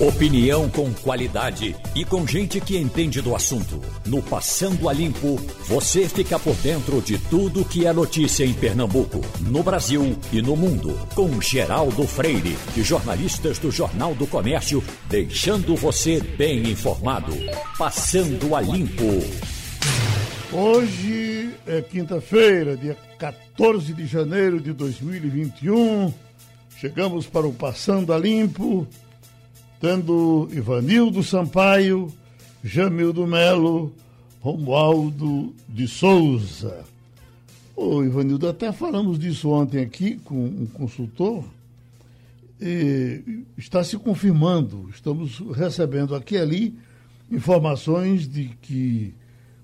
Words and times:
Opinião 0.00 0.66
com 0.70 0.90
qualidade 0.94 1.76
e 1.94 2.06
com 2.06 2.26
gente 2.26 2.58
que 2.58 2.78
entende 2.78 3.20
do 3.20 3.36
assunto. 3.36 3.78
No 4.06 4.22
Passando 4.22 4.88
a 4.88 4.94
Limpo, 4.94 5.36
você 5.68 6.08
fica 6.08 6.38
por 6.38 6.54
dentro 6.54 7.02
de 7.02 7.18
tudo 7.18 7.66
que 7.66 7.84
é 7.84 7.92
notícia 7.92 8.42
em 8.46 8.54
Pernambuco, 8.54 9.20
no 9.42 9.62
Brasil 9.62 10.16
e 10.32 10.40
no 10.40 10.56
mundo. 10.56 10.98
Com 11.14 11.38
Geraldo 11.38 12.06
Freire 12.06 12.56
e 12.74 12.82
jornalistas 12.82 13.58
do 13.58 13.70
Jornal 13.70 14.14
do 14.14 14.26
Comércio, 14.26 14.82
deixando 15.06 15.76
você 15.76 16.18
bem 16.18 16.70
informado. 16.70 17.34
Passando 17.76 18.56
a 18.56 18.62
Limpo. 18.62 19.04
Hoje 20.50 21.50
é 21.66 21.82
quinta-feira, 21.82 22.74
dia 22.74 22.96
14 23.18 23.92
de 23.92 24.06
janeiro 24.06 24.62
de 24.62 24.72
2021. 24.72 26.10
Chegamos 26.78 27.26
para 27.26 27.46
o 27.46 27.52
Passando 27.52 28.14
a 28.14 28.18
Limpo 28.18 28.88
tendo 29.80 30.46
Ivanildo 30.52 31.22
Sampaio, 31.22 32.12
Jamildo 32.62 33.26
Melo, 33.26 33.92
Romualdo 34.40 35.54
de 35.66 35.88
Souza. 35.88 36.84
Ô 37.74 38.04
Ivanildo, 38.04 38.46
até 38.46 38.70
falamos 38.72 39.18
disso 39.18 39.48
ontem 39.48 39.80
aqui 39.80 40.16
com 40.18 40.44
um 40.44 40.66
consultor. 40.66 41.44
E 42.60 43.42
está 43.56 43.82
se 43.82 43.96
confirmando, 43.96 44.90
estamos 44.90 45.38
recebendo 45.56 46.14
aqui 46.14 46.34
e 46.34 46.38
ali 46.38 46.78
informações 47.30 48.28
de 48.28 48.50
que 48.60 49.14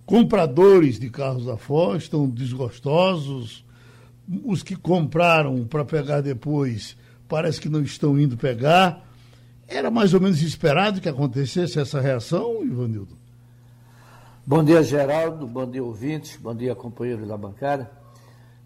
compradores 0.06 0.98
de 0.98 1.10
carros 1.10 1.44
da 1.44 1.58
Ford 1.58 2.00
estão 2.00 2.26
desgostosos, 2.26 3.62
os 4.44 4.62
que 4.62 4.76
compraram 4.76 5.66
para 5.66 5.84
pegar 5.84 6.22
depois 6.22 6.96
parece 7.28 7.60
que 7.60 7.68
não 7.68 7.82
estão 7.82 8.18
indo 8.18 8.34
pegar. 8.34 9.05
Era 9.68 9.90
mais 9.90 10.14
ou 10.14 10.20
menos 10.20 10.40
esperado 10.42 11.00
que 11.00 11.08
acontecesse 11.08 11.78
essa 11.78 12.00
reação, 12.00 12.64
Ivanildo? 12.64 13.16
Bom 14.46 14.62
dia, 14.62 14.80
Geraldo. 14.82 15.46
Bom 15.46 15.68
dia, 15.68 15.82
ouvintes. 15.82 16.36
Bom 16.36 16.54
dia, 16.54 16.74
companheiro 16.74 17.26
da 17.26 17.36
bancada. 17.36 17.90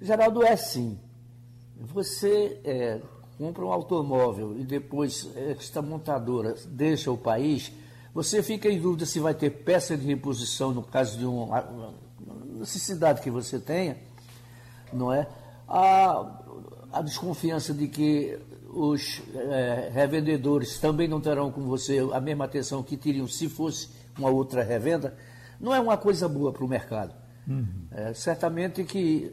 Geraldo, 0.01 0.43
é 0.43 0.53
assim. 0.53 0.99
Você 1.81 2.61
é, 2.65 3.01
compra 3.39 3.65
um 3.65 3.73
automóvel 3.73 4.55
e 4.59 4.65
depois 4.65 5.31
esta 5.35 5.81
montadora 5.81 6.55
deixa 6.67 7.11
o 7.11 7.17
país, 7.17 7.73
você 8.13 8.43
fica 8.43 8.69
em 8.69 8.79
dúvida 8.79 9.07
se 9.07 9.19
vai 9.19 9.33
ter 9.33 9.49
peça 9.49 9.97
de 9.97 10.07
reposição 10.07 10.73
no 10.73 10.83
caso 10.83 11.19
de 11.19 11.25
uma 11.25 11.95
necessidade 12.59 13.23
que 13.23 13.31
você 13.31 13.59
tenha, 13.59 13.97
não 14.93 15.11
é? 15.11 15.27
A, 15.67 16.43
a 16.93 17.01
desconfiança 17.01 17.73
de 17.73 17.89
que 17.89 18.39
os 18.73 19.21
é, 19.35 19.91
revendedores 19.93 20.79
também 20.79 21.09
não 21.09 21.21
terão 21.21 21.51
com 21.51 21.63
você 21.63 21.99
a 22.13 22.21
mesma 22.21 22.45
atenção 22.45 22.83
que 22.83 22.97
teriam 22.97 23.27
se 23.27 23.49
fosse 23.49 23.89
uma 24.17 24.31
outra 24.31 24.63
revenda, 24.63 25.15
não 25.61 25.75
é 25.75 25.81
uma 25.81 25.97
coisa 25.97 26.29
boa 26.29 26.53
para 26.53 26.65
o 26.65 26.69
mercado. 26.69 27.15
Uhum. 27.49 27.67
É, 27.91 28.15
certamente 28.15 28.85
que 28.85 29.33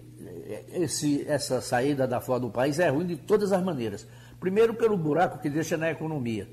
esse, 0.72 1.24
essa 1.28 1.62
saída 1.62 2.08
da 2.08 2.20
fora 2.20 2.40
do 2.40 2.50
país 2.50 2.80
é 2.80 2.90
ruim 2.90 3.06
de 3.06 3.16
todas 3.16 3.52
as 3.52 3.64
maneiras. 3.64 4.08
Primeiro, 4.40 4.74
pelo 4.74 4.98
buraco 4.98 5.40
que 5.40 5.50
deixa 5.50 5.78
na 5.78 5.92
economia. 5.92 6.48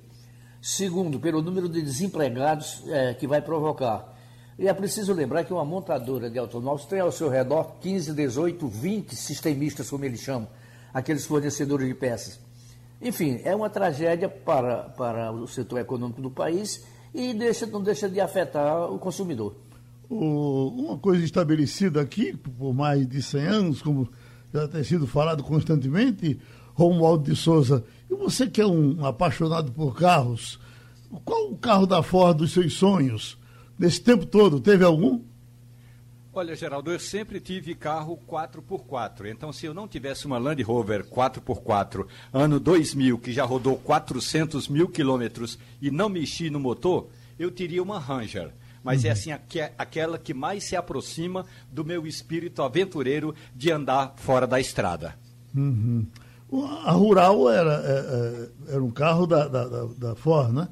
Segundo, 0.61 1.21
pelo 1.21 1.43
número 1.43 1.69
de 1.69 1.83
desempregados 1.83 2.83
é, 2.89 3.15
que 3.15 3.27
vai 3.27 3.41
provocar. 3.41 4.15
E 4.59 4.69
é 4.69 4.75
preciso 4.75 5.13
lembrar 5.13 5.45
que 5.45 5.53
uma 5.53 5.65
montadora 5.65 6.31
de 6.31 6.39
automóveis 6.39 6.87
tem 6.87 7.01
ao 7.01 7.11
seu 7.11 7.29
redor 7.29 7.77
15, 7.81 8.13
18, 8.13 8.67
20 8.69 9.17
sistemistas, 9.17 9.91
como 9.91 10.05
eles 10.05 10.21
chamam, 10.21 10.49
aqueles 10.93 11.27
fornecedores 11.27 11.89
de 11.89 11.95
peças. 11.95 12.44
Enfim, 13.05 13.39
é 13.45 13.55
uma 13.55 13.69
tragédia 13.69 14.31
para, 14.31 14.85
para 14.85 15.31
o 15.31 15.47
setor 15.47 15.79
econômico 15.79 16.23
do 16.23 16.31
país 16.31 16.87
e 17.15 17.35
deixa, 17.35 17.67
não 17.67 17.83
deixa 17.83 18.09
de 18.09 18.19
afetar 18.19 18.91
o 18.91 18.99
consumidor. 18.99 19.55
Uma 20.09 20.97
coisa 20.97 21.23
estabelecida 21.23 22.01
aqui 22.01 22.35
por 22.35 22.73
mais 22.73 23.07
de 23.07 23.23
100 23.23 23.41
anos, 23.43 23.83
como 23.83 24.09
já 24.53 24.67
tem 24.67 24.83
sido 24.83 25.07
falado 25.07 25.43
constantemente, 25.43 26.41
Romualdo 26.73 27.31
de 27.31 27.37
Souza, 27.37 27.85
e 28.11 28.15
você 28.15 28.47
que 28.47 28.61
é 28.61 28.67
um 28.67 29.05
apaixonado 29.05 29.71
por 29.73 29.95
carros, 29.95 30.59
qual 31.25 31.51
o 31.51 31.59
carro 31.59 31.87
da 31.87 32.03
Ford 32.03 32.39
dos 32.39 32.53
seus 32.53 32.73
sonhos? 32.73 33.39
Nesse 33.79 34.01
tempo 34.01 34.25
todo, 34.25 34.61
teve 34.61 34.83
algum? 34.83 35.21
Olha, 36.37 36.57
Geraldo, 36.57 36.91
eu 36.91 36.99
sempre 36.99 37.39
tive 37.39 37.77
carro 37.77 38.19
4x4. 38.29 39.31
Então, 39.31 39.53
se 39.53 39.67
eu 39.67 39.73
não 39.73 39.87
tivesse 39.87 40.27
uma 40.27 40.37
Land 40.37 40.61
Rover 40.65 41.05
4x4, 41.05 42.09
ano 42.33 42.59
2000, 42.59 43.19
que 43.19 43.33
já 43.33 43.45
rodou 43.45 43.77
400 43.77 44.67
mil 44.67 44.89
quilômetros 44.89 45.57
e 45.81 45.93
não 45.93 46.09
mexi 46.09 46.51
no 46.51 46.59
motor, 46.59 47.07
eu 47.39 47.53
teria 47.53 47.81
uma 47.81 48.01
Ranger. 48.01 48.51
Mas 48.83 49.05
é 49.05 49.07
uhum. 49.07 49.11
é 49.11 49.13
assim, 49.13 49.31
aquela 49.79 50.19
que 50.19 50.35
mais 50.35 50.65
se 50.65 50.75
aproxima 50.75 51.47
do 51.71 51.85
meu 51.85 52.05
espírito 52.05 52.63
aventureiro 52.63 53.33
de 53.55 53.71
andar 53.71 54.15
fora 54.17 54.45
da 54.45 54.59
estrada. 54.59 55.15
Uhum. 55.55 56.05
A 56.85 56.91
Rural 56.91 57.49
era, 57.49 57.75
era, 57.75 57.81
é, 57.87 58.51
é, 58.71 58.73
era 58.75 58.83
um 58.83 58.91
carro 58.91 59.25
da, 59.25 59.47
da, 59.47 59.85
da 59.97 60.15
Ford, 60.17 60.53
né? 60.53 60.67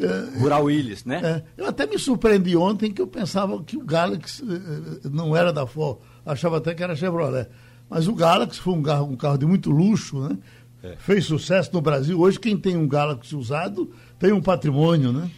É, 0.00 0.38
Rural 0.38 0.64
Willis, 0.64 1.04
né? 1.04 1.20
É, 1.56 1.62
eu 1.62 1.66
até 1.66 1.86
me 1.86 1.98
surpreendi 1.98 2.56
ontem 2.56 2.92
que 2.92 3.02
eu 3.02 3.06
pensava 3.06 3.60
que 3.62 3.76
o 3.76 3.84
Galaxy 3.84 4.42
é, 4.44 5.08
não 5.08 5.36
era 5.36 5.52
da 5.52 5.66
Ford, 5.66 5.98
achava 6.24 6.58
até 6.58 6.74
que 6.74 6.82
era 6.82 6.94
Chevrolet. 6.94 7.48
Mas 7.90 8.06
o 8.06 8.14
Galaxy 8.14 8.60
foi 8.60 8.74
um 8.74 8.82
carro, 8.82 9.06
um 9.06 9.16
carro 9.16 9.38
de 9.38 9.46
muito 9.46 9.70
luxo, 9.70 10.20
né? 10.20 10.38
É. 10.82 10.94
Fez 10.98 11.24
sucesso 11.24 11.70
no 11.72 11.80
Brasil. 11.80 12.20
Hoje 12.20 12.38
quem 12.38 12.56
tem 12.56 12.76
um 12.76 12.86
Galaxy 12.86 13.34
usado 13.34 13.90
tem 14.18 14.32
um 14.32 14.40
patrimônio, 14.40 15.12
né? 15.12 15.28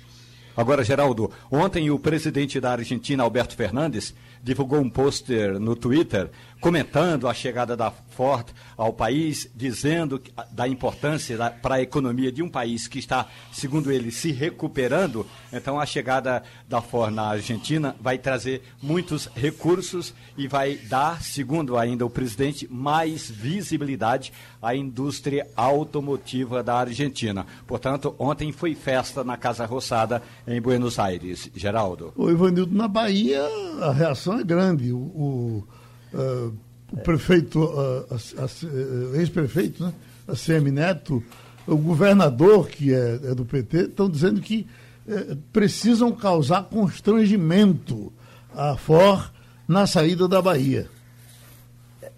Agora, 0.57 0.85
Geraldo, 0.85 1.31
ontem 1.51 1.91
o 1.91 1.99
presidente 1.99 2.61
da 2.61 2.73
Argentina, 2.73 3.23
Alberto 3.23 3.55
Fernandes, 3.55 4.15
divulgou 4.43 4.81
um 4.81 4.91
pôster 4.91 5.59
no 5.59 5.75
Twitter 5.75 6.31
comentando 6.61 7.27
a 7.27 7.35
chegada 7.35 7.77
da 7.77 7.91
Ford 7.91 8.49
ao 8.77 8.93
país, 8.93 9.51
dizendo 9.55 10.21
da 10.53 10.69
importância 10.69 11.39
para 11.63 11.77
a 11.77 11.83
economia 11.83 12.31
de 12.31 12.43
um 12.43 12.51
país 12.51 12.87
que 12.87 12.99
está, 12.99 13.27
segundo 13.51 13.91
ele, 13.91 14.11
se 14.11 14.31
recuperando. 14.31 15.27
Então, 15.53 15.81
a 15.81 15.87
chegada 15.87 16.43
da 16.69 16.83
Ford 16.83 17.15
na 17.15 17.29
Argentina 17.29 17.97
vai 18.01 18.19
trazer 18.19 18.63
muitos 18.83 19.27
recursos 19.35 20.15
e 20.37 20.47
vai 20.47 20.77
dar, 20.77 21.23
segundo 21.23 21.79
ainda 21.79 22.05
o 22.05 22.11
presidente, 22.11 22.69
mais 22.71 23.31
visibilidade 23.31 24.33
à 24.61 24.75
indústria 24.75 25.47
automotiva 25.57 26.63
da 26.63 26.77
Argentina. 26.77 27.47
Portanto, 27.67 28.15
ontem 28.19 28.53
foi 28.53 28.75
festa 28.75 29.25
na 29.25 29.37
Casa 29.37 29.65
Roçada, 29.65 30.23
em 30.47 30.61
Buenos 30.61 30.99
Aires. 30.99 31.51
Geraldo. 31.55 32.13
O 32.17 32.31
Ivanildo, 32.31 32.75
na 32.77 32.87
Bahia, 32.87 33.43
a 33.81 33.93
reação 33.93 34.39
é 34.39 34.45
grande. 34.45 34.93
o, 34.93 34.99
o 34.99 35.80
uh, 36.15 36.53
o 36.93 36.97
prefeito, 36.99 37.61
uh, 37.61 38.07
uh, 38.13 39.17
ex-prefeito, 39.17 39.85
né, 39.85 39.93
a 40.27 40.35
CM 40.35 40.71
Neto, 40.71 41.23
o 41.67 41.77
governador, 41.77 42.69
que 42.69 42.93
é, 42.93 43.21
é 43.25 43.35
do 43.35 43.45
PT, 43.45 43.83
estão 43.83 44.09
dizendo 44.09 44.41
que 44.41 44.67
uh, 45.07 45.37
precisam 45.53 46.13
causar 46.13 46.65
constrangimento 46.65 48.13
à 48.55 48.77
FOR 48.77 49.31
na 49.69 49.87
saída 49.87 50.27
da 50.27 50.43
Bahia. 50.43 50.89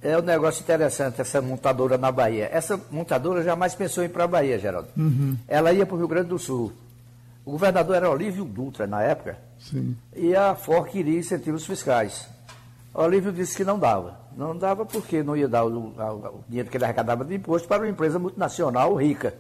É 0.01 0.19
um 0.19 0.23
negócio 0.23 0.63
interessante 0.63 1.21
essa 1.21 1.41
montadora 1.41 1.97
na 1.97 2.11
Bahia. 2.11 2.49
Essa 2.51 2.81
montadora 2.91 3.43
jamais 3.45 3.75
pensou 3.75 4.03
em 4.03 4.07
ir 4.07 4.09
para 4.09 4.25
a 4.25 4.29
Bahia, 4.29 4.59
Geraldo. 4.59 4.89
Uhum. 4.97 5.37
Ela 5.47 5.73
ia 5.73 5.87
para 5.87 5.95
o 5.95 5.99
Rio 5.99 6.09
Grande 6.09 6.29
do 6.29 6.39
Sul. 6.39 6.73
O 7.45 7.53
governador 7.53 7.97
era 7.97 8.11
Olívio 8.11 8.45
Dutra, 8.45 8.87
na 8.87 9.03
época. 9.03 9.39
Sim. 9.61 9.97
E 10.17 10.35
a 10.35 10.55
FOR 10.57 10.87
queria 10.87 11.19
incentivos 11.19 11.65
fiscais. 11.67 12.29
Olívio 12.95 13.33
disse 13.33 13.57
que 13.57 13.65
não 13.65 13.79
dava. 13.79 14.21
Não 14.37 14.57
dava 14.57 14.85
porque 14.85 15.23
não 15.23 15.37
ia 15.37 15.49
dar 15.49 15.65
o, 15.65 15.89
o 15.89 16.45
dinheiro 16.49 16.71
que 16.71 16.77
ele 16.77 16.85
arrecadava 16.85 17.25
de 17.25 17.35
imposto 17.35 17.67
para 17.69 17.83
uma 17.83 17.89
empresa 17.89 18.19
multinacional 18.19 18.95
rica. 18.95 19.35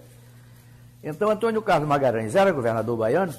Então 1.03 1.31
Antônio 1.31 1.61
Carlos 1.61 1.89
Magalhães 1.89 2.35
era 2.35 2.53
governador 2.53 2.97
baiano 2.97 3.35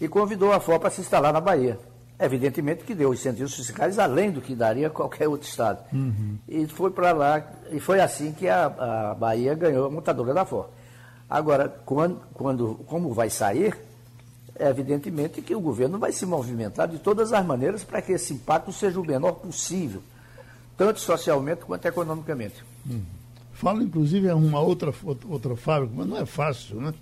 e 0.00 0.08
convidou 0.08 0.52
a 0.52 0.60
FOA 0.60 0.80
para 0.80 0.90
se 0.90 1.00
instalar 1.00 1.32
na 1.32 1.40
Bahia. 1.40 1.78
Evidentemente 2.18 2.84
que 2.84 2.94
deu 2.94 3.14
incentivos 3.14 3.54
fiscais 3.54 3.98
além 3.98 4.30
do 4.30 4.40
que 4.40 4.54
daria 4.54 4.90
qualquer 4.90 5.28
outro 5.28 5.48
estado. 5.48 5.84
Uhum. 5.92 6.38
E 6.48 6.66
foi 6.66 6.90
para 6.90 7.12
lá, 7.12 7.42
e 7.70 7.80
foi 7.80 8.00
assim 8.00 8.32
que 8.32 8.48
a, 8.48 8.66
a 9.10 9.14
Bahia 9.14 9.54
ganhou 9.54 9.86
a 9.86 9.90
montadora 9.90 10.34
da 10.34 10.44
FOA. 10.44 10.70
Agora, 11.28 11.68
quando, 11.86 12.20
quando, 12.34 12.74
como 12.86 13.14
vai 13.14 13.30
sair, 13.30 13.74
evidentemente 14.60 15.42
que 15.42 15.54
o 15.54 15.60
governo 15.60 15.98
vai 15.98 16.12
se 16.12 16.26
movimentar 16.26 16.88
de 16.88 16.98
todas 16.98 17.32
as 17.32 17.44
maneiras 17.44 17.82
para 17.82 18.02
que 18.02 18.12
esse 18.12 18.34
impacto 18.34 18.72
seja 18.72 19.00
o 19.00 19.04
menor 19.04 19.32
possível, 19.32 20.02
tanto 20.76 21.00
socialmente 21.00 21.64
quanto 21.64 21.86
economicamente. 21.86 22.64
Hum. 22.88 23.02
Fala, 23.52 23.82
inclusive, 23.82 24.28
em 24.28 24.32
uma 24.32 24.60
outra, 24.60 24.92
outra 25.28 25.56
fábrica, 25.56 25.92
mas 25.96 26.06
não 26.06 26.16
é 26.16 26.24
fácil, 26.24 26.80
né? 26.80 26.94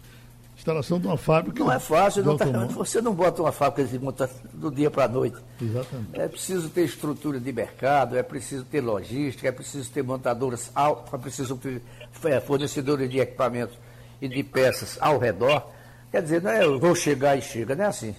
Instalação 0.56 0.98
de 0.98 1.06
uma 1.06 1.16
fábrica. 1.16 1.62
Não 1.62 1.70
é 1.70 1.78
fácil, 1.78 2.24
não 2.24 2.36
tá, 2.36 2.44
você 2.66 3.00
não 3.00 3.14
bota 3.14 3.42
uma 3.42 3.52
fábrica 3.52 3.88
de 3.88 3.96
monta 3.96 4.28
do 4.52 4.72
dia 4.72 4.90
para 4.90 5.04
a 5.04 5.08
noite. 5.08 5.36
Exatamente. 5.62 6.20
É 6.20 6.26
preciso 6.26 6.68
ter 6.68 6.84
estrutura 6.84 7.38
de 7.38 7.52
mercado, 7.52 8.16
é 8.16 8.24
preciso 8.24 8.64
ter 8.64 8.80
logística, 8.80 9.46
é 9.46 9.52
preciso 9.52 9.88
ter 9.92 10.02
montadoras, 10.02 10.72
é 10.74 11.16
preciso 11.16 11.56
ter 11.56 11.80
é, 12.24 12.40
fornecedores 12.40 13.08
de 13.08 13.20
equipamentos 13.20 13.78
e 14.20 14.26
de 14.26 14.42
peças 14.42 14.98
ao 15.00 15.16
redor 15.16 15.77
Quer 16.10 16.22
dizer, 16.22 16.42
não 16.42 16.50
é 16.50 16.64
eu 16.64 16.78
vou 16.78 16.94
chegar 16.94 17.36
e 17.36 17.42
chega, 17.42 17.74
não 17.74 17.84
é 17.84 17.88
assim. 17.88 18.14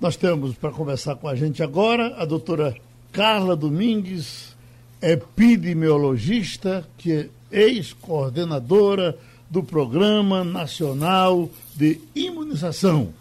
Nós 0.00 0.16
temos 0.16 0.54
para 0.54 0.70
conversar 0.70 1.16
com 1.16 1.28
a 1.28 1.34
gente 1.34 1.62
agora 1.62 2.16
a 2.16 2.24
doutora 2.24 2.74
Carla 3.12 3.54
Domingues, 3.54 4.56
epidemiologista, 5.00 6.88
que 6.96 7.12
é 7.12 7.28
ex-coordenadora 7.50 9.16
do 9.50 9.62
Programa 9.62 10.42
Nacional 10.42 11.50
de 11.76 12.00
Imunização. 12.14 13.12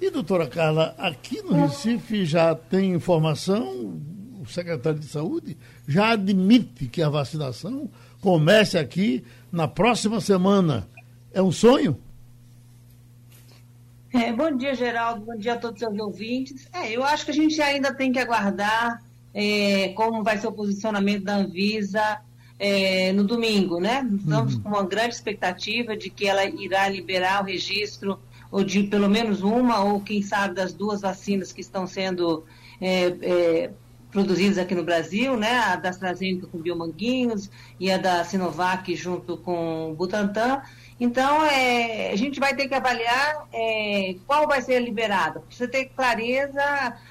E, 0.00 0.10
doutora 0.10 0.46
Carla, 0.46 0.94
aqui 0.96 1.42
no 1.42 1.54
Recife 1.54 2.24
já 2.24 2.54
tem 2.54 2.92
informação, 2.92 4.00
o 4.40 4.46
secretário 4.46 4.98
de 4.98 5.06
Saúde 5.06 5.56
já 5.86 6.12
admite 6.12 6.86
que 6.86 7.02
a 7.02 7.08
vacinação 7.08 7.90
comece 8.20 8.78
aqui 8.78 9.24
na 9.50 9.66
próxima 9.66 10.20
semana. 10.20 10.88
É 11.32 11.42
um 11.42 11.52
sonho? 11.52 11.98
É, 14.12 14.30
bom 14.30 14.54
dia, 14.54 14.74
Geraldo. 14.74 15.24
Bom 15.24 15.36
dia 15.36 15.54
a 15.54 15.56
todos 15.56 15.80
os 15.80 15.88
seus 15.88 15.98
ouvintes. 15.98 16.68
É, 16.70 16.90
eu 16.94 17.02
acho 17.02 17.24
que 17.24 17.30
a 17.30 17.34
gente 17.34 17.60
ainda 17.62 17.94
tem 17.94 18.12
que 18.12 18.18
aguardar 18.18 19.02
é, 19.32 19.88
como 19.96 20.22
vai 20.22 20.36
ser 20.36 20.48
o 20.48 20.52
posicionamento 20.52 21.24
da 21.24 21.36
Anvisa 21.36 22.20
é, 22.58 23.10
no 23.12 23.24
domingo, 23.24 23.80
né? 23.80 24.06
Estamos 24.18 24.54
uhum. 24.54 24.60
com 24.60 24.68
uma 24.68 24.84
grande 24.84 25.14
expectativa 25.14 25.96
de 25.96 26.10
que 26.10 26.26
ela 26.26 26.44
irá 26.44 26.88
liberar 26.90 27.42
o 27.42 27.46
registro 27.46 28.18
ou 28.50 28.62
de 28.62 28.82
pelo 28.82 29.08
menos 29.08 29.42
uma 29.42 29.82
ou 29.82 30.00
quem 30.00 30.20
sabe 30.20 30.54
das 30.54 30.74
duas 30.74 31.00
vacinas 31.00 31.50
que 31.50 31.62
estão 31.62 31.86
sendo 31.86 32.44
é, 32.82 33.16
é, 33.22 33.70
produzidas 34.10 34.58
aqui 34.58 34.74
no 34.74 34.84
Brasil, 34.84 35.38
né? 35.38 35.58
A 35.58 35.76
da 35.76 35.88
AstraZeneca 35.88 36.46
com 36.46 36.58
Biomanguinhos 36.58 37.50
e 37.80 37.90
a 37.90 37.96
da 37.96 38.22
Sinovac 38.24 38.94
junto 38.94 39.38
com 39.38 39.90
o 39.90 39.94
Butantan. 39.94 40.60
Então, 41.04 41.44
é, 41.44 42.12
a 42.12 42.16
gente 42.16 42.38
vai 42.38 42.54
ter 42.54 42.68
que 42.68 42.74
avaliar 42.76 43.48
é, 43.52 44.14
qual 44.24 44.46
vai 44.46 44.62
ser 44.62 44.78
liberada. 44.78 45.42
Você 45.50 45.66
ter 45.66 45.86
clareza, 45.86 46.62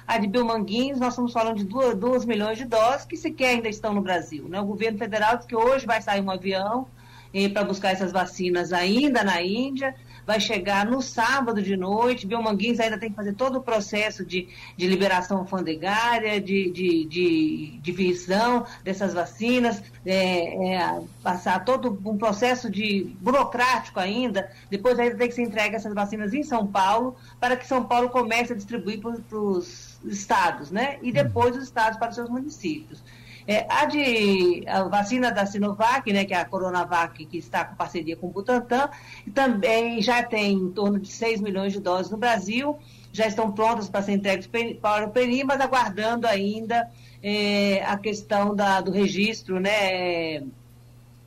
a 0.06 0.16
de 0.16 0.26
Biomanguinhos, 0.28 0.98
nós 0.98 1.10
estamos 1.10 1.30
falando 1.30 1.58
de 1.58 1.66
2 1.66 2.24
milhões 2.24 2.56
de 2.56 2.64
doses 2.64 3.04
que 3.04 3.18
sequer 3.18 3.50
ainda 3.50 3.68
estão 3.68 3.92
no 3.92 4.00
Brasil. 4.00 4.48
Né? 4.48 4.58
O 4.58 4.64
governo 4.64 4.96
federal 4.96 5.36
diz 5.36 5.44
que 5.44 5.54
hoje 5.54 5.84
vai 5.84 6.00
sair 6.00 6.22
um 6.22 6.30
avião 6.30 6.86
eh, 7.34 7.50
para 7.50 7.64
buscar 7.64 7.90
essas 7.90 8.12
vacinas 8.12 8.72
ainda 8.72 9.22
na 9.22 9.42
Índia 9.42 9.94
vai 10.26 10.40
chegar 10.40 10.86
no 10.86 11.02
sábado 11.02 11.62
de 11.62 11.76
noite. 11.76 12.26
Biomanguins 12.26 12.80
ainda 12.80 12.98
tem 12.98 13.10
que 13.10 13.16
fazer 13.16 13.34
todo 13.34 13.58
o 13.58 13.62
processo 13.62 14.24
de, 14.24 14.48
de 14.76 14.86
liberação 14.86 15.38
alfandegária, 15.38 16.40
de, 16.40 16.70
de, 16.70 17.04
de, 17.04 17.78
de 17.80 17.92
visão 17.92 18.66
dessas 18.84 19.12
vacinas, 19.12 19.82
é, 20.04 20.74
é, 20.74 21.00
passar 21.22 21.64
todo 21.64 21.98
um 22.04 22.16
processo 22.16 22.70
de 22.70 23.14
burocrático 23.20 23.98
ainda. 23.98 24.50
Depois 24.70 24.98
ainda 24.98 25.16
tem 25.16 25.28
que 25.28 25.34
ser 25.34 25.42
entregue 25.42 25.76
essas 25.76 25.94
vacinas 25.94 26.32
em 26.32 26.42
São 26.42 26.66
Paulo, 26.66 27.16
para 27.40 27.56
que 27.56 27.66
São 27.66 27.84
Paulo 27.84 28.10
comece 28.10 28.52
a 28.52 28.56
distribuir 28.56 29.00
para 29.00 29.38
os 29.38 29.91
estados, 30.04 30.70
né? 30.70 30.98
E 31.02 31.12
depois 31.12 31.56
os 31.56 31.64
estados 31.64 31.98
para 31.98 32.10
os 32.10 32.14
seus 32.14 32.28
municípios. 32.28 33.02
É, 33.46 33.66
a, 33.68 33.84
de, 33.86 34.64
a 34.68 34.84
vacina 34.84 35.30
da 35.32 35.44
Sinovac, 35.44 36.12
né, 36.12 36.24
que 36.24 36.32
é 36.32 36.38
a 36.38 36.44
Coronavac, 36.44 37.24
que 37.26 37.38
está 37.38 37.64
com 37.64 37.74
parceria 37.74 38.16
com 38.16 38.28
o 38.28 38.30
Butantan, 38.30 38.88
também 39.34 40.00
já 40.00 40.22
tem 40.22 40.52
em 40.52 40.70
torno 40.70 40.98
de 40.98 41.08
6 41.08 41.40
milhões 41.40 41.72
de 41.72 41.80
doses 41.80 42.10
no 42.10 42.16
Brasil, 42.16 42.78
já 43.12 43.26
estão 43.26 43.50
prontas 43.50 43.88
para 43.88 44.02
ser 44.02 44.12
entregues 44.12 44.48
para 44.80 45.06
o 45.06 45.10
PERI, 45.10 45.44
mas 45.44 45.60
aguardando 45.60 46.26
ainda 46.26 46.88
é, 47.22 47.84
a 47.84 47.96
questão 47.96 48.54
da, 48.54 48.80
do 48.80 48.92
registro 48.92 49.58
né, 49.58 50.42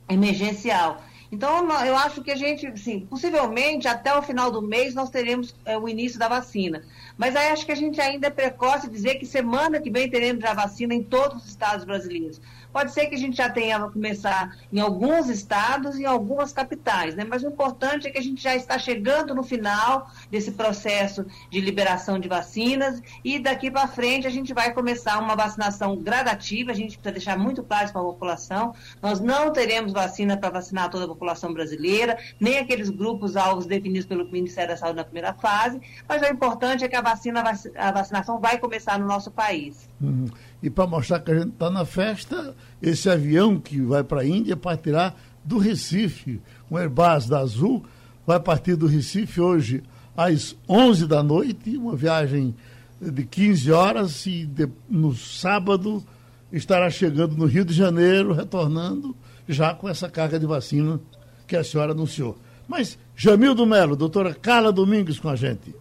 emergencial. 0.08 1.02
Então, 1.30 1.68
eu 1.84 1.96
acho 1.96 2.22
que 2.22 2.30
a 2.30 2.36
gente, 2.36 2.66
assim, 2.66 3.00
possivelmente 3.00 3.88
até 3.88 4.16
o 4.16 4.22
final 4.22 4.50
do 4.50 4.62
mês 4.62 4.94
nós 4.94 5.10
teremos 5.10 5.54
é, 5.64 5.76
o 5.76 5.88
início 5.88 6.18
da 6.18 6.28
vacina. 6.28 6.84
Mas 7.16 7.34
aí 7.34 7.48
acho 7.48 7.66
que 7.66 7.72
a 7.72 7.76
gente 7.76 8.00
ainda 8.00 8.28
é 8.28 8.30
precoce 8.30 8.88
dizer 8.88 9.16
que 9.16 9.26
semana 9.26 9.80
que 9.80 9.90
vem 9.90 10.08
teremos 10.08 10.44
a 10.44 10.54
vacina 10.54 10.94
em 10.94 11.02
todos 11.02 11.42
os 11.42 11.48
estados 11.48 11.84
brasileiros. 11.84 12.40
Pode 12.76 12.92
ser 12.92 13.06
que 13.06 13.14
a 13.14 13.18
gente 13.18 13.38
já 13.38 13.48
tenha 13.48 13.88
começar 13.88 14.54
em 14.70 14.78
alguns 14.80 15.30
estados 15.30 15.98
e 15.98 16.02
em 16.02 16.04
algumas 16.04 16.52
capitais, 16.52 17.14
né? 17.14 17.24
Mas 17.24 17.42
o 17.42 17.48
importante 17.48 18.06
é 18.06 18.10
que 18.10 18.18
a 18.18 18.22
gente 18.22 18.42
já 18.42 18.54
está 18.54 18.78
chegando 18.78 19.34
no 19.34 19.42
final 19.42 20.10
desse 20.30 20.52
processo 20.52 21.24
de 21.50 21.58
liberação 21.58 22.18
de 22.18 22.28
vacinas 22.28 23.00
e 23.24 23.38
daqui 23.38 23.70
para 23.70 23.88
frente 23.88 24.26
a 24.26 24.30
gente 24.30 24.52
vai 24.52 24.74
começar 24.74 25.18
uma 25.18 25.34
vacinação 25.34 25.96
gradativa. 25.96 26.70
A 26.70 26.74
gente 26.74 26.98
precisa 26.98 27.12
deixar 27.12 27.38
muito 27.38 27.62
claro 27.62 27.90
para 27.90 28.02
a 28.02 28.04
população: 28.04 28.74
nós 29.00 29.20
não 29.20 29.50
teremos 29.54 29.94
vacina 29.94 30.36
para 30.36 30.50
vacinar 30.50 30.90
toda 30.90 31.06
a 31.06 31.08
população 31.08 31.54
brasileira, 31.54 32.18
nem 32.38 32.58
aqueles 32.58 32.90
grupos 32.90 33.38
alvos 33.38 33.64
definidos 33.64 34.04
pelo 34.04 34.30
Ministério 34.30 34.68
da 34.68 34.76
Saúde 34.76 34.96
na 34.96 35.04
primeira 35.04 35.32
fase. 35.32 35.80
Mas 36.06 36.20
o 36.20 36.26
importante 36.26 36.84
é 36.84 36.88
que 36.88 36.96
a 36.96 37.00
vacina, 37.00 37.42
a 37.74 37.90
vacinação 37.90 38.38
vai 38.38 38.58
começar 38.58 38.98
no 38.98 39.06
nosso 39.06 39.30
país. 39.30 39.88
Uhum. 39.98 40.26
E 40.62 40.70
para 40.70 40.86
mostrar 40.86 41.20
que 41.20 41.30
a 41.30 41.38
gente 41.38 41.50
está 41.50 41.70
na 41.70 41.84
festa, 41.84 42.54
esse 42.80 43.08
avião 43.08 43.60
que 43.60 43.80
vai 43.80 44.02
para 44.02 44.22
a 44.22 44.26
Índia 44.26 44.56
partirá 44.56 45.14
do 45.44 45.58
Recife. 45.58 46.40
Um 46.70 46.76
Airbus 46.76 47.26
da 47.26 47.40
Azul 47.40 47.84
vai 48.26 48.40
partir 48.40 48.74
do 48.74 48.86
Recife 48.86 49.40
hoje 49.40 49.82
às 50.16 50.56
11 50.68 51.06
da 51.06 51.22
noite, 51.22 51.76
uma 51.76 51.94
viagem 51.94 52.54
de 53.00 53.24
15 53.24 53.70
horas 53.70 54.26
e 54.26 54.46
de, 54.46 54.68
no 54.88 55.14
sábado 55.14 56.02
estará 56.50 56.88
chegando 56.90 57.36
no 57.36 57.44
Rio 57.44 57.64
de 57.64 57.74
Janeiro, 57.74 58.32
retornando 58.32 59.14
já 59.46 59.74
com 59.74 59.88
essa 59.88 60.08
carga 60.08 60.38
de 60.38 60.46
vacina 60.46 60.98
que 61.46 61.54
a 61.54 61.62
senhora 61.62 61.92
anunciou. 61.92 62.36
Mas, 62.66 62.98
Jamildo 63.14 63.66
Melo, 63.66 63.94
doutora 63.94 64.34
Carla 64.34 64.72
Domingues 64.72 65.20
com 65.20 65.28
a 65.28 65.36
gente. 65.36 65.74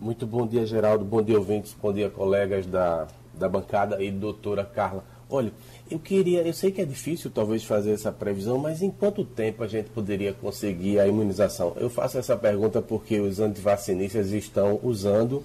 Muito 0.00 0.26
bom 0.26 0.46
dia, 0.46 0.66
Geraldo. 0.66 1.04
Bom 1.04 1.22
dia, 1.22 1.38
ouvintes. 1.38 1.76
Bom 1.80 1.92
dia, 1.92 2.10
colegas 2.10 2.66
da 2.66 3.06
da 3.38 3.48
bancada 3.48 4.02
e 4.02 4.10
doutora 4.10 4.64
Carla. 4.64 5.04
Olha, 5.28 5.52
eu 5.90 5.98
queria, 5.98 6.42
eu 6.42 6.52
sei 6.52 6.70
que 6.70 6.80
é 6.80 6.84
difícil 6.84 7.30
talvez 7.30 7.64
fazer 7.64 7.92
essa 7.92 8.12
previsão, 8.12 8.58
mas 8.58 8.82
em 8.82 8.90
quanto 8.90 9.24
tempo 9.24 9.62
a 9.62 9.66
gente 9.66 9.90
poderia 9.90 10.32
conseguir 10.32 11.00
a 11.00 11.06
imunização? 11.06 11.72
Eu 11.76 11.90
faço 11.90 12.18
essa 12.18 12.36
pergunta 12.36 12.80
porque 12.80 13.18
os 13.20 13.40
antivacinistas 13.40 14.30
estão 14.32 14.78
usando 14.82 15.42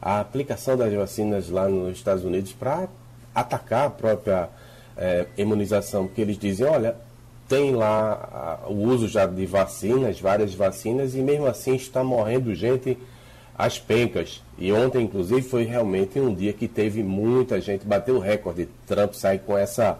a 0.00 0.20
aplicação 0.20 0.76
das 0.76 0.92
vacinas 0.92 1.48
lá 1.48 1.68
nos 1.68 1.96
Estados 1.96 2.24
Unidos 2.24 2.52
para 2.52 2.88
atacar 3.34 3.86
a 3.86 3.90
própria 3.90 4.48
é, 4.96 5.26
imunização, 5.36 6.06
porque 6.06 6.20
eles 6.20 6.36
dizem, 6.36 6.66
olha, 6.66 6.96
tem 7.48 7.74
lá 7.74 8.60
a, 8.66 8.68
o 8.68 8.82
uso 8.88 9.06
já 9.06 9.26
de 9.26 9.46
vacinas, 9.46 10.20
várias 10.20 10.54
vacinas, 10.54 11.14
e 11.14 11.22
mesmo 11.22 11.46
assim 11.46 11.74
está 11.74 12.02
morrendo 12.02 12.54
gente 12.54 12.98
as 13.62 13.78
pencas. 13.78 14.42
E 14.58 14.72
ontem, 14.72 15.04
inclusive, 15.04 15.40
foi 15.40 15.62
realmente 15.62 16.18
um 16.18 16.34
dia 16.34 16.52
que 16.52 16.66
teve 16.66 17.00
muita 17.00 17.60
gente, 17.60 17.86
bateu 17.86 18.16
o 18.16 18.18
recorde. 18.18 18.68
Trump 18.86 19.14
sai 19.14 19.38
com 19.38 19.56
essa. 19.56 19.98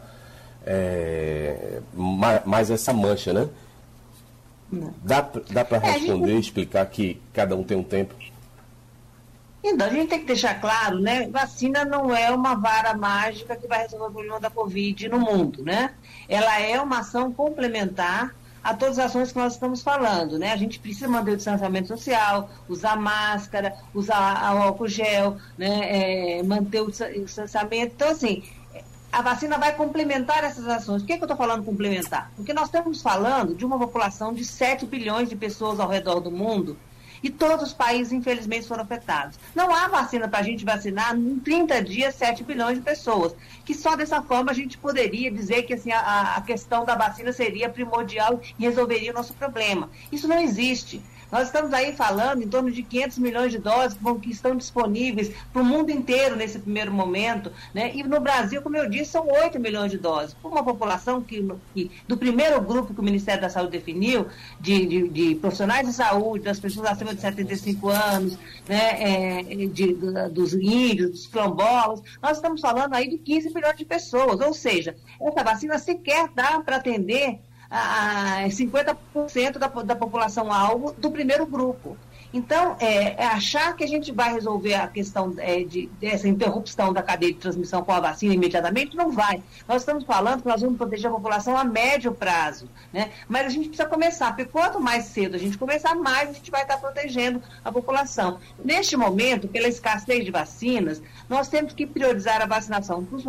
É, 0.66 1.80
mais 2.44 2.70
essa 2.70 2.92
mancha, 2.92 3.32
né? 3.32 3.48
Não. 4.70 4.92
Dá, 5.04 5.20
dá 5.50 5.64
para 5.64 5.78
é, 5.78 5.92
responder, 5.92 6.34
gente... 6.34 6.44
explicar 6.44 6.86
que 6.86 7.20
cada 7.32 7.54
um 7.54 7.62
tem 7.62 7.76
um 7.76 7.84
tempo? 7.84 8.14
Então, 9.62 9.86
a 9.86 9.90
gente 9.90 10.08
tem 10.08 10.18
que 10.18 10.26
deixar 10.26 10.60
claro, 10.60 10.98
né? 10.98 11.28
Vacina 11.28 11.84
não 11.84 12.14
é 12.14 12.32
uma 12.32 12.56
vara 12.56 12.96
mágica 12.96 13.54
que 13.54 13.68
vai 13.68 13.82
resolver 13.82 14.06
o 14.06 14.10
problema 14.10 14.40
da 14.40 14.50
Covid 14.50 15.08
no 15.08 15.20
mundo, 15.20 15.62
né? 15.62 15.94
Ela 16.28 16.60
é 16.60 16.80
uma 16.80 16.98
ação 16.98 17.32
complementar 17.32 18.34
a 18.62 18.74
todas 18.74 18.98
as 18.98 19.06
ações 19.06 19.32
que 19.32 19.38
nós 19.38 19.54
estamos 19.54 19.82
falando, 19.82 20.38
né? 20.38 20.52
A 20.52 20.56
gente 20.56 20.78
precisa 20.78 21.08
manter 21.08 21.32
o 21.32 21.36
distanciamento 21.36 21.88
social, 21.88 22.48
usar 22.68 22.96
máscara, 22.96 23.74
usar 23.92 24.44
álcool 24.44 24.88
gel, 24.88 25.36
né? 25.58 26.38
É, 26.38 26.42
manter 26.42 26.80
o 26.80 26.90
distanciamento. 26.90 27.94
Então, 27.94 28.08
assim, 28.08 28.42
a 29.10 29.20
vacina 29.20 29.58
vai 29.58 29.74
complementar 29.74 30.44
essas 30.44 30.66
ações. 30.66 31.02
Por 31.02 31.08
que, 31.08 31.16
que 31.16 31.22
eu 31.22 31.26
estou 31.26 31.36
falando 31.36 31.64
complementar? 31.64 32.30
Porque 32.36 32.54
nós 32.54 32.66
estamos 32.66 33.02
falando 33.02 33.54
de 33.54 33.64
uma 33.64 33.78
população 33.78 34.32
de 34.32 34.44
7 34.44 34.86
bilhões 34.86 35.28
de 35.28 35.36
pessoas 35.36 35.80
ao 35.80 35.88
redor 35.88 36.20
do 36.20 36.30
mundo 36.30 36.78
e 37.22 37.30
todos 37.30 37.68
os 37.68 37.72
países, 37.72 38.12
infelizmente, 38.12 38.66
foram 38.66 38.82
afetados. 38.82 39.38
Não 39.54 39.72
há 39.72 39.88
vacina 39.88 40.28
para 40.28 40.40
a 40.40 40.42
gente 40.42 40.64
vacinar 40.64 41.16
em 41.16 41.38
30 41.38 41.82
dias 41.82 42.14
7 42.14 42.42
bilhões 42.42 42.78
de 42.78 42.82
pessoas. 42.82 43.34
Que 43.64 43.74
só 43.74 43.94
dessa 43.94 44.20
forma 44.22 44.50
a 44.50 44.54
gente 44.54 44.76
poderia 44.76 45.30
dizer 45.30 45.62
que 45.62 45.74
assim, 45.74 45.92
a, 45.92 46.34
a 46.36 46.40
questão 46.40 46.84
da 46.84 46.94
vacina 46.94 47.32
seria 47.32 47.68
primordial 47.68 48.40
e 48.58 48.62
resolveria 48.62 49.12
o 49.12 49.14
nosso 49.14 49.34
problema. 49.34 49.88
Isso 50.10 50.26
não 50.26 50.40
existe. 50.40 51.00
Nós 51.32 51.46
estamos 51.46 51.72
aí 51.72 51.94
falando 51.94 52.42
em 52.42 52.48
torno 52.48 52.70
de 52.70 52.82
500 52.82 53.18
milhões 53.18 53.50
de 53.50 53.58
doses 53.58 53.96
que 54.20 54.30
estão 54.30 54.54
disponíveis 54.54 55.32
para 55.50 55.62
o 55.62 55.64
mundo 55.64 55.90
inteiro 55.90 56.36
nesse 56.36 56.58
primeiro 56.58 56.92
momento, 56.92 57.50
né? 57.72 57.90
E 57.94 58.02
no 58.02 58.20
Brasil, 58.20 58.60
como 58.60 58.76
eu 58.76 58.86
disse, 58.88 59.12
são 59.12 59.26
8 59.26 59.58
milhões 59.58 59.90
de 59.90 59.96
doses. 59.96 60.34
Por 60.34 60.52
uma 60.52 60.62
população 60.62 61.22
que, 61.22 61.42
que 61.72 61.90
do 62.06 62.18
primeiro 62.18 62.60
grupo 62.60 62.92
que 62.92 63.00
o 63.00 63.02
Ministério 63.02 63.40
da 63.40 63.48
Saúde 63.48 63.72
definiu, 63.72 64.26
de, 64.60 64.84
de, 64.84 65.08
de 65.08 65.34
profissionais 65.36 65.86
de 65.86 65.94
saúde, 65.94 66.44
das 66.44 66.60
pessoas 66.60 66.90
acima 66.90 67.14
de 67.14 67.22
75 67.22 67.88
anos, 67.88 68.38
né? 68.68 69.40
É, 69.40 69.42
de, 69.68 69.94
dos 70.30 70.52
índios, 70.52 71.12
dos 71.12 71.26
quilombolas, 71.28 72.02
nós 72.20 72.36
estamos 72.36 72.60
falando 72.60 72.92
aí 72.92 73.08
de 73.08 73.16
15 73.16 73.54
milhões 73.54 73.76
de 73.76 73.86
pessoas. 73.86 74.38
Ou 74.38 74.52
seja, 74.52 74.94
essa 75.18 75.42
vacina 75.42 75.78
sequer 75.78 76.28
dá 76.34 76.60
para 76.60 76.76
atender 76.76 77.40
a 77.72 78.44
50% 78.48 79.58
da, 79.58 79.66
da 79.66 79.96
população 79.96 80.52
alvo 80.52 80.92
do 80.92 81.10
primeiro 81.10 81.46
grupo. 81.46 81.96
Então, 82.32 82.76
é, 82.80 83.22
é, 83.22 83.26
achar 83.26 83.76
que 83.76 83.84
a 83.84 83.86
gente 83.86 84.10
vai 84.10 84.32
resolver 84.32 84.74
a 84.74 84.88
questão 84.88 85.34
é, 85.36 85.62
de, 85.62 85.86
dessa 86.00 86.26
interrupção 86.26 86.92
da 86.92 87.02
cadeia 87.02 87.32
de 87.32 87.38
transmissão 87.38 87.84
com 87.84 87.92
a 87.92 88.00
vacina 88.00 88.32
imediatamente, 88.32 88.96
não 88.96 89.10
vai. 89.12 89.42
Nós 89.68 89.82
estamos 89.82 90.04
falando 90.04 90.42
que 90.42 90.48
nós 90.48 90.62
vamos 90.62 90.78
proteger 90.78 91.10
a 91.10 91.14
população 91.14 91.56
a 91.56 91.62
médio 91.62 92.12
prazo, 92.12 92.68
né? 92.90 93.10
Mas 93.28 93.46
a 93.46 93.48
gente 93.50 93.68
precisa 93.68 93.88
começar, 93.88 94.28
porque 94.28 94.46
quanto 94.46 94.80
mais 94.80 95.04
cedo 95.06 95.34
a 95.34 95.38
gente 95.38 95.58
começar, 95.58 95.94
mais 95.94 96.30
a 96.30 96.32
gente 96.32 96.50
vai 96.50 96.62
estar 96.62 96.78
protegendo 96.78 97.42
a 97.62 97.70
população. 97.70 98.38
Neste 98.64 98.96
momento, 98.96 99.46
pela 99.46 99.68
escassez 99.68 100.24
de 100.24 100.30
vacinas, 100.30 101.02
nós 101.32 101.48
temos 101.48 101.72
que 101.72 101.86
priorizar 101.86 102.42
a 102.42 102.46
vacinação 102.46 103.02
para 103.02 103.16
os 103.16 103.24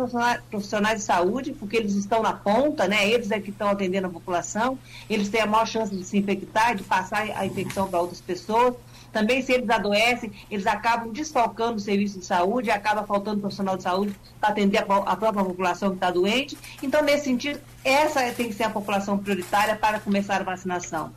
profissionais 0.50 0.98
de 0.98 1.04
saúde, 1.06 1.54
porque 1.54 1.78
eles 1.78 1.94
estão 1.94 2.20
na 2.20 2.34
ponta, 2.34 2.86
né? 2.86 3.08
Eles 3.08 3.30
é 3.30 3.40
que 3.40 3.48
estão 3.48 3.68
atendendo 3.68 4.08
a 4.08 4.10
população, 4.10 4.78
eles 5.08 5.30
têm 5.30 5.40
a 5.40 5.46
maior 5.46 5.66
chance 5.66 5.96
de 5.96 6.04
se 6.04 6.18
infectar, 6.18 6.74
de 6.74 6.82
passar 6.82 7.22
a 7.34 7.46
infecção 7.46 7.88
para 7.88 7.98
outras 7.98 8.20
pessoas. 8.20 8.74
Também, 9.10 9.40
se 9.40 9.54
eles 9.54 9.70
adoecem, 9.70 10.30
eles 10.50 10.66
acabam 10.66 11.14
desfalcando 11.14 11.76
o 11.76 11.80
serviço 11.80 12.18
de 12.18 12.26
saúde, 12.26 12.70
acaba 12.70 13.04
faltando 13.04 13.40
profissional 13.40 13.78
de 13.78 13.84
saúde 13.84 14.14
para 14.38 14.50
atender 14.50 14.76
a, 14.76 14.82
a 14.82 15.16
própria 15.16 15.42
população 15.42 15.88
que 15.88 15.96
está 15.96 16.10
doente. 16.10 16.58
Então, 16.82 17.02
nesse 17.02 17.24
sentido, 17.24 17.58
essa 17.82 18.20
tem 18.32 18.48
que 18.48 18.54
ser 18.54 18.64
a 18.64 18.70
população 18.70 19.16
prioritária 19.16 19.76
para 19.76 19.98
começar 19.98 20.42
a 20.42 20.44
vacinação. 20.44 21.10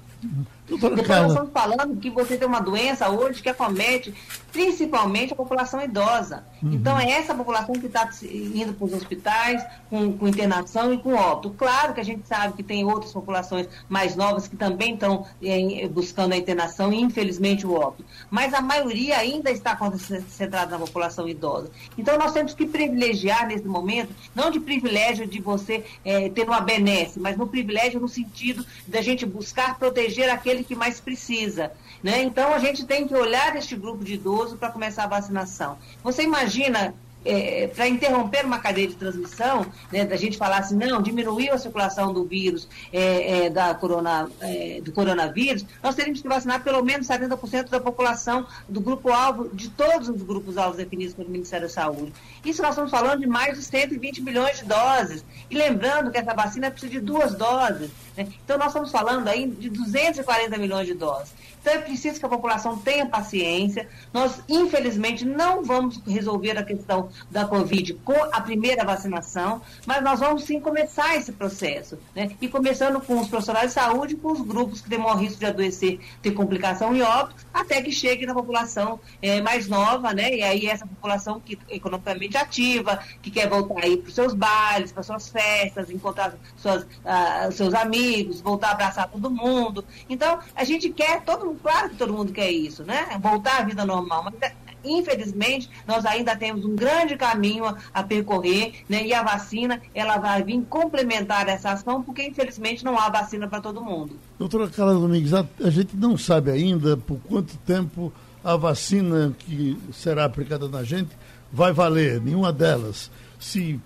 Doutora 0.67 1.01
Carla. 1.01 1.24
nós 1.24 1.31
estamos 1.31 1.51
falando 1.53 1.97
que 1.97 2.09
você 2.09 2.38
tem 2.38 2.47
uma 2.47 2.59
doença 2.59 3.09
hoje 3.09 3.41
que 3.41 3.50
acomete 3.50 4.13
principalmente 4.51 5.33
a 5.33 5.36
população 5.36 5.81
idosa. 5.81 6.43
Uhum. 6.62 6.74
Então, 6.74 7.00
é 7.00 7.12
essa 7.12 7.33
população 7.33 7.75
que 7.75 7.86
está 7.86 8.09
indo 8.24 8.74
para 8.74 8.86
os 8.86 8.93
hospitais 8.93 9.63
com, 9.89 10.17
com, 10.17 10.27
internação 10.27 10.93
e 10.93 10.97
com 10.97 11.13
óbito. 11.13 11.51
Claro 11.51 11.93
que 11.93 12.01
a 12.01 12.03
gente 12.03 12.27
sabe 12.27 12.53
que 12.53 12.63
tem 12.63 12.83
outras 12.83 13.13
populações 13.13 13.67
mais 13.88 14.15
novas 14.15 14.47
que 14.47 14.55
também 14.55 14.95
estão 14.95 15.25
é, 15.43 15.88
buscando 15.88 16.33
a 16.33 16.38
internação 16.38 16.91
e, 16.91 17.00
infelizmente, 17.00 17.67
o 17.67 17.74
óbito. 17.74 18.03
Mas 18.31 18.53
a 18.53 18.62
maioria 18.62 19.17
ainda 19.17 19.51
está 19.51 19.75
concentrada 19.75 20.71
na 20.71 20.79
população 20.79 21.27
idosa. 21.29 21.69
Então, 21.97 22.17
nós 22.17 22.33
temos 22.33 22.53
que 22.53 22.65
privilegiar 22.65 23.47
nesse 23.47 23.67
momento, 23.67 24.09
não 24.33 24.50
de 24.50 24.59
privilégio 24.59 25.27
de 25.27 25.39
você 25.39 25.86
é, 26.03 26.29
ter 26.29 26.43
uma 26.43 26.62
benesse, 26.62 27.19
mas 27.19 27.38
no 27.38 27.47
privilégio 27.47 28.00
no 28.00 28.07
sentido 28.07 28.65
da 28.88 29.01
gente 29.01 29.25
buscar 29.25 29.77
proteger 29.77 30.29
aquele 30.29 30.57
que 30.64 30.76
mais 30.76 31.00
precisa. 31.00 31.72
Né? 32.04 32.24
Então, 32.24 32.54
a 32.54 32.60
gente 32.60 32.86
tem 32.86 33.08
que 33.08 33.16
olhar 33.16 33.56
este 33.56 33.76
grupo 33.76 34.04
de 34.04 34.14
idoso 34.14 34.58
para 34.58 34.72
começar 34.72 35.04
a 35.04 35.08
vacinação. 35.08 35.78
Você 36.04 36.24
imagina 36.24 36.94
é, 37.27 37.67
para 37.67 37.88
interromper 37.88 38.46
uma 38.46 38.60
cadeia 38.60 38.88
de 38.88 38.96
transmissão, 38.96 39.65
né, 39.91 40.05
da 40.05 40.15
gente 40.15 40.38
falar 40.38 40.60
assim, 40.60 40.75
não, 40.75 41.01
diminuiu 41.01 41.53
a 41.53 41.57
circulação 41.57 42.13
do 42.13 42.25
vírus, 42.25 42.67
é, 42.91 43.46
é, 43.46 43.50
da 43.50 43.74
corona, 43.75 44.29
é, 44.41 44.81
do 44.81 44.91
coronavírus, 44.91 45.65
nós 45.84 45.96
teríamos 45.96 46.22
que 46.22 46.27
vacinar 46.27 46.63
pelo 46.63 46.84
menos 46.84 47.07
70% 47.07 47.69
da 47.69 47.79
população 47.79 48.46
do 48.67 48.79
grupo-alvo, 48.79 49.50
de 49.53 49.69
todos 49.69 50.10
os 50.10 50.22
grupos-alvos 50.22 50.77
definidos 50.77 51.13
pelo 51.13 51.29
Ministério 51.29 51.67
da 51.67 51.74
Saúde. 51.74 52.13
Isso 52.46 52.62
nós 52.62 52.72
estamos 52.72 52.91
falando 52.91 53.19
de 53.19 53.27
mais 53.27 53.57
de 53.57 53.63
120 53.63 54.22
milhões 54.22 54.60
de 54.60 54.65
doses. 54.65 55.25
E 55.50 55.55
lembrando 55.55 56.12
que 56.12 56.17
essa 56.17 56.34
vacina 56.34 56.72
precisa 56.72 56.93
de 56.93 57.00
duas 57.00 57.36
doses. 57.36 57.89
Né? 58.15 58.27
Então, 58.43 58.57
nós 58.57 58.67
estamos 58.67 58.91
falando 58.91 59.27
aí 59.27 59.48
de 59.48 59.69
240 59.69 60.57
milhões 60.57 60.88
de 60.88 60.93
doses. 60.93 61.34
Então 61.67 61.79
é 61.79 61.81
preciso 61.81 62.17
que 62.17 62.25
a 62.25 62.29
população 62.29 62.77
tenha 62.77 63.05
paciência. 63.05 63.89
Nós, 64.13 64.41
infelizmente, 64.47 65.25
não 65.25 65.65
vamos 65.65 66.01
resolver 66.07 66.57
a 66.57 66.63
questão 66.63 67.09
da 67.29 67.45
Covid 67.45 67.93
com 68.05 68.15
a 68.31 68.39
primeira 68.39 68.86
vacinação, 68.86 69.62
mas 69.86 70.01
nós 70.01 70.21
vamos 70.21 70.45
sim 70.45 70.62
começar 70.62 71.17
esse 71.17 71.33
processo. 71.33 72.00
Né? 72.15 72.31
E 72.39 72.47
começando 72.47 73.01
com 73.01 73.19
os 73.19 73.27
profissionais 73.27 73.67
de 73.67 73.74
saúde, 73.74 74.15
com 74.15 74.31
os 74.31 74.39
grupos 74.39 74.79
que 74.79 74.89
têm 74.89 74.97
maior 74.97 75.17
risco 75.17 75.39
de 75.39 75.45
adoecer, 75.45 76.00
ter 76.21 76.31
complicação 76.31 76.95
e 76.95 77.01
óbito, 77.01 77.45
até 77.53 77.81
que 77.81 77.91
chegue 77.91 78.25
na 78.25 78.33
população 78.33 78.97
é, 79.21 79.41
mais 79.41 79.67
nova, 79.67 80.13
né? 80.13 80.36
E 80.36 80.43
aí 80.43 80.67
essa 80.67 80.88
população 80.88 81.41
que 81.41 81.59
economicamente 81.67 82.38
ativa, 82.38 83.00
que 83.21 83.29
quer 83.29 83.50
voltar 83.50 83.83
aí 83.83 83.97
para 83.97 84.07
os 84.07 84.15
seus 84.15 84.33
bailes, 84.33 84.93
para 84.93 85.03
suas 85.03 85.27
festas, 85.27 85.89
encontrar 85.89 86.33
suas, 86.55 86.88
ah, 87.03 87.50
seus 87.51 87.74
amigos, 87.74 88.39
voltar 88.39 88.69
a 88.69 88.71
abraçar 88.71 89.09
todo 89.09 89.29
mundo. 89.29 89.83
Então, 90.09 90.39
a 90.55 90.63
gente 90.63 90.89
quer 90.89 91.24
todo 91.24 91.57
claro 91.62 91.90
que 91.90 91.96
todo 91.96 92.14
mundo 92.14 92.32
quer 92.32 92.52
isso, 92.52 92.84
né? 92.84 93.18
Voltar 93.22 93.62
à 93.62 93.64
vida 93.64 93.86
normal, 93.86 94.24
mas 94.24 94.52
infelizmente 94.84 95.70
nós 95.88 96.06
ainda 96.06 96.36
temos 96.36 96.66
um 96.66 96.76
grande 96.76 97.16
caminho 97.16 97.66
a, 97.66 97.78
a, 97.94 98.04
percorrer, 98.04 98.84
né? 98.88 99.06
E 99.06 99.14
a 99.14 99.24
vacina 99.24 99.82
ela 99.94 100.18
vai 100.18 100.44
vir 100.44 100.62
complementar 100.70 101.48
essa 101.48 101.72
ação, 101.72 102.02
porque 102.02 102.24
infelizmente 102.24 102.84
não 102.84 102.98
há 102.98 103.10
vacina 103.10 103.48
para 103.48 103.62
todo 103.62 103.82
mundo. 103.82 104.16
Doutora 104.38 104.70
Carla 104.70 104.94
Domingues, 104.94 105.34
a, 105.34 105.46
a 105.64 105.70
gente 105.70 105.96
não 105.96 106.18
sabe 106.18 106.52
ainda 106.52 106.98
por 106.98 107.20
quanto 107.20 107.58
tempo 107.58 108.12
a 108.44 108.56
vacina 108.56 109.36
que 109.40 109.78
será 109.92 110.26
aplicada 110.26 110.68
na 110.68 110.84
gente 110.84 111.10
vai 111.52 111.74
valer, 111.74 112.22
nenhuma 112.22 112.52
delas. 112.54 113.12
Se 113.40 113.80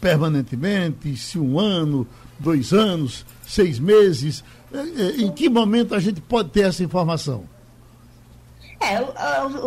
permanentemente, 0.00 1.16
se 1.16 1.38
um 1.38 1.58
ano, 1.58 2.06
dois 2.38 2.72
anos, 2.72 3.24
seis 3.48 3.78
meses. 3.78 4.44
É, 4.72 4.78
é, 4.78 5.16
em 5.22 5.32
que 5.32 5.48
momento 5.48 5.94
a 5.94 6.00
gente 6.00 6.20
pode 6.20 6.50
ter 6.50 6.62
essa 6.62 6.84
informação? 6.84 7.44
É, 8.80 9.00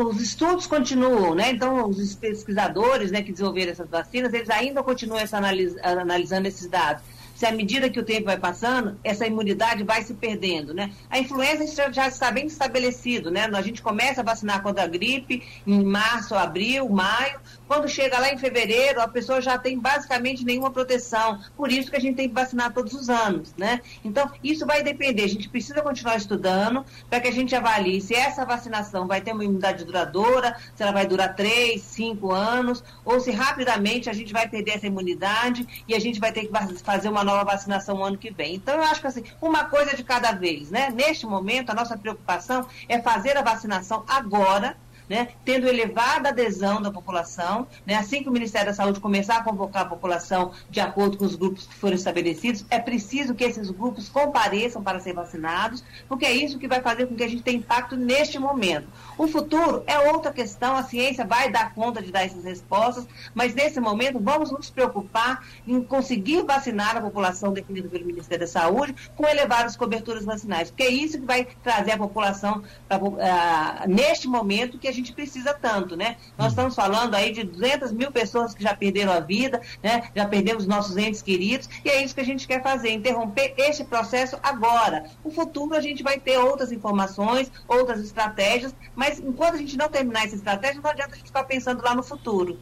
os 0.04 0.22
estudos 0.22 0.66
continuam, 0.68 1.36
né? 1.36 1.52
Então, 1.52 1.90
os 1.90 2.16
pesquisadores 2.16 3.12
né, 3.12 3.22
que 3.22 3.32
desenvolveram 3.32 3.72
essas 3.72 3.90
vacinas, 3.90 4.34
eles 4.34 4.50
ainda 4.50 4.82
continuam 4.82 5.20
essa 5.20 5.38
analis 5.38 5.76
analisando 5.84 6.48
esses 6.48 6.68
dados 6.68 7.04
se 7.42 7.46
à 7.48 7.52
medida 7.52 7.90
que 7.90 8.00
o 8.00 8.04
tempo 8.04 8.26
vai 8.26 8.38
passando, 8.38 9.00
essa 9.04 9.26
imunidade 9.26 9.84
vai 9.84 10.04
se 10.04 10.14
perdendo, 10.14 10.76
né? 10.76 10.92
A 11.10 11.18
influenza 11.18 11.92
já 11.92 12.08
está 12.08 12.30
bem 12.30 12.46
estabelecido, 12.46 13.32
né? 13.32 13.50
A 13.52 13.62
gente 13.64 13.82
começa 13.82 14.22
a 14.22 14.24
vacinar 14.24 14.62
contra 14.62 14.84
a 14.84 14.88
gripe 14.88 15.42
em 15.66 15.84
março, 15.84 16.36
abril, 16.36 16.88
maio. 16.88 17.40
Quando 17.72 17.88
chega 17.88 18.20
lá 18.20 18.30
em 18.34 18.38
fevereiro, 18.38 19.00
a 19.00 19.08
pessoa 19.08 19.40
já 19.40 19.58
tem 19.58 19.80
basicamente 19.80 20.44
nenhuma 20.44 20.70
proteção. 20.72 21.40
Por 21.56 21.72
isso 21.72 21.90
que 21.90 21.96
a 21.96 22.02
gente 22.02 22.18
tem 22.18 22.28
que 22.28 22.36
vacinar 22.36 22.74
todos 22.74 22.92
os 22.92 23.10
anos, 23.10 23.56
né? 23.58 23.80
Então, 24.04 24.30
isso 24.44 24.66
vai 24.66 24.84
depender. 24.84 25.24
A 25.24 25.30
gente 25.30 25.48
precisa 25.48 25.82
continuar 25.82 26.18
estudando 26.18 26.86
para 27.10 27.22
que 27.22 27.30
a 27.30 27.32
gente 27.32 27.56
avalie 27.56 28.02
se 28.02 28.14
essa 28.14 28.44
vacinação 28.44 29.08
vai 29.08 29.22
ter 29.22 29.32
uma 29.32 29.46
imunidade 29.46 29.86
duradoura, 29.86 30.58
se 30.76 30.84
ela 30.84 30.92
vai 30.92 31.08
durar 31.08 31.34
três, 31.34 31.82
cinco 31.84 32.34
anos, 32.34 32.84
ou 33.06 33.22
se 33.22 33.32
rapidamente 33.32 34.10
a 34.10 34.14
gente 34.14 34.34
vai 34.34 34.50
perder 34.50 34.72
essa 34.72 34.88
imunidade 34.88 35.66
e 35.88 35.96
a 35.96 36.00
gente 36.00 36.20
vai 36.20 36.34
ter 36.34 36.48
que 36.48 36.84
fazer 36.84 37.08
uma 37.08 37.24
nova 37.24 37.46
vacinação 37.46 38.04
ano 38.04 38.18
que 38.18 38.32
vem. 38.32 38.56
Então, 38.56 38.76
eu 38.76 38.84
acho 38.84 39.00
que 39.00 39.08
assim, 39.08 39.24
uma 39.42 39.64
coisa 39.64 39.96
de 39.96 40.04
cada 40.04 40.34
vez, 40.34 40.70
né? 40.70 40.90
Neste 40.94 41.26
momento, 41.26 41.70
a 41.70 41.74
nossa 41.74 41.98
preocupação 41.98 42.68
é 42.90 43.02
fazer 43.02 43.38
a 43.38 43.42
vacinação 43.42 44.04
agora, 44.10 44.76
né, 45.12 45.28
tendo 45.44 45.68
elevada 45.68 46.30
adesão 46.30 46.82
da 46.82 46.90
população, 46.90 47.68
né, 47.86 47.96
assim 47.96 48.24
que 48.24 48.30
o 48.30 48.32
Ministério 48.32 48.68
da 48.68 48.74
Saúde 48.74 49.02
começar 49.02 49.36
a 49.36 49.44
convocar 49.44 49.82
a 49.82 49.90
população 49.90 50.54
de 50.70 50.80
acordo 50.80 51.18
com 51.18 51.26
os 51.26 51.36
grupos 51.36 51.68
que 51.68 51.76
foram 51.76 51.96
estabelecidos, 51.96 52.66
é 52.70 52.80
preciso 52.80 53.36
que 53.36 53.44
esses 53.44 53.70
grupos 53.70 54.08
compareçam 54.08 54.82
para 54.82 55.02
ser 55.02 55.12
vacinados, 55.12 55.84
porque 56.08 56.26
é 56.26 56.32
isso 56.32 56.58
que 56.58 56.66
vai 56.66 56.82
fazer 56.82 57.08
com 57.08 57.16
que 57.16 57.26
a 57.26 57.28
gente 57.28 57.44
tenha 57.44 57.58
impacto 57.58 57.98
neste 57.98 58.40
momento. 58.40 58.88
O 59.18 59.28
futuro 59.28 59.84
é 59.86 60.00
outra 60.00 60.32
questão, 60.32 60.78
a 60.78 60.84
ciência 60.84 61.26
vai 61.26 61.52
dar 61.52 61.74
conta 61.74 62.02
de 62.02 62.10
dar 62.10 62.24
essas 62.24 62.46
respostas, 62.46 63.06
mas 63.36 63.54
nesse 63.54 63.82
momento 63.82 64.18
vamos 64.18 64.50
nos 64.50 64.70
preocupar 64.70 65.46
em 65.68 65.84
conseguir 65.84 66.44
vacinar 66.44 66.96
a 66.96 67.02
população 67.02 67.52
definida 67.52 67.90
pelo 67.90 68.06
Ministério 68.06 68.46
da 68.46 68.52
Saúde 68.52 68.96
com 69.18 69.28
elevadas 69.28 69.76
coberturas 69.76 70.24
vacinais, 70.24 70.72
porque 70.72 70.84
é 70.84 70.90
isso 70.90 71.20
que 71.20 71.26
vai 71.26 71.46
trazer 71.62 71.92
a 71.92 71.98
população 71.98 72.64
pra, 72.88 72.98
uh, 72.98 73.90
neste 73.90 74.26
momento 74.30 74.78
que 74.78 74.88
a 74.88 74.94
gente 74.94 75.01
gente 75.02 75.14
precisa 75.14 75.54
tanto, 75.54 75.96
né? 75.96 76.18
Nós 76.38 76.52
estamos 76.52 76.76
falando 76.76 77.16
aí 77.16 77.32
de 77.32 77.44
200 77.44 77.92
mil 77.92 78.12
pessoas 78.12 78.54
que 78.54 78.64
já 78.64 78.76
perderam 78.76 79.12
a 79.12 79.20
vida, 79.20 79.62
né? 79.84 80.10
Já 80.16 80.28
perdemos 80.28 80.66
nossos 80.66 80.96
entes 80.96 81.22
queridos 81.22 81.68
e 81.84 81.90
é 81.90 82.04
isso 82.04 82.16
que 82.16 82.22
a 82.22 82.26
gente 82.26 82.48
quer 82.48 82.62
fazer, 82.64 82.92
interromper 82.92 83.54
este 83.58 83.84
processo 83.84 84.38
agora. 84.42 85.06
No 85.26 85.32
futuro 85.32 85.76
a 85.76 85.82
gente 85.82 86.04
vai 86.04 86.20
ter 86.20 86.38
outras 86.38 86.72
informações, 86.72 87.52
outras 87.68 88.00
estratégias, 88.02 88.74
mas 88.96 89.20
enquanto 89.20 89.56
a 89.56 89.58
gente 89.58 89.78
não 89.78 89.90
terminar 89.90 90.26
essa 90.26 90.36
estratégia, 90.36 90.82
não 90.82 90.90
adianta 90.90 91.14
a 91.14 91.18
gente 91.18 91.28
ficar 91.28 91.44
pensando 91.44 91.84
lá 91.84 91.96
no 91.96 92.04
futuro. 92.04 92.58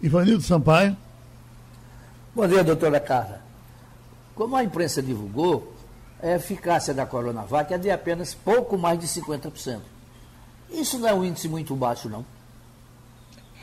Ivanildo 0.00 0.42
Sampaio. 0.42 0.96
Bom 2.34 2.48
dia, 2.48 2.64
doutora 2.64 2.98
Carla. 2.98 3.42
Como 4.34 4.56
a 4.56 4.64
imprensa 4.64 5.02
divulgou, 5.02 5.74
a 6.22 6.28
eficácia 6.28 6.94
da 6.94 7.04
Coronavac 7.04 7.74
é 7.74 7.78
de 7.78 7.90
apenas 7.90 8.32
pouco 8.32 8.78
mais 8.78 8.98
de 8.98 9.06
50%. 9.06 9.91
Isso 10.72 10.98
não 10.98 11.08
é 11.08 11.14
um 11.14 11.24
índice 11.24 11.48
muito 11.48 11.74
baixo, 11.74 12.08
não. 12.08 12.24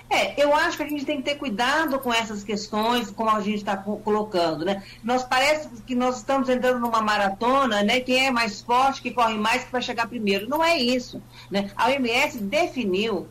É, 0.10 0.42
eu 0.42 0.56
acho 0.56 0.75
que 0.75 0.84
a 0.84 0.88
gente 0.88 1.06
tem 1.06 1.18
que 1.18 1.24
ter 1.24 1.36
cuidado 1.36 2.00
com 2.00 2.12
essas 2.12 2.44
questões, 2.44 3.12
como 3.12 3.30
a 3.30 3.42
gente 3.42 3.58
está 3.58 3.78
colocando, 3.78 4.66
né? 4.66 4.84
Nós 5.04 5.24
parece 5.24 5.70
que 5.86 5.94
nós 5.94 6.18
estamos 6.18 6.50
entrando 6.50 6.80
numa 6.80 7.00
maratona, 7.00 7.84
né? 7.84 8.00
Quem 8.00 8.25
é 8.25 8.32
mais 8.32 8.60
forte, 8.60 9.04
que 9.04 9.12
corre 9.12 9.36
mais, 9.36 9.63
que 9.66 9.72
vai 9.72 9.84
chegar 9.84 10.08
primeiro. 10.08 10.50
Não 10.50 10.63
é 10.63 10.78
isso, 10.80 11.22
né? 11.51 11.70
A 11.75 11.89
OMS 11.89 12.39
definiu 12.39 13.28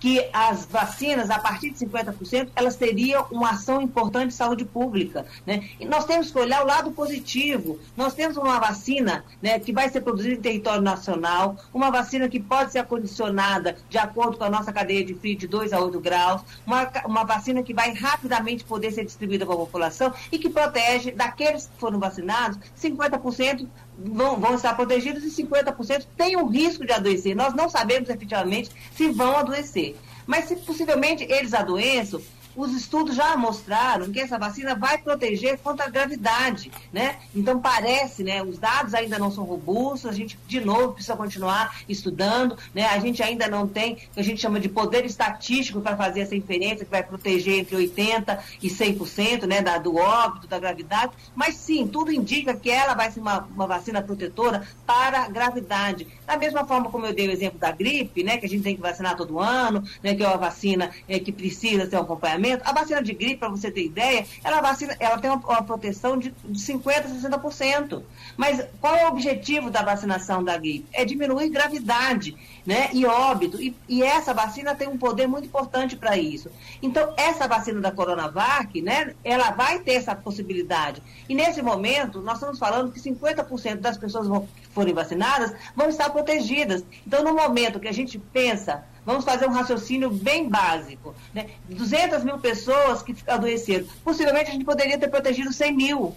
que 0.00 0.28
as 0.32 0.64
vacinas, 0.64 1.30
a 1.30 1.38
partir 1.38 1.70
de 1.70 1.86
50%, 1.86 2.48
elas 2.56 2.74
teriam 2.74 3.26
uma 3.30 3.50
ação 3.50 3.82
importante 3.82 4.28
de 4.28 4.34
saúde 4.34 4.64
pública. 4.64 5.26
Né? 5.46 5.68
E 5.78 5.84
nós 5.84 6.06
temos 6.06 6.30
que 6.30 6.38
olhar 6.38 6.62
o 6.62 6.66
lado 6.66 6.90
positivo. 6.90 7.78
Nós 7.96 8.14
temos 8.14 8.38
uma 8.38 8.58
vacina 8.58 9.24
né, 9.42 9.58
que 9.58 9.72
vai 9.72 9.90
ser 9.90 10.00
produzida 10.00 10.34
em 10.34 10.40
território 10.40 10.80
nacional, 10.80 11.56
uma 11.72 11.90
vacina 11.90 12.28
que 12.28 12.40
pode 12.40 12.72
ser 12.72 12.78
acondicionada 12.78 13.76
de 13.90 13.98
acordo 13.98 14.38
com 14.38 14.44
a 14.44 14.50
nossa 14.50 14.72
cadeia 14.72 15.04
de 15.04 15.14
frio 15.14 15.36
de 15.36 15.46
2 15.46 15.72
a 15.72 15.80
8 15.80 16.00
graus, 16.00 16.42
uma, 16.66 16.90
uma 17.04 17.24
vacina 17.24 17.62
que 17.62 17.74
vai 17.74 17.92
rapidamente 17.92 18.64
poder 18.64 18.90
ser 18.92 19.04
distribuída 19.04 19.44
para 19.44 19.54
a 19.54 19.58
população 19.58 20.14
e 20.32 20.38
que 20.38 20.48
protege 20.48 21.10
daqueles 21.10 21.66
que 21.66 21.78
foram 21.78 21.98
vacinados, 21.98 22.58
50% 22.80 23.66
vão, 24.04 24.38
vão 24.38 24.54
estar 24.54 24.74
protegidos 24.74 25.24
e 25.24 25.42
50% 25.42 26.06
têm 26.16 26.36
o 26.36 26.46
risco 26.46 26.84
de 26.84 26.92
adoecer. 26.92 27.34
Nós 27.34 27.54
não 27.54 27.68
sabemos 27.68 28.08
efetivamente 28.08 28.70
se 28.94 29.08
vão 29.08 29.36
adoecer. 29.36 29.96
Mas 30.26 30.46
se 30.46 30.56
possivelmente 30.56 31.24
eles 31.24 31.52
adoeçam, 31.54 32.20
os 32.60 32.74
estudos 32.74 33.16
já 33.16 33.36
mostraram 33.38 34.10
que 34.10 34.20
essa 34.20 34.38
vacina 34.38 34.74
vai 34.74 34.98
proteger 34.98 35.58
contra 35.58 35.86
a 35.86 35.88
gravidade, 35.88 36.70
né? 36.92 37.16
Então 37.34 37.58
parece, 37.58 38.22
né? 38.22 38.42
Os 38.42 38.58
dados 38.58 38.92
ainda 38.92 39.18
não 39.18 39.30
são 39.30 39.44
robustos, 39.44 40.10
a 40.10 40.12
gente 40.12 40.38
de 40.46 40.60
novo 40.60 40.92
precisa 40.92 41.16
continuar 41.16 41.80
estudando, 41.88 42.58
né? 42.74 42.84
A 42.84 42.98
gente 42.98 43.22
ainda 43.22 43.48
não 43.48 43.66
tem 43.66 43.94
o 43.94 43.96
que 43.96 44.20
a 44.20 44.22
gente 44.22 44.42
chama 44.42 44.60
de 44.60 44.68
poder 44.68 45.06
estatístico 45.06 45.80
para 45.80 45.96
fazer 45.96 46.20
essa 46.20 46.36
inferência 46.36 46.84
que 46.84 46.90
vai 46.90 47.02
proteger 47.02 47.60
entre 47.60 47.76
80 47.76 48.38
e 48.62 48.68
100%, 48.68 49.46
né? 49.46 49.62
Da, 49.62 49.78
do 49.78 49.96
óbito, 49.96 50.46
da 50.46 50.58
gravidade, 50.58 51.12
mas 51.34 51.54
sim, 51.54 51.86
tudo 51.86 52.12
indica 52.12 52.54
que 52.54 52.70
ela 52.70 52.92
vai 52.92 53.10
ser 53.10 53.20
uma, 53.20 53.48
uma 53.54 53.66
vacina 53.66 54.02
protetora 54.02 54.66
para 54.86 55.22
a 55.22 55.28
gravidade. 55.28 56.06
Da 56.26 56.36
mesma 56.36 56.66
forma 56.66 56.90
como 56.90 57.06
eu 57.06 57.14
dei 57.14 57.26
o 57.26 57.32
exemplo 57.32 57.58
da 57.58 57.72
gripe, 57.72 58.22
né? 58.22 58.36
Que 58.36 58.44
a 58.44 58.48
gente 58.48 58.62
tem 58.62 58.76
que 58.76 58.82
vacinar 58.82 59.16
todo 59.16 59.38
ano, 59.38 59.82
né? 60.02 60.14
Que 60.14 60.22
é 60.22 60.28
uma 60.28 60.36
vacina 60.36 60.90
é, 61.08 61.18
que 61.18 61.32
precisa 61.32 61.86
ter 61.86 61.96
um 61.96 62.00
acompanhamento 62.00 62.49
a 62.52 62.72
vacina 62.72 63.02
de 63.02 63.12
gripe, 63.12 63.36
para 63.36 63.48
você 63.48 63.70
ter 63.70 63.84
ideia, 63.84 64.26
ela, 64.42 64.60
vacina, 64.60 64.96
ela 64.98 65.18
tem 65.18 65.30
uma, 65.30 65.38
uma 65.38 65.62
proteção 65.62 66.18
de, 66.18 66.34
de 66.44 66.58
50% 66.58 66.88
a 66.88 67.38
60%. 67.38 68.02
Mas 68.36 68.64
qual 68.80 68.94
é 68.94 69.04
o 69.04 69.08
objetivo 69.08 69.70
da 69.70 69.82
vacinação 69.82 70.42
da 70.42 70.56
gripe? 70.56 70.86
É 70.92 71.04
diminuir 71.04 71.48
gravidade 71.48 72.36
né, 72.70 72.88
e 72.92 73.04
óbito. 73.04 73.60
E, 73.60 73.74
e 73.88 74.00
essa 74.00 74.32
vacina 74.32 74.76
tem 74.76 74.86
um 74.86 74.96
poder 74.96 75.26
muito 75.26 75.44
importante 75.44 75.96
para 75.96 76.16
isso. 76.16 76.48
Então, 76.80 77.12
essa 77.16 77.48
vacina 77.48 77.80
da 77.80 77.90
Coronavac, 77.90 78.80
né, 78.80 79.12
ela 79.24 79.50
vai 79.50 79.80
ter 79.80 79.94
essa 79.94 80.14
possibilidade. 80.14 81.02
E 81.28 81.34
nesse 81.34 81.60
momento, 81.62 82.20
nós 82.20 82.36
estamos 82.36 82.60
falando 82.60 82.92
que 82.92 83.00
50% 83.00 83.80
das 83.80 83.98
pessoas 83.98 84.28
que 84.28 84.68
forem 84.68 84.94
vacinadas 84.94 85.52
vão 85.74 85.88
estar 85.88 86.10
protegidas. 86.10 86.84
Então, 87.04 87.24
no 87.24 87.34
momento 87.34 87.80
que 87.80 87.88
a 87.88 87.92
gente 87.92 88.18
pensa 88.18 88.84
Vamos 89.02 89.24
fazer 89.24 89.46
um 89.46 89.52
raciocínio 89.52 90.10
bem 90.10 90.46
básico. 90.46 91.14
Né? 91.34 91.46
200 91.70 92.22
mil 92.22 92.38
pessoas 92.38 93.02
que 93.02 93.16
adoeceram. 93.26 93.86
Possivelmente 94.04 94.50
a 94.50 94.52
gente 94.52 94.64
poderia 94.64 94.98
ter 94.98 95.08
protegido 95.08 95.50
100 95.52 95.72
mil. 95.74 96.14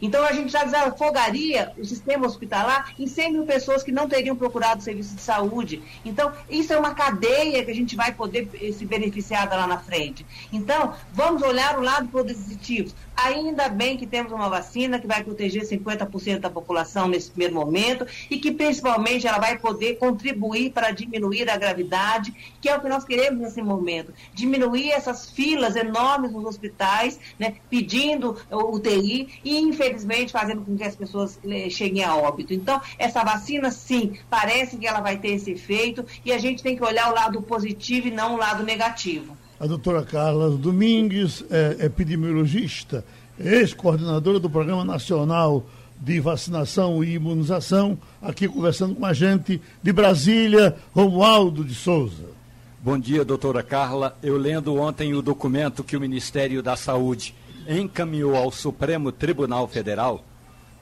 Então 0.00 0.24
a 0.24 0.32
gente 0.32 0.50
já 0.52 0.64
desafogaria 0.64 1.72
o 1.78 1.84
sistema 1.84 2.26
hospitalar 2.26 2.94
em 2.98 3.06
100 3.06 3.32
mil 3.32 3.44
pessoas 3.44 3.82
que 3.82 3.92
não 3.92 4.08
teriam 4.08 4.36
procurado 4.36 4.82
serviço 4.82 5.14
de 5.14 5.22
saúde. 5.22 5.82
Então, 6.04 6.32
isso 6.48 6.72
é 6.72 6.78
uma 6.78 6.94
cadeia 6.94 7.64
que 7.64 7.70
a 7.70 7.74
gente 7.74 7.96
vai 7.96 8.12
poder 8.12 8.48
se 8.72 8.84
beneficiar 8.84 9.48
lá 9.48 9.66
na 9.66 9.78
frente. 9.78 10.24
Então, 10.52 10.94
vamos 11.12 11.42
olhar 11.42 11.78
o 11.78 11.82
lado 11.82 12.08
positivo. 12.08 12.92
Ainda 13.16 13.68
bem 13.68 13.96
que 13.96 14.06
temos 14.06 14.30
uma 14.30 14.48
vacina 14.48 14.98
que 14.98 15.06
vai 15.06 15.24
proteger 15.24 15.62
50% 15.62 16.40
da 16.40 16.50
população 16.50 17.08
nesse 17.08 17.30
primeiro 17.30 17.54
momento 17.54 18.06
e 18.30 18.38
que 18.38 18.52
principalmente 18.52 19.26
ela 19.26 19.38
vai 19.38 19.58
poder 19.58 19.96
contribuir 19.96 20.70
para 20.70 20.90
diminuir 20.90 21.48
a 21.48 21.56
gravidade, 21.56 22.34
que 22.60 22.68
é 22.68 22.76
o 22.76 22.80
que 22.80 22.88
nós 22.88 23.04
queremos 23.04 23.40
nesse 23.40 23.62
momento. 23.62 24.12
Diminuir 24.34 24.90
essas 24.90 25.30
filas 25.30 25.76
enormes 25.76 26.30
nos 26.30 26.44
hospitais, 26.44 27.18
né, 27.38 27.54
pedindo 27.70 28.36
UTI 28.50 29.40
e, 29.42 29.55
infelizmente, 29.58 30.32
fazendo 30.32 30.62
com 30.62 30.76
que 30.76 30.84
as 30.84 30.94
pessoas 30.94 31.38
eh, 31.46 31.68
cheguem 31.70 32.04
a 32.04 32.16
óbito. 32.16 32.52
Então, 32.52 32.80
essa 32.98 33.22
vacina, 33.24 33.70
sim, 33.70 34.14
parece 34.28 34.76
que 34.76 34.86
ela 34.86 35.00
vai 35.00 35.16
ter 35.16 35.28
esse 35.28 35.52
efeito 35.52 36.04
e 36.24 36.32
a 36.32 36.38
gente 36.38 36.62
tem 36.62 36.76
que 36.76 36.84
olhar 36.84 37.10
o 37.10 37.14
lado 37.14 37.42
positivo 37.42 38.08
e 38.08 38.10
não 38.10 38.34
o 38.34 38.38
lado 38.38 38.62
negativo. 38.64 39.36
A 39.58 39.66
doutora 39.66 40.02
Carla 40.02 40.50
Domingues 40.50 41.44
é 41.50 41.86
epidemiologista, 41.86 43.04
ex-coordenadora 43.38 44.38
do 44.38 44.50
Programa 44.50 44.84
Nacional 44.84 45.64
de 45.98 46.20
Vacinação 46.20 47.02
e 47.02 47.14
Imunização, 47.14 47.98
aqui 48.20 48.46
conversando 48.46 48.94
com 48.94 49.06
a 49.06 49.14
gente 49.14 49.60
de 49.82 49.92
Brasília, 49.92 50.76
Romualdo 50.94 51.64
de 51.64 51.74
Souza. 51.74 52.36
Bom 52.82 52.98
dia, 52.98 53.24
doutora 53.24 53.62
Carla. 53.62 54.16
Eu 54.22 54.36
lendo 54.36 54.76
ontem 54.76 55.14
o 55.14 55.22
documento 55.22 55.82
que 55.82 55.96
o 55.96 56.00
Ministério 56.00 56.62
da 56.62 56.76
Saúde 56.76 57.34
encaminhou 57.68 58.36
ao 58.36 58.50
Supremo 58.50 59.10
Tribunal 59.10 59.66
Federal, 59.68 60.24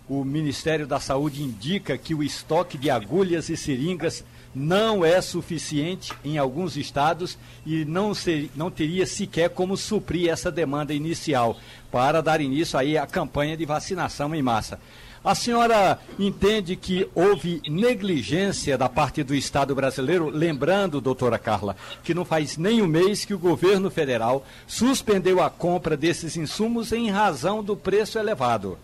o 0.09 0.23
Ministério 0.23 0.87
da 0.87 1.01
Saúde 1.01 1.43
indica 1.43 1.97
que 1.97 2.15
o 2.15 2.23
estoque 2.23 2.77
de 2.77 2.91
agulhas 2.91 3.49
e 3.49 3.57
seringas 3.57 4.25
não 4.55 5.05
é 5.05 5.21
suficiente 5.21 6.13
em 6.25 6.39
alguns 6.39 6.77
estados 6.77 7.37
e 7.67 7.85
não, 7.85 8.15
ser, 8.15 8.51
não 8.55 8.71
teria 8.71 9.07
sequer 9.07 9.51
como 9.51 9.77
suprir 9.77 10.31
essa 10.31 10.51
demanda 10.53 10.95
inicial 10.95 11.57
para 11.91 12.21
dar 12.21 12.41
início 12.41 12.79
aí 12.79 12.97
à 12.97 13.07
campanha 13.07 13.57
de 13.57 13.65
vacinação 13.65 14.35
em 14.35 14.43
massa. 14.43 14.79
A 15.25 15.35
senhora 15.35 15.99
entende 16.19 16.77
que 16.77 17.09
houve 17.15 17.63
negligência 17.67 18.77
da 18.77 18.91
parte 18.91 19.23
do 19.23 19.35
Estado 19.35 19.75
brasileiro? 19.75 20.29
Lembrando, 20.29 21.01
doutora 21.01 21.39
Carla, 21.39 21.75
que 22.03 22.13
não 22.13 22.27
faz 22.27 22.59
nem 22.59 22.83
um 22.83 22.87
mês 22.87 23.25
que 23.25 23.33
o 23.33 23.39
governo 23.39 23.91
federal 23.91 24.45
suspendeu 24.67 25.43
a 25.43 25.49
compra 25.49 25.97
desses 25.97 26.37
insumos 26.37 26.93
em 26.93 27.09
razão 27.09 27.65
do 27.65 27.75
preço 27.75 28.19
elevado. 28.19 28.77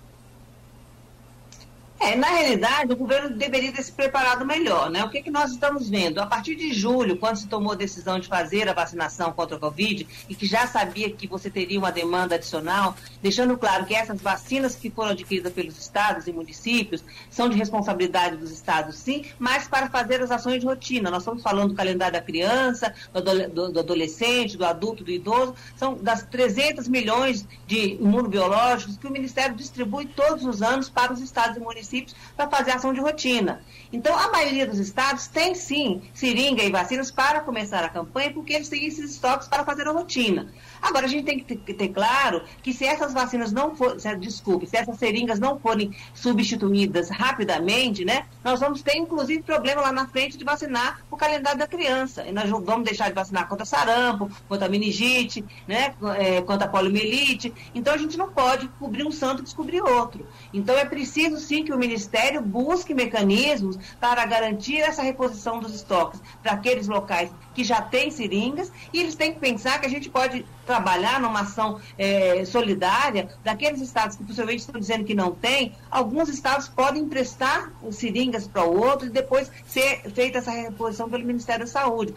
É, 2.02 2.16
na 2.16 2.28
realidade, 2.28 2.94
o 2.94 2.96
governo 2.96 3.28
deveria 3.28 3.70
ter 3.70 3.82
se 3.82 3.92
preparado 3.92 4.42
melhor, 4.42 4.88
né? 4.88 5.04
O 5.04 5.10
que, 5.10 5.20
que 5.20 5.30
nós 5.30 5.52
estamos 5.52 5.90
vendo? 5.90 6.18
A 6.18 6.24
partir 6.24 6.54
de 6.56 6.72
julho, 6.72 7.18
quando 7.18 7.36
se 7.36 7.46
tomou 7.46 7.72
a 7.72 7.76
decisão 7.76 8.18
de 8.18 8.26
fazer 8.26 8.66
a 8.70 8.72
vacinação 8.72 9.30
contra 9.32 9.58
a 9.58 9.60
Covid, 9.60 10.08
e 10.26 10.34
que 10.34 10.46
já 10.46 10.66
sabia 10.66 11.10
que 11.10 11.26
você 11.26 11.50
teria 11.50 11.78
uma 11.78 11.92
demanda 11.92 12.36
adicional, 12.36 12.96
deixando 13.20 13.54
claro 13.58 13.84
que 13.84 13.94
essas 13.94 14.18
vacinas 14.18 14.74
que 14.74 14.88
foram 14.88 15.10
adquiridas 15.10 15.52
pelos 15.52 15.78
estados 15.78 16.26
e 16.26 16.32
municípios 16.32 17.04
são 17.28 17.50
de 17.50 17.58
responsabilidade 17.58 18.38
dos 18.38 18.50
estados, 18.50 18.96
sim, 18.96 19.26
mas 19.38 19.68
para 19.68 19.90
fazer 19.90 20.22
as 20.22 20.30
ações 20.30 20.60
de 20.60 20.66
rotina. 20.66 21.10
Nós 21.10 21.20
estamos 21.20 21.42
falando 21.42 21.68
do 21.68 21.74
calendário 21.74 22.14
da 22.14 22.22
criança, 22.22 22.94
do, 23.12 23.72
do 23.72 23.78
adolescente, 23.78 24.56
do 24.56 24.64
adulto, 24.64 25.04
do 25.04 25.10
idoso, 25.10 25.54
são 25.76 25.96
das 25.96 26.22
300 26.22 26.88
milhões 26.88 27.46
de 27.66 27.96
imunobiológicos 28.00 28.96
que 28.96 29.06
o 29.06 29.10
Ministério 29.10 29.54
distribui 29.54 30.06
todos 30.06 30.46
os 30.46 30.62
anos 30.62 30.88
para 30.88 31.12
os 31.12 31.20
estados 31.20 31.58
e 31.58 31.60
municípios 31.60 31.89
municípios 31.90 32.14
para 32.36 32.48
fazer 32.48 32.70
ação 32.70 32.92
de 32.92 33.00
rotina. 33.00 33.60
Então, 33.92 34.16
a 34.16 34.30
maioria 34.30 34.66
dos 34.66 34.78
estados 34.78 35.26
tem 35.26 35.54
sim 35.54 36.02
seringa 36.14 36.62
e 36.62 36.70
vacinas 36.70 37.10
para 37.10 37.40
começar 37.40 37.84
a 37.84 37.88
campanha, 37.88 38.32
porque 38.32 38.52
eles 38.52 38.68
têm 38.68 38.86
esses 38.86 39.10
estoques 39.12 39.48
para 39.48 39.64
fazer 39.64 39.88
a 39.88 39.90
rotina. 39.90 40.48
Agora, 40.80 41.06
a 41.06 41.08
gente 41.08 41.24
tem 41.24 41.38
que 41.38 41.74
ter, 41.74 41.88
claro 41.88 42.42
que 42.62 42.72
se 42.72 42.84
essas 42.84 43.12
vacinas 43.12 43.52
não 43.52 43.74
forem, 43.74 43.98
desculpe, 44.18 44.66
se 44.66 44.76
essas 44.76 44.98
seringas 44.98 45.38
não 45.38 45.58
forem 45.58 45.94
substituídas 46.14 47.10
rapidamente, 47.10 48.04
né, 48.04 48.26
nós 48.42 48.60
vamos 48.60 48.82
ter, 48.82 48.96
inclusive, 48.96 49.42
problema 49.42 49.82
lá 49.82 49.92
na 49.92 50.06
frente 50.06 50.38
de 50.38 50.44
vacinar 50.44 51.00
o 51.10 51.16
calendário 51.16 51.58
da 51.58 51.66
criança. 51.66 52.26
E 52.26 52.32
nós 52.32 52.48
vamos 52.48 52.84
deixar 52.84 53.08
de 53.08 53.14
vacinar 53.14 53.48
contra 53.48 53.64
sarampo, 53.64 54.30
contra 54.48 54.68
meningite, 54.68 55.44
né, 55.66 55.94
é, 56.16 56.40
contra 56.42 56.66
poliomielite. 56.66 57.52
Então, 57.74 57.92
a 57.92 57.98
gente 57.98 58.16
não 58.16 58.30
pode 58.30 58.68
cobrir 58.78 59.06
um 59.06 59.10
santo 59.10 59.40
e 59.40 59.44
descobrir 59.44 59.82
outro. 59.82 60.26
Então, 60.52 60.76
é 60.76 60.84
preciso, 60.84 61.38
sim, 61.38 61.64
que 61.64 61.72
o 61.72 61.78
Ministério 61.78 62.40
busque 62.40 62.94
mecanismos 62.94 63.78
para 64.00 64.24
garantir 64.24 64.78
essa 64.78 65.02
reposição 65.02 65.60
dos 65.60 65.74
estoques 65.74 66.20
para 66.42 66.52
aqueles 66.52 66.88
locais 66.88 67.30
que 67.54 67.64
já 67.64 67.82
têm 67.82 68.10
seringas 68.10 68.72
e 68.92 69.00
eles 69.00 69.14
têm 69.14 69.32
que 69.32 69.40
pensar 69.40 69.80
que 69.80 69.86
a 69.86 69.90
gente 69.90 70.08
pode 70.08 70.44
trabalhar 70.70 71.20
numa 71.20 71.40
ação 71.40 71.80
é, 71.98 72.44
solidária 72.44 73.28
daqueles 73.42 73.80
estados 73.80 74.14
que 74.14 74.22
possivelmente 74.22 74.60
estão 74.60 74.80
dizendo 74.80 75.04
que 75.04 75.16
não 75.16 75.32
tem, 75.32 75.74
alguns 75.90 76.28
estados 76.28 76.68
podem 76.68 77.02
emprestar 77.02 77.72
seringas 77.90 78.46
para 78.46 78.62
o 78.62 78.80
outro 78.80 79.08
e 79.08 79.10
depois 79.10 79.50
ser 79.66 80.02
feita 80.14 80.38
essa 80.38 80.52
reposição 80.52 81.10
pelo 81.10 81.24
Ministério 81.24 81.64
da 81.64 81.70
Saúde. 81.70 82.14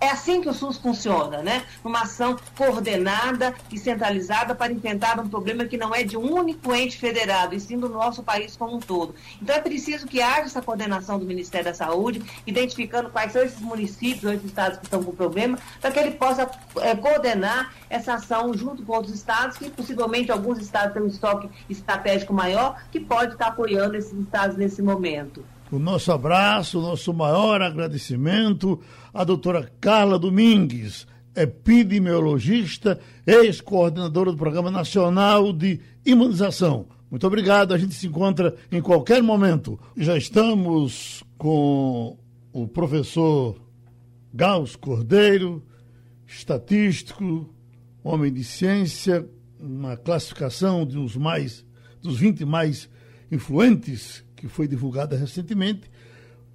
É 0.00 0.08
assim 0.08 0.40
que 0.40 0.48
o 0.48 0.54
SUS 0.54 0.78
funciona, 0.78 1.42
né? 1.42 1.64
Uma 1.84 2.02
ação 2.02 2.38
coordenada 2.56 3.54
e 3.72 3.76
centralizada 3.76 4.54
para 4.54 4.72
enfrentar 4.72 5.18
um 5.18 5.28
problema 5.28 5.64
que 5.64 5.76
não 5.76 5.92
é 5.92 6.04
de 6.04 6.16
um 6.16 6.32
único 6.32 6.72
ente 6.72 6.96
federado, 6.96 7.56
e 7.56 7.60
sim 7.60 7.76
do 7.76 7.88
nosso 7.88 8.22
país 8.22 8.56
como 8.56 8.76
um 8.76 8.80
todo. 8.80 9.16
Então 9.42 9.56
é 9.56 9.60
preciso 9.60 10.06
que 10.06 10.22
haja 10.22 10.42
essa 10.42 10.62
coordenação 10.62 11.18
do 11.18 11.26
Ministério 11.26 11.66
da 11.66 11.74
Saúde, 11.74 12.22
identificando 12.46 13.10
quais 13.10 13.32
são 13.32 13.42
esses 13.42 13.60
municípios, 13.60 14.32
esses 14.32 14.46
estados 14.46 14.78
que 14.78 14.84
estão 14.84 15.02
com 15.02 15.10
problema, 15.10 15.58
para 15.80 15.90
que 15.90 15.98
ele 15.98 16.12
possa 16.12 16.48
é, 16.76 16.94
coordenar 16.94 17.79
essa 17.88 18.14
ação 18.14 18.52
junto 18.54 18.82
com 18.82 18.94
outros 18.94 19.14
estados, 19.14 19.56
que 19.56 19.70
possivelmente 19.70 20.30
alguns 20.30 20.58
estados 20.58 20.92
têm 20.92 21.02
um 21.02 21.06
estoque 21.06 21.48
estratégico 21.68 22.32
maior, 22.32 22.82
que 22.90 23.00
pode 23.00 23.32
estar 23.32 23.48
apoiando 23.48 23.96
esses 23.96 24.12
estados 24.18 24.56
nesse 24.56 24.82
momento. 24.82 25.44
o 25.70 25.78
nosso 25.78 26.10
abraço, 26.12 26.78
o 26.78 26.82
nosso 26.82 27.12
maior 27.14 27.62
agradecimento 27.62 28.80
à 29.14 29.24
doutora 29.24 29.70
Carla 29.80 30.18
Domingues, 30.18 31.06
epidemiologista, 31.34 32.98
ex-coordenadora 33.26 34.32
do 34.32 34.36
Programa 34.36 34.70
Nacional 34.70 35.52
de 35.52 35.80
Imunização. 36.04 36.86
Muito 37.10 37.26
obrigado, 37.26 37.74
a 37.74 37.78
gente 37.78 37.94
se 37.94 38.06
encontra 38.06 38.54
em 38.70 38.80
qualquer 38.80 39.22
momento. 39.22 39.78
Já 39.96 40.16
estamos 40.16 41.24
com 41.36 42.16
o 42.52 42.68
professor 42.68 43.56
Gauss 44.32 44.76
Cordeiro, 44.76 45.62
estatístico, 46.26 47.52
homem 48.02 48.32
de 48.32 48.44
ciência, 48.44 49.28
uma 49.58 49.96
classificação 49.96 50.84
dos 50.86 51.16
mais 51.16 51.64
dos 52.00 52.18
20 52.18 52.44
mais 52.44 52.88
influentes 53.30 54.24
que 54.34 54.48
foi 54.48 54.66
divulgada 54.66 55.16
recentemente, 55.16 55.90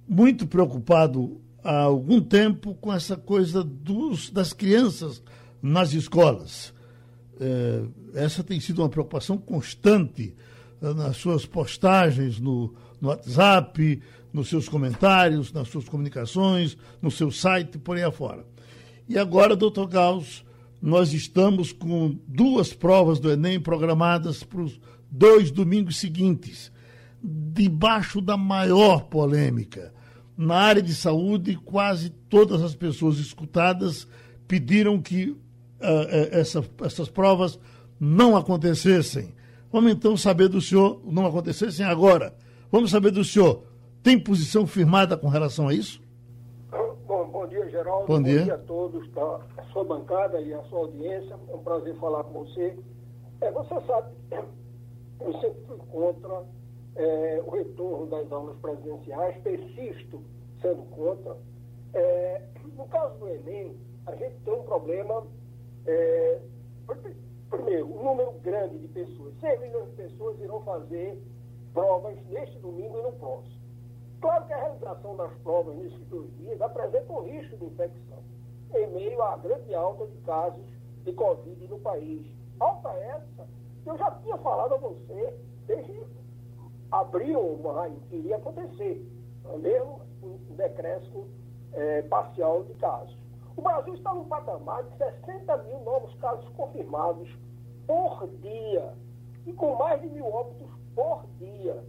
muito 0.08 0.46
preocupado 0.46 1.40
há 1.62 1.82
algum 1.82 2.20
tempo 2.20 2.74
com 2.74 2.92
essa 2.92 3.16
coisa 3.16 3.62
dos, 3.62 4.30
das 4.30 4.52
crianças 4.52 5.22
nas 5.62 5.92
escolas. 5.92 6.74
É, 7.40 7.82
essa 8.14 8.42
tem 8.42 8.58
sido 8.60 8.82
uma 8.82 8.88
preocupação 8.88 9.38
constante 9.38 10.34
é, 10.82 10.94
nas 10.94 11.16
suas 11.16 11.46
postagens 11.46 12.40
no, 12.40 12.74
no 13.00 13.08
WhatsApp, 13.08 14.02
nos 14.32 14.48
seus 14.48 14.68
comentários, 14.68 15.52
nas 15.52 15.68
suas 15.68 15.88
comunicações, 15.88 16.76
no 17.00 17.10
seu 17.10 17.30
site, 17.30 17.78
por 17.78 17.96
aí 17.96 18.02
afora. 18.02 18.44
E 19.08 19.16
agora, 19.16 19.54
doutor 19.54 19.86
Gauss, 19.86 20.44
nós 20.80 21.12
estamos 21.12 21.72
com 21.72 22.18
duas 22.26 22.72
provas 22.72 23.18
do 23.18 23.30
Enem 23.30 23.58
programadas 23.60 24.42
para 24.42 24.60
os 24.60 24.80
dois 25.10 25.50
domingos 25.50 25.98
seguintes, 25.98 26.70
debaixo 27.22 28.20
da 28.20 28.36
maior 28.36 29.04
polêmica. 29.04 29.92
Na 30.36 30.56
área 30.56 30.82
de 30.82 30.94
saúde, 30.94 31.56
quase 31.56 32.10
todas 32.10 32.62
as 32.62 32.74
pessoas 32.74 33.18
escutadas 33.18 34.06
pediram 34.46 35.00
que 35.00 35.30
uh, 35.30 35.38
essa, 36.30 36.64
essas 36.82 37.08
provas 37.08 37.58
não 37.98 38.36
acontecessem. 38.36 39.34
Vamos 39.72 39.92
então 39.92 40.16
saber 40.16 40.48
do 40.48 40.60
senhor, 40.60 41.00
não 41.06 41.26
acontecessem 41.26 41.84
agora. 41.84 42.36
Vamos 42.70 42.90
saber 42.90 43.10
do 43.10 43.24
senhor, 43.24 43.64
tem 44.02 44.18
posição 44.18 44.66
firmada 44.66 45.16
com 45.16 45.28
relação 45.28 45.68
a 45.68 45.74
isso? 45.74 46.00
Bom, 47.36 47.46
dia, 47.46 47.68
Geraldo. 47.68 48.06
Bom 48.06 48.22
dia. 48.22 48.38
bom 48.38 48.44
dia 48.44 48.54
a 48.54 48.58
todos 48.60 49.12
da 49.12 49.40
sua 49.70 49.84
bancada 49.84 50.40
e 50.40 50.54
a 50.54 50.62
sua 50.62 50.78
audiência. 50.78 51.38
É 51.50 51.54
um 51.54 51.62
prazer 51.62 51.94
falar 51.96 52.24
com 52.24 52.46
você. 52.46 52.74
É, 53.42 53.50
você 53.50 53.74
sabe, 53.86 54.14
eu 55.20 55.32
sempre 55.34 55.60
fui 55.66 55.76
contra 55.92 56.44
é, 56.94 57.42
o 57.46 57.50
retorno 57.50 58.06
das 58.06 58.32
aulas 58.32 58.56
presidenciais, 58.56 59.36
persisto 59.42 60.22
sendo 60.62 60.82
contra. 60.84 61.36
É, 61.92 62.40
no 62.74 62.86
caso 62.86 63.18
do 63.18 63.28
Enem, 63.28 63.76
a 64.06 64.16
gente 64.16 64.36
tem 64.42 64.54
um 64.54 64.62
problema, 64.62 65.26
é, 65.84 66.40
primeiro, 67.50 67.84
um 67.84 68.02
número 68.02 68.32
grande 68.40 68.78
de 68.78 68.88
pessoas, 68.88 69.34
6 69.40 69.60
milhões 69.60 69.90
de 69.90 69.96
pessoas 69.96 70.40
irão 70.40 70.62
fazer 70.62 71.22
provas 71.74 72.16
neste 72.30 72.58
domingo 72.60 72.98
e 72.98 73.02
no 73.02 73.12
próximo. 73.12 73.55
Claro 74.20 74.46
que 74.46 74.52
a 74.52 74.56
realização 74.58 75.16
das 75.16 75.32
provas 75.42 75.76
nesses 75.76 76.06
dois 76.08 76.30
dias 76.38 76.60
apresenta 76.60 77.12
um 77.12 77.22
risco 77.22 77.56
de 77.56 77.66
infecção, 77.66 78.18
em 78.74 78.86
meio 78.88 79.22
à 79.22 79.36
grande 79.36 79.74
alta 79.74 80.06
de 80.06 80.16
casos 80.18 80.64
de 81.04 81.12
Covid 81.12 81.68
no 81.68 81.78
país. 81.78 82.26
Alta 82.58 82.88
essa, 82.90 83.46
eu 83.84 83.96
já 83.98 84.10
tinha 84.22 84.36
falado 84.38 84.74
a 84.74 84.78
você 84.78 85.38
desde 85.66 86.04
abril 86.90 87.58
maio 87.62 87.96
que 88.08 88.16
iria 88.16 88.36
acontecer, 88.36 89.06
mesmo 89.58 90.00
um 90.22 90.36
decréscimo 90.56 91.28
é, 91.72 92.02
parcial 92.02 92.64
de 92.64 92.74
casos. 92.74 93.16
O 93.56 93.62
Brasil 93.62 93.94
está 93.94 94.14
num 94.14 94.24
patamar 94.24 94.84
de 94.84 94.96
60 94.96 95.56
mil 95.58 95.80
novos 95.80 96.14
casos 96.16 96.48
confirmados 96.50 97.28
por 97.86 98.28
dia 98.42 98.94
e 99.46 99.52
com 99.52 99.74
mais 99.76 100.00
de 100.00 100.08
mil 100.08 100.26
óbitos 100.26 100.68
por 100.94 101.24
dia. 101.38 101.82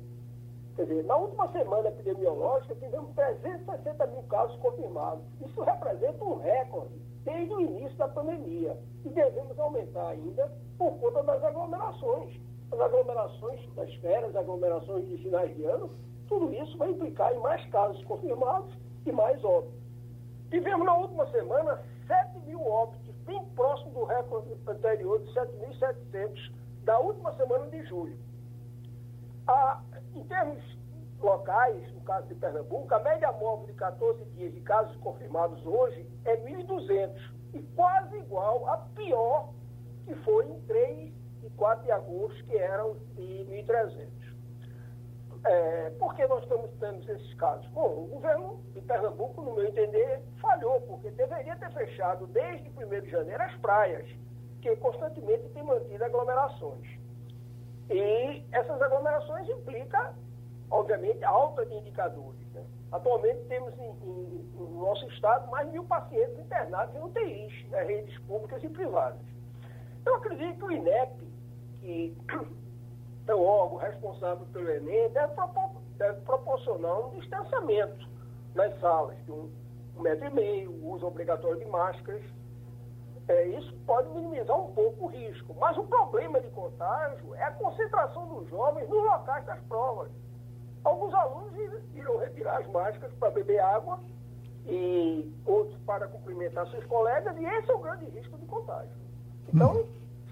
Quer 0.78 0.86
dizer, 0.86 1.06
na 1.06 1.18
última 1.18 1.52
semana 1.52 1.90
epidemiológica 1.90 2.76
tivemos 2.76 3.12
360 3.16 4.08
mil 4.08 4.22
casos 4.30 4.56
confirmados. 4.60 5.24
Isso 5.44 5.60
representa 5.63 6.24
um 6.24 6.36
recorde 6.36 6.94
desde 7.26 7.52
o 7.52 7.60
início 7.60 7.98
da 7.98 8.08
pandemia. 8.08 8.78
E 9.04 9.10
devemos 9.10 9.60
aumentar 9.60 10.10
ainda 10.10 10.52
por 10.78 10.92
conta 11.00 11.24
das 11.24 11.44
aglomerações. 11.44 12.40
As 12.72 12.80
aglomerações 12.80 13.60
das 13.74 13.92
férias, 13.96 14.36
aglomerações 14.36 15.08
de 15.08 15.18
finais 15.18 15.56
de 15.56 15.63
ano, 15.63 15.90
tudo 16.28 16.54
isso 16.54 16.78
vai 16.78 16.92
implicar 16.92 17.34
em 17.34 17.40
mais 17.40 17.66
casos 17.72 18.04
confirmados 18.06 18.72
e 19.04 19.12
mais 19.12 19.44
óbitos. 19.44 19.82
Tivemos 20.52 20.86
na 20.86 20.96
última 20.96 21.26
semana 21.32 21.82
7 22.06 22.38
mil 22.46 22.62
óbitos, 22.62 23.16
bem 23.26 23.44
próximo 23.56 23.92
do 23.94 24.04
recorde 24.04 24.56
anterior 24.68 25.20
de 25.24 25.34
7.700 25.34 26.52
da 26.84 27.00
última 27.00 27.34
semana 27.36 27.66
de 27.66 27.84
julho. 27.86 28.16
A, 29.48 29.82
em 30.17 30.23
termos 30.23 30.63
locais, 31.19 31.93
no 31.93 32.01
caso 32.01 32.27
de 32.27 32.36
Pernambuco, 32.36 32.93
a 32.93 32.99
média 32.99 33.32
móvel 33.34 33.67
de 33.67 33.73
14 33.73 34.23
dias 34.32 34.53
de 34.53 34.62
casos 34.62 34.95
confirmados 34.97 35.63
hoje 35.65 36.08
é 36.25 36.38
1.200 36.38 37.13
e 37.53 37.62
quase 37.75 38.17
igual 38.17 38.67
a 38.67 38.77
pior 38.95 39.53
que 40.06 40.15
foi 40.17 40.45
em 40.47 40.60
3 40.62 41.13
e 41.43 41.49
4 41.51 41.86
de 41.86 41.91
agosto, 41.91 42.45
que 42.45 42.58
eram 42.58 42.95
de 43.15 43.45
1.300. 43.45 44.08
É, 45.45 45.89
por 45.99 46.15
que 46.15 46.25
nós 46.27 46.41
estamos 46.43 46.71
tendo 46.80 47.12
esses 47.12 47.34
casos? 47.36 47.67
Bom, 47.67 48.03
o 48.03 48.08
governo 48.08 48.60
de 48.73 48.82
Pernambuco, 48.82 49.41
no 49.41 49.53
meu 49.53 49.67
entender, 49.67 50.21
falhou, 50.41 50.82
porque 50.82 51.12
deveria 51.12 51.56
ter 51.58 51.71
fechado 51.71 52.25
desde 52.27 52.69
1 52.69 53.01
de 53.01 53.10
janeiro 53.10 53.43
as 53.43 53.56
praias, 53.58 54.08
que 54.62 54.75
constantemente 54.77 55.47
tem 55.49 55.63
mantido 55.63 56.03
aglomerações. 56.03 57.07
E 57.89 58.43
essas 58.52 58.82
aglomerações 58.82 59.47
implicam, 59.50 60.13
obviamente, 60.69 61.23
alta 61.23 61.65
de 61.65 61.73
indicadores. 61.76 62.39
Né? 62.54 62.63
Atualmente 62.91 63.45
temos 63.45 63.73
em, 63.80 63.86
em, 63.86 64.52
no 64.56 64.82
nosso 64.82 65.06
estado 65.10 65.50
mais 65.50 65.67
de 65.67 65.73
mil 65.73 65.86
pacientes 65.86 66.38
internados 66.39 66.95
em 66.95 67.04
UTIs, 67.04 67.69
né, 67.69 67.84
redes 67.84 68.17
públicas 68.19 68.63
e 68.63 68.69
privadas. 68.69 69.19
Eu 70.06 70.15
acredito 70.15 70.58
que 70.58 70.63
o 70.63 70.71
INEP, 70.71 71.12
que 71.82 72.15
é 73.28 73.36
o 73.36 73.41
órgão 73.41 73.78
responsável 73.78 74.45
pelo 74.54 74.69
Enem, 74.69 75.10
deve, 75.10 75.34
propor, 75.34 75.71
deve 75.97 76.21
proporcionar 76.21 77.08
um 77.08 77.19
distanciamento 77.19 78.08
nas 78.56 78.80
salas, 78.80 79.17
de 79.26 79.32
um, 79.32 79.52
um 79.97 80.02
metro 80.02 80.26
e 80.26 80.34
meio, 80.34 80.86
uso 80.86 81.06
obrigatório 81.06 81.60
de 81.60 81.65
máscaras, 81.65 82.23
é, 83.28 83.46
isso 83.48 83.74
pode 83.86 84.10
minimizar 84.10 84.58
um 84.58 84.72
pouco 84.72 85.06
o 85.06 85.08
risco. 85.08 85.54
Mas 85.60 85.78
o 85.78 85.84
problema 85.84 86.40
de 86.40 86.50
contágio 86.50 87.36
é 87.36 87.44
a 87.44 87.52
concentração 87.52 88.26
dos 88.28 88.50
jovens 88.50 88.88
nos 88.88 89.04
locais 89.04 89.46
das 89.46 89.60
provas. 89.63 90.10
Alguns 90.84 91.13
alunos 91.13 91.54
irão 91.94 92.18
retirar 92.18 92.60
as 92.60 92.68
máscaras 92.68 93.13
para 93.16 93.32
beber 93.32 93.60
água 93.60 94.00
e 94.66 95.30
outros 95.46 95.78
para 95.82 96.08
cumprimentar 96.08 96.68
seus 96.70 96.86
colegas, 96.86 97.36
e 97.38 97.46
esse 97.46 97.70
é 97.70 97.74
o 97.74 97.80
grande 97.80 98.06
risco 98.06 98.38
de 98.38 98.46
contágio. 98.46 98.96
Então, 99.54 99.86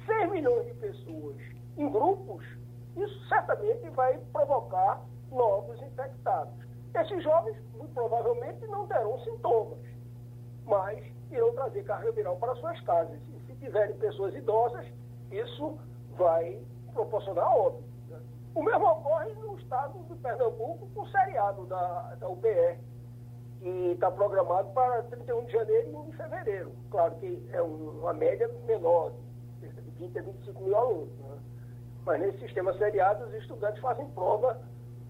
6 0.05 0.31
milhões 0.31 0.65
de 0.67 0.73
pessoas 0.75 1.36
em 1.77 1.89
grupos, 1.89 2.45
isso 2.95 3.27
certamente 3.27 3.89
vai 3.89 4.17
provocar 4.31 5.01
novos 5.31 5.81
infectados. 5.81 6.53
Esses 6.93 7.23
jovens, 7.23 7.58
muito 7.73 7.93
provavelmente, 7.93 8.65
não 8.67 8.88
terão 8.88 9.19
sintomas, 9.19 9.79
mas 10.65 11.03
irão 11.31 11.53
trazer 11.53 11.83
carga 11.83 12.11
viral 12.11 12.38
para 12.38 12.55
suas 12.55 12.79
casas. 12.81 13.19
E 13.29 13.39
se 13.45 13.55
tiverem 13.55 13.95
pessoas 13.97 14.33
idosas, 14.35 14.85
isso 15.31 15.77
vai 16.17 16.59
proporcionar 16.93 17.45
óbito. 17.45 17.83
Né? 18.09 18.19
O 18.53 18.63
mesmo 18.63 18.85
ocorre 18.85 19.33
no 19.33 19.57
estado 19.57 19.99
de 20.07 20.15
Pernambuco 20.15 20.88
com 20.93 21.01
o 21.01 21.07
seriado 21.09 21.65
da, 21.65 22.15
da 22.15 22.29
UPR, 22.29 22.77
que 23.59 23.69
está 23.93 24.11
programado 24.11 24.69
para 24.73 25.03
31 25.03 25.45
de 25.45 25.51
janeiro 25.51 25.89
e 25.89 25.95
1 25.95 26.05
de 26.05 26.17
fevereiro. 26.17 26.71
Claro 26.91 27.15
que 27.15 27.49
é 27.51 27.61
um, 27.61 27.99
uma 27.99 28.13
média 28.13 28.47
menor, 28.65 29.11
de 29.59 29.67
20 29.67 30.19
a 30.19 30.21
25 30.21 30.63
mil 30.63 30.77
alunos. 30.77 31.19
Né? 31.19 31.38
Mas 32.05 32.21
nesse 32.21 32.39
sistema 32.39 32.73
seriado, 32.77 33.25
os 33.25 33.33
estudantes 33.33 33.81
fazem 33.81 34.07
prova 34.09 34.61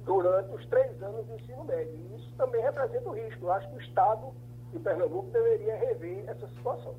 durante 0.05 0.53
os 0.55 0.65
três 0.67 1.01
anos 1.01 1.25
do 1.25 1.35
ensino 1.35 1.63
médio. 1.65 1.93
E 1.93 2.15
isso 2.15 2.31
também 2.37 2.61
representa 2.61 3.09
o 3.09 3.13
risco. 3.13 3.45
Eu 3.45 3.51
acho 3.51 3.67
que 3.69 3.75
o 3.75 3.81
Estado 3.81 4.33
e 4.75 4.79
Pernambuco 4.79 5.29
deveria 5.31 5.75
rever 5.77 6.23
essa 6.27 6.47
situação. 6.47 6.95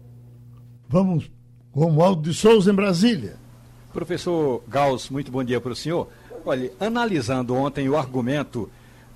Vamos 0.89 1.31
com 1.73 1.95
o 1.97 2.03
Aldo 2.03 2.23
de 2.23 2.35
Souza 2.35 2.71
em 2.71 2.75
Brasília. 2.75 3.37
Professor 3.93 4.63
Gauss, 4.69 5.11
muito 5.11 5.31
bom 5.31 5.43
dia 5.43 5.61
para 5.61 5.73
o 5.73 5.77
senhor. 5.77 6.09
Olha, 6.45 6.71
analisando 6.79 7.55
ontem 7.55 7.89
o 7.89 7.97
argumento 7.97 8.71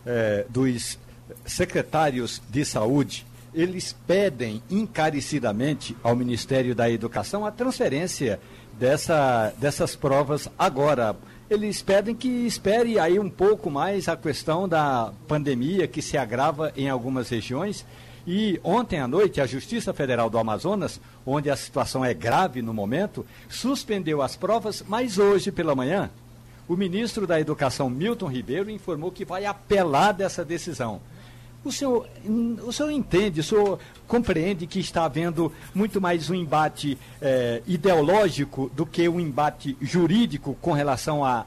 eh, 0.05 0.47
dos 0.49 0.99
secretários 1.45 2.43
de 2.51 2.65
saúde, 2.65 3.27
eles 3.55 3.95
pedem 4.07 4.63
encarecidamente 4.71 5.97
ao 6.03 6.17
Ministério 6.17 6.75
da 6.75 6.91
Educação 6.91 7.45
a 7.45 7.51
transferência 7.51 8.41
dessa, 8.79 9.53
dessas 9.59 9.95
provas 9.95 10.49
agora, 10.59 11.17
eles 11.49 11.83
pedem 11.83 12.15
que 12.15 12.29
espere 12.29 12.99
aí 12.99 13.19
um 13.19 13.29
pouco 13.29 13.71
mais 13.71 14.09
a 14.09 14.17
questão 14.17 14.69
da 14.69 15.13
pandemia 15.27 15.87
que 15.87 16.01
se 16.01 16.17
agrava 16.17 16.73
em 16.77 16.89
algumas 16.89 17.29
regiões. 17.29 17.85
E 18.27 18.61
ontem 18.63 19.01
à 19.01 19.09
noite, 19.09 19.41
a 19.41 19.47
Justiça 19.47 19.93
Federal 19.93 20.29
do 20.29 20.39
Amazonas, 20.39 21.01
onde 21.25 21.51
a 21.51 21.57
situação 21.57 22.05
é 22.05 22.13
grave 22.13 22.61
no 22.61 22.75
momento, 22.75 23.25
suspendeu 23.49 24.23
as 24.23 24.37
provas, 24.37 24.85
mas 24.87 25.19
hoje 25.19 25.51
pela 25.51 25.75
manhã, 25.75 26.11
o 26.69 26.77
ministro 26.77 27.27
da 27.27 27.41
Educação, 27.41 27.91
Milton 27.91 28.29
Ribeiro, 28.29 28.71
informou 28.71 29.11
que 29.11 29.25
vai 29.25 29.45
apelar 29.45 30.13
dessa 30.13 30.45
decisão. 30.45 31.01
O 31.63 31.71
senhor, 31.71 32.09
o 32.65 32.73
senhor 32.73 32.91
entende, 32.91 33.41
o 33.41 33.45
senhor 33.45 33.79
compreende 34.07 34.67
que 34.67 34.81
está 34.81 35.05
havendo 35.05 35.53
muito 35.75 36.01
mais 36.01 36.31
um 36.31 36.35
embate 36.35 36.97
eh, 37.21 37.61
ideológico 37.67 38.71
do 38.75 38.87
que 38.87 39.07
um 39.09 39.21
embate 39.21 39.77
jurídico 39.81 40.57
com 40.63 40.73
relação 40.73 41.23
a, 41.23 41.45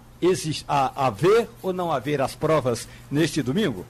a 0.67 1.07
haver 1.07 1.49
ou 1.63 1.73
não 1.73 1.91
haver 1.91 2.21
as 2.21 2.35
provas 2.35 2.87
neste 3.09 3.41
domingo? 3.41 3.85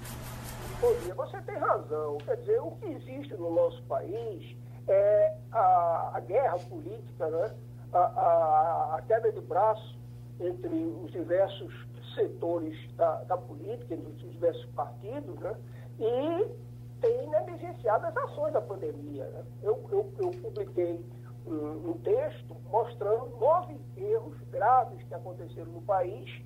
Bom 0.84 0.93
dia, 0.96 1.15
você 1.15 1.41
tem 1.43 1.56
razão. 1.56 2.17
Quer 2.26 2.36
dizer, 2.36 2.60
o 2.62 2.72
que 2.72 2.88
existe 2.88 3.34
no 3.36 3.56
nosso 3.56 3.82
país 3.84 4.54
é 4.86 5.38
a, 5.50 6.12
a 6.15 6.19
guerra 6.19 6.60
política, 6.60 7.30
né? 7.30 7.56
a, 7.93 8.00
a, 8.00 8.96
a 8.98 9.02
queda 9.04 9.32
de 9.32 9.39
braço 9.39 9.98
entre 10.41 10.67
os 10.67 11.10
diversos 11.10 11.74
setores 12.15 12.78
da, 12.98 13.24
da 13.24 13.38
política, 13.38 13.93
entre 13.93 14.26
os 14.26 14.32
diversos 14.34 14.65
partidos, 14.72 15.39
né? 15.39 15.56
e 16.00 16.52
tem 17.00 17.30
negligenciado 17.30 18.06
as 18.06 18.17
ações 18.17 18.52
da 18.52 18.60
pandemia. 18.60 19.24
Né? 19.24 19.46
Eu, 19.62 19.82
eu, 19.89 20.13
eu, 20.17 20.32
publiquei 20.32 21.00
um, 21.48 21.91
um, 21.91 21.93
texto 22.04 22.58
mostrando 22.69 23.38
nove 23.39 23.80
erros 23.96 24.38
graves 24.52 25.02
que 25.04 25.13
aconteceram 25.13 25.72
no 25.72 25.82
país 25.84 26.43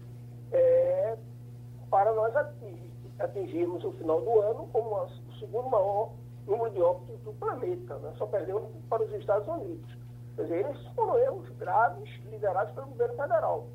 é, 0.52 1.18
para 1.90 2.14
nós 2.14 2.36
atingirmos 3.20 3.84
o 3.84 3.92
final 3.94 4.22
do 4.22 4.42
ano 4.42 4.68
como 4.72 4.96
o 4.96 5.40
segundo 5.40 5.70
maior 5.70 6.12
número 6.46 6.70
de 6.72 6.82
óbitos 6.82 7.20
do 7.22 7.34
planeta, 7.34 7.98
né? 7.98 8.14
só 8.18 8.26
perdendo 8.26 8.68
para 8.90 9.04
os 9.04 9.14
Estados 9.14 9.48
Unidos. 9.48 9.98
Quer 10.36 10.44
dizer, 10.44 10.66
eles 10.66 10.88
foram 10.96 11.18
erros 11.18 11.50
graves 11.58 12.10
liderados 12.26 12.74
pelo 12.74 12.88
governo 12.88 13.16
federal. 13.16 13.68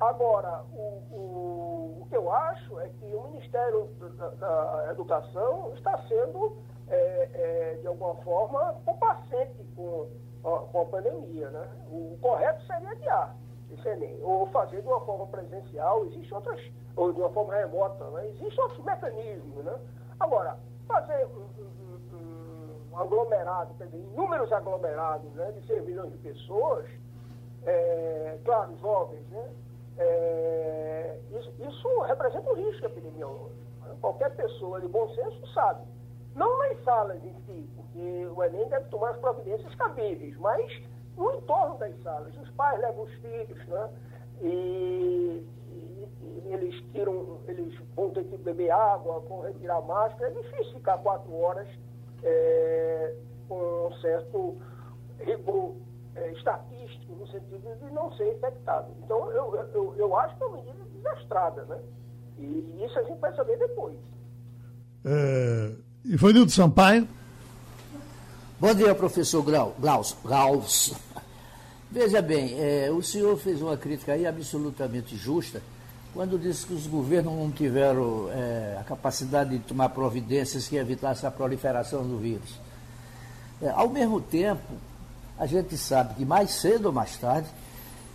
Agora, 0.00 0.64
o, 0.72 1.02
o, 1.12 2.02
o, 2.02 2.06
que 2.08 2.16
eu 2.16 2.32
acho 2.32 2.80
é 2.80 2.88
que 2.88 3.14
o 3.14 3.22
Ministério 3.24 3.88
da, 4.16 4.28
da 4.30 4.90
Educação 4.92 5.72
está 5.74 5.98
sendo, 6.08 6.56
é, 6.88 7.30
é, 7.34 7.78
de 7.80 7.86
alguma 7.86 8.14
forma, 8.16 8.74
complacente 8.84 9.64
com, 9.76 10.08
com 10.42 10.80
a 10.80 10.84
pandemia. 10.86 11.50
Né? 11.50 11.68
O 11.90 12.16
correto 12.20 12.64
seria 12.66 12.90
adiar 12.90 13.36
esse 13.72 13.88
Enem, 13.88 14.18
ou 14.22 14.46
fazer 14.46 14.82
de 14.82 14.88
uma 14.88 15.00
forma 15.00 15.26
presencial, 15.26 16.04
existe 16.06 16.32
outras, 16.32 16.60
ou 16.96 17.12
de 17.12 17.20
uma 17.20 17.30
forma 17.30 17.54
remota, 17.54 18.04
né? 18.10 18.28
existem 18.28 18.64
outros 18.64 18.84
mecanismos. 18.84 19.64
Né? 19.64 19.78
Agora, 20.20 20.58
fazer 20.86 21.26
um, 21.26 22.16
um, 22.16 22.92
um 22.92 22.98
aglomerado, 22.98 23.74
quer 23.74 23.86
dizer, 23.86 23.98
inúmeros 23.98 24.52
aglomerados 24.52 25.30
né, 25.34 25.52
de 25.52 25.66
6 25.66 25.84
milhões 25.84 26.12
de 26.12 26.18
pessoas, 26.18 26.86
é, 27.64 28.38
claro, 28.44 28.76
jovens, 28.78 29.26
né? 29.28 29.50
É, 29.98 31.18
isso, 31.32 31.52
isso, 31.58 32.00
representa 32.02 32.48
um 32.50 32.54
risco 32.54 32.86
epidemiológico. 32.86 33.52
Né? 33.82 33.96
Qualquer 34.00 34.34
pessoa 34.36 34.80
de 34.80 34.86
bom 34.86 35.08
senso 35.14 35.46
sabe. 35.52 35.82
Não 36.36 36.58
nas 36.60 36.82
salas 36.84 37.22
em 37.24 37.34
si, 37.46 37.68
porque 37.74 38.26
o 38.26 38.42
Enem 38.44 38.68
deve 38.68 38.84
tomar 38.90 39.10
as 39.10 39.16
providências 39.16 39.74
cabíveis, 39.74 40.36
mas 40.36 40.82
no 41.18 41.34
entorno 41.34 41.76
das 41.78 42.00
salas. 42.02 42.34
Os 42.36 42.48
pais 42.50 42.80
levam 42.80 43.04
os 43.04 43.12
filhos, 43.14 43.66
né? 43.66 43.90
E, 44.40 44.46
e, 44.46 46.08
e 46.46 46.52
eles 46.52 46.80
tiram, 46.92 47.40
eles 47.48 47.76
vão 47.96 48.10
ter 48.10 48.24
que 48.24 48.36
beber 48.38 48.70
água, 48.70 49.18
vão 49.28 49.40
retirar 49.42 49.82
máscara. 49.82 50.30
É 50.30 50.40
difícil 50.40 50.74
ficar 50.74 50.98
quatro 50.98 51.34
horas 51.34 51.68
é, 52.22 53.14
com 53.48 53.88
um 53.88 53.92
certo 54.00 54.56
rigor 55.18 55.74
é, 56.14 56.32
estatístico, 56.32 57.12
no 57.16 57.26
sentido 57.26 57.76
de 57.76 57.92
não 57.92 58.12
ser 58.12 58.32
infectado. 58.34 58.92
Então, 59.02 59.30
eu, 59.32 59.54
eu, 59.74 59.94
eu 59.96 60.16
acho 60.16 60.36
que 60.36 60.42
é 60.44 60.46
uma 60.46 60.56
medida 60.58 60.84
desastrada, 60.94 61.64
né? 61.64 61.80
E 62.38 62.84
isso 62.84 62.96
a 62.96 63.02
gente 63.02 63.18
vai 63.18 63.34
saber 63.34 63.58
depois. 63.58 63.96
É, 65.04 65.74
Ivanildo 66.04 66.50
Sampaio. 66.52 67.08
Bom 68.60 68.74
dia, 68.74 68.92
professor 68.92 69.40
Graus. 69.40 70.16
Graus. 70.24 70.92
Veja 71.88 72.20
bem, 72.20 72.56
é, 72.58 72.90
o 72.90 73.00
senhor 73.00 73.38
fez 73.38 73.62
uma 73.62 73.76
crítica 73.76 74.14
aí 74.14 74.26
absolutamente 74.26 75.16
justa 75.16 75.62
quando 76.12 76.36
disse 76.36 76.66
que 76.66 76.74
os 76.74 76.84
governos 76.84 77.32
não 77.32 77.52
tiveram 77.52 78.28
é, 78.32 78.76
a 78.80 78.82
capacidade 78.82 79.50
de 79.50 79.60
tomar 79.60 79.90
providências 79.90 80.66
que 80.66 80.74
evitassem 80.74 81.28
a 81.28 81.30
proliferação 81.30 82.02
do 82.02 82.18
vírus. 82.18 82.58
É, 83.62 83.70
ao 83.70 83.88
mesmo 83.88 84.20
tempo, 84.20 84.72
a 85.38 85.46
gente 85.46 85.78
sabe 85.78 86.14
que 86.14 86.24
mais 86.24 86.50
cedo 86.50 86.86
ou 86.86 86.92
mais 86.92 87.16
tarde, 87.16 87.46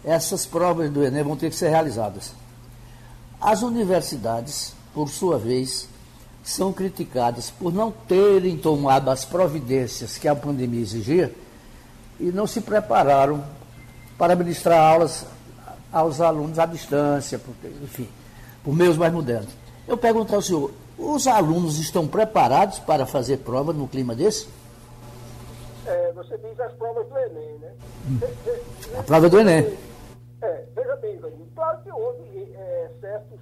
essas 0.04 0.46
provas 0.46 0.92
do 0.92 1.06
Enem 1.06 1.24
vão 1.24 1.38
ter 1.38 1.52
que 1.52 1.56
ser 1.56 1.70
realizadas. 1.70 2.34
As 3.40 3.62
universidades, 3.62 4.76
por 4.94 5.08
sua 5.08 5.40
vez, 5.40 5.88
são 6.44 6.74
criticadas 6.74 7.50
por 7.50 7.74
não 7.74 7.90
terem 7.90 8.58
tomado 8.58 9.10
as 9.10 9.24
providências 9.24 10.18
que 10.18 10.28
a 10.28 10.36
pandemia 10.36 10.82
exigia 10.82 11.34
e 12.20 12.26
não 12.26 12.46
se 12.46 12.60
prepararam 12.60 13.44
para 14.18 14.36
ministrar 14.36 14.80
aulas 14.80 15.26
aos 15.92 16.20
alunos 16.20 16.60
à 16.60 16.66
distância, 16.66 17.40
enfim, 17.82 18.10
por 18.64 18.76
meios 18.76 18.98
mais 18.98 19.14
modernos. 19.14 19.50
Eu 19.88 19.98
pergunto 19.98 20.36
ao 20.36 20.42
senhor, 20.42 20.72
os 20.98 21.28
alunos 21.28 21.80
estão 21.80 22.08
preparados 22.08 22.80
para 22.80 23.06
fazer 23.06 23.38
prova 23.38 23.72
no 23.72 23.88
clima 23.88 24.14
desse? 24.14 24.48
É, 25.86 26.12
você 26.14 26.38
diz 26.38 26.60
as 26.60 26.72
provas 26.74 27.08
do 27.08 27.18
Enem, 27.18 27.58
né? 27.60 27.72
Hum. 28.08 28.20
A 29.00 29.04
prova 29.04 29.30
do 29.30 29.40
Enem. 29.40 29.78
É, 30.42 30.64
veja 30.76 30.96
bem, 30.98 31.20
claro 31.56 31.82
que 31.84 31.92
houve 31.92 32.54
é, 32.54 32.90
certos 33.00 33.40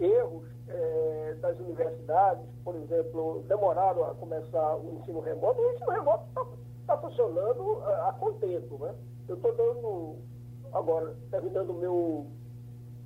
erros 0.00 0.57
é, 0.68 1.36
das 1.40 1.58
universidades, 1.58 2.44
por 2.64 2.74
exemplo, 2.76 3.44
demoraram 3.48 4.04
a 4.04 4.14
começar 4.14 4.76
o 4.76 4.98
ensino 4.98 5.20
remoto, 5.20 5.60
o 5.60 5.72
ensino 5.72 5.90
remoto 5.90 6.24
está 6.28 6.46
tá 6.86 6.98
funcionando 6.98 7.82
a, 7.84 7.90
é, 7.90 8.08
a 8.08 8.12
contento, 8.12 8.78
né? 8.78 8.94
Eu 9.28 9.36
estou 9.36 9.54
dando, 9.54 10.16
agora, 10.72 11.14
terminando 11.30 11.70
o 11.70 11.74
meu 11.74 12.26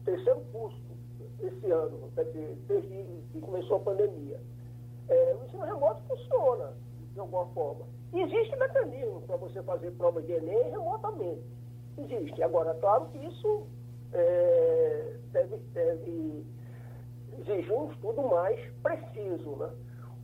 terceiro 0.04 0.40
curso 0.52 0.80
esse 1.40 1.70
ano, 1.70 2.10
desde 2.68 3.04
que 3.32 3.40
começou 3.40 3.76
a 3.76 3.80
pandemia. 3.80 4.40
É, 5.08 5.34
o 5.34 5.44
ensino 5.44 5.64
remoto 5.64 6.00
funciona, 6.08 6.72
de 7.12 7.20
alguma 7.20 7.46
forma. 7.46 7.84
Existe 8.12 8.56
mecanismo 8.56 9.22
para 9.22 9.36
você 9.36 9.62
fazer 9.62 9.90
prova 9.92 10.22
de 10.22 10.32
Enem 10.32 10.70
remotamente. 10.70 11.42
Existe. 11.98 12.42
Agora, 12.42 12.74
claro 12.74 13.06
que 13.06 13.18
isso 13.18 13.66
é, 14.12 15.16
deve, 15.32 15.56
deve 15.72 16.44
exigir 17.38 17.72
um 17.72 17.90
estudo 17.90 18.22
mais 18.22 18.60
preciso. 18.82 19.56
Né? 19.56 19.70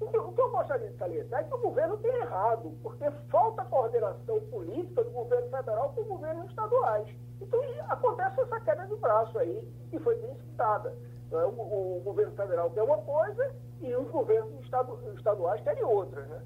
O 0.00 0.06
que, 0.06 0.16
o 0.16 0.32
que 0.32 0.40
eu 0.40 0.50
gostaria 0.50 0.88
de 0.88 0.96
salientar 0.96 1.40
é 1.40 1.44
que 1.44 1.54
o 1.54 1.58
governo 1.58 1.96
tem 1.98 2.14
errado, 2.16 2.72
porque 2.82 3.10
falta 3.30 3.64
coordenação 3.64 4.40
política 4.50 5.02
do 5.02 5.10
governo 5.10 5.48
federal 5.50 5.92
com 5.92 6.02
os 6.02 6.06
governos 6.06 6.48
estaduais. 6.48 7.08
Então 7.40 7.60
acontece 7.88 8.40
essa 8.40 8.60
queda 8.60 8.86
de 8.86 8.96
braço 8.96 9.38
aí, 9.38 9.68
que 9.90 9.98
foi 9.98 10.16
bem 10.16 10.34
citada. 10.36 10.94
Então, 11.26 11.50
o, 11.50 11.98
o, 11.98 12.00
governo 12.00 12.32
federal 12.34 12.70
quer 12.70 12.82
uma 12.82 12.98
coisa 12.98 13.54
e 13.80 13.94
os 13.94 14.08
governos 14.10 14.64
estadu, 14.64 14.98
estaduais 15.14 15.60
querem 15.62 15.84
outra. 15.84 16.22
Né? 16.22 16.42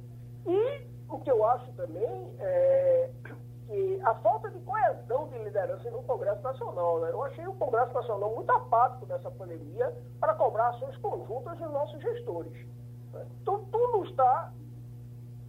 E 0.47 0.87
o 1.09 1.19
que 1.21 1.31
eu 1.31 1.45
acho 1.45 1.71
também 1.73 2.35
é 2.41 3.11
que 3.67 4.01
a 4.03 4.15
falta 4.17 4.51
de 4.51 4.59
coesão 4.61 5.29
de 5.29 5.39
liderança 5.39 5.91
no 5.91 6.03
Congresso 6.03 6.43
Nacional. 6.43 7.01
Né? 7.01 7.11
Eu 7.11 7.23
achei 7.25 7.47
o 7.47 7.55
Congresso 7.55 7.93
Nacional 7.93 8.35
muito 8.35 8.51
apático 8.51 9.07
nessa 9.07 9.31
pandemia 9.31 9.95
para 10.21 10.35
cobrar 10.35 10.69
ações 10.69 10.97
conjuntas 10.99 11.59
dos 11.59 11.71
nossos 11.71 12.01
gestores. 12.01 12.53
Né? 13.13 13.27
Então, 13.41 13.65
tudo 13.71 14.05
está 14.05 14.53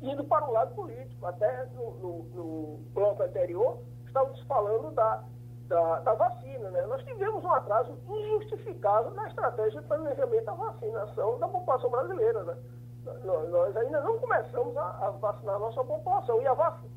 indo 0.02 0.24
para 0.26 0.48
o 0.48 0.52
lado 0.52 0.76
político. 0.76 1.26
Até 1.26 1.66
no, 1.76 1.92
no, 1.96 2.24
no 2.36 2.78
bloco 2.94 3.24
anterior, 3.24 3.80
estávamos 4.06 4.40
falando 4.42 4.92
da, 4.92 5.24
da, 5.68 6.00
da, 6.00 6.14
vacina. 6.14 6.70
Né? 6.70 6.82
Nós 6.84 7.04
tivemos 7.04 7.44
um 7.44 7.52
atraso 7.52 7.98
injustificável 8.08 9.12
na 9.12 9.28
estratégia 9.28 9.82
de 9.82 9.88
planejamento 9.88 10.46
da 10.46 10.54
vacinação 10.54 11.40
da 11.40 11.48
população 11.48 11.90
brasileira. 11.90 12.44
Né? 12.44 12.58
nós 13.26 13.76
ainda 13.76 14.00
não 14.02 14.18
começamos 14.18 14.78
a, 14.78 15.08
a 15.08 15.10
vacinar 15.12 15.56
a 15.56 15.60
nossa 15.60 15.84
população. 15.84 16.42
E 16.42 16.48
a, 16.48 16.54
vac, 16.54 16.82
né, 16.82 16.90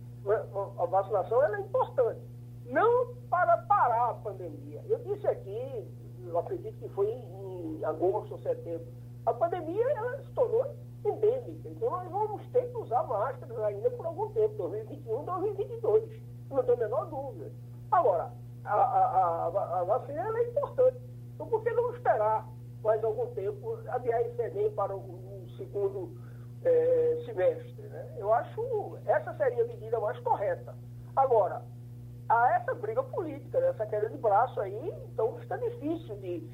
a 0.78 0.86
vacinação 0.86 1.42
é 1.42 1.60
importante. 1.60 2.20
Não 2.66 3.14
para 3.30 3.58
parar 3.58 4.10
a 4.10 4.14
pandemia. 4.14 4.82
Eu 4.88 4.98
disse 5.00 5.26
aqui, 5.26 5.88
eu 6.26 6.38
acredito 6.38 6.76
que 6.78 6.88
foi 6.90 7.08
em, 7.08 7.84
agosto 7.84 8.32
ou 8.32 8.38
setembro, 8.40 8.86
a 9.24 9.32
pandemia 9.32 9.84
ela 9.92 10.18
se 10.22 10.30
tornou 10.32 10.66
endêmica. 11.04 11.68
Então 11.68 11.90
nós 11.90 12.10
vamos 12.10 12.44
ter 12.48 12.68
que 12.70 12.76
usar 12.78 13.02
máscaras 13.04 13.58
ainda 13.60 13.90
por 13.90 14.06
algum 14.06 14.30
tempo, 14.30 14.54
2021, 14.56 15.24
2022. 15.24 16.22
Não 16.50 16.62
tenho 16.62 16.76
a 16.76 16.80
menor 16.80 17.06
dúvida. 17.06 17.52
Agora, 17.90 18.32
a, 18.64 18.74
a, 18.74 19.46
a, 19.46 19.80
a 19.80 19.84
vacina 19.84 20.38
é 20.38 20.48
importante. 20.48 20.98
Então, 21.34 21.46
por 21.46 21.62
que 21.62 21.70
não 21.70 21.94
esperar 21.94 22.48
mais 22.82 23.02
algum 23.04 23.26
tempo, 23.34 23.78
adiar 23.88 24.20
esse 24.22 24.40
Enem 24.42 24.70
para 24.72 24.94
o, 24.94 24.98
o 24.98 25.46
segundo 25.56 26.16
é, 26.66 27.22
semestre? 27.24 27.82
Né? 27.82 28.16
Eu 28.18 28.32
acho 28.32 28.98
essa 29.06 29.32
seria 29.34 29.62
a 29.62 29.66
medida 29.66 30.00
mais 30.00 30.18
correta. 30.20 30.74
Agora, 31.14 31.62
há 32.28 32.56
essa 32.56 32.74
briga 32.74 33.02
política, 33.02 33.60
né? 33.60 33.68
essa 33.68 33.86
queda 33.86 34.08
de 34.08 34.18
braço 34.18 34.60
aí, 34.60 34.92
então 35.12 35.38
fica 35.38 35.56
difícil 35.58 36.16
de. 36.16 36.48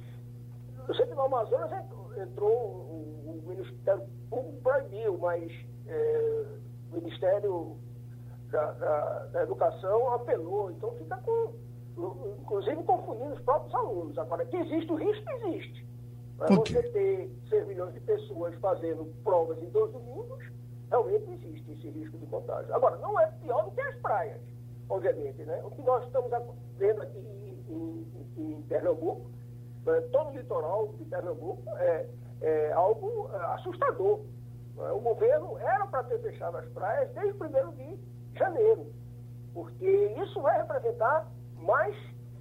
No 0.86 0.94
centro 0.94 1.14
do 1.14 1.20
Amazonas 1.22 1.70
entrou, 2.16 2.50
o, 2.50 3.42
o, 3.44 3.48
Ministério 3.48 4.02
Público 4.28 4.62
proibiu, 4.62 5.16
mas 5.18 5.50
é, 5.86 6.44
o 6.90 6.96
Ministério 6.96 7.76
da, 8.50 8.72
da, 8.72 9.26
da, 9.26 9.42
Educação 9.44 10.12
apelou, 10.14 10.70
então 10.70 10.92
fica 10.96 11.16
com. 11.18 11.54
Inclusive 12.40 12.82
confundindo 12.84 13.34
os 13.34 13.40
próprios 13.42 13.74
alunos. 13.74 14.18
Agora, 14.18 14.46
que 14.46 14.56
existe 14.56 14.90
o 14.90 14.96
risco, 14.96 15.30
existe. 15.30 15.86
Para 16.36 16.54
okay. 16.54 16.76
você 16.76 16.82
ter 16.90 17.30
6 17.48 17.66
milhões 17.66 17.94
de 17.94 18.00
pessoas 18.00 18.54
fazendo 18.56 19.04
provas 19.22 19.62
em 19.62 19.68
dois 19.70 19.92
domingos, 19.92 20.44
realmente 20.90 21.30
existe 21.30 21.72
esse 21.72 21.88
risco 21.88 22.18
de 22.18 22.26
contágio. 22.26 22.74
Agora, 22.74 22.96
não 22.98 23.18
é 23.20 23.26
pior 23.40 23.64
do 23.64 23.70
que 23.70 23.80
as 23.80 23.96
praias 23.96 24.40
obviamente. 24.92 25.42
Né? 25.42 25.60
O 25.64 25.70
que 25.70 25.82
nós 25.82 26.04
estamos 26.04 26.30
vendo 26.76 27.02
aqui 27.02 27.18
em, 27.18 28.06
em, 28.36 28.54
em 28.54 28.62
Pernambuco, 28.62 29.30
né? 29.86 30.00
todo 30.12 30.30
o 30.30 30.36
litoral 30.36 30.88
de 30.98 31.04
Pernambuco, 31.04 31.62
é, 31.78 32.06
é 32.40 32.72
algo 32.72 33.30
é, 33.32 33.36
assustador. 33.54 34.20
Né? 34.76 34.90
O 34.92 35.00
governo 35.00 35.58
era 35.58 35.86
para 35.86 36.04
ter 36.04 36.20
fechado 36.20 36.56
as 36.58 36.66
praias 36.68 37.10
desde 37.12 37.32
o 37.32 37.46
1 37.46 37.72
de 37.72 37.98
janeiro, 38.38 38.92
porque 39.54 39.86
isso 40.22 40.40
vai 40.40 40.58
representar 40.58 41.30
mais 41.56 41.96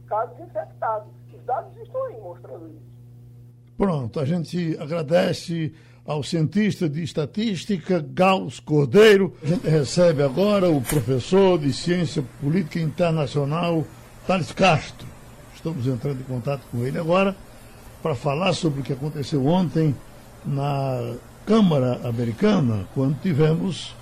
casos 0.07 0.37
infectados. 0.39 1.11
Os 1.33 1.43
dados 1.45 1.75
estão 1.77 2.03
aí 2.05 2.19
mostrando 2.19 2.67
isso. 2.67 2.90
Pronto, 3.81 4.19
a 4.19 4.25
gente 4.25 4.77
agradece 4.79 5.73
ao 6.05 6.21
cientista 6.21 6.87
de 6.87 7.01
estatística 7.01 7.99
Gauss 8.13 8.59
Cordeiro. 8.59 9.35
A 9.41 9.47
gente 9.47 9.67
recebe 9.67 10.21
agora 10.21 10.69
o 10.69 10.79
professor 10.81 11.57
de 11.57 11.73
Ciência 11.73 12.23
Política 12.39 12.79
Internacional, 12.79 13.83
Thales 14.27 14.51
Castro. 14.51 15.07
Estamos 15.55 15.87
entrando 15.87 16.19
em 16.19 16.23
contato 16.25 16.61
com 16.71 16.85
ele 16.85 16.99
agora 16.99 17.35
para 18.03 18.13
falar 18.13 18.53
sobre 18.53 18.81
o 18.81 18.83
que 18.83 18.93
aconteceu 18.93 19.47
ontem 19.47 19.95
na 20.45 21.15
Câmara 21.47 22.07
Americana, 22.07 22.87
quando 22.93 23.19
tivemos 23.19 23.95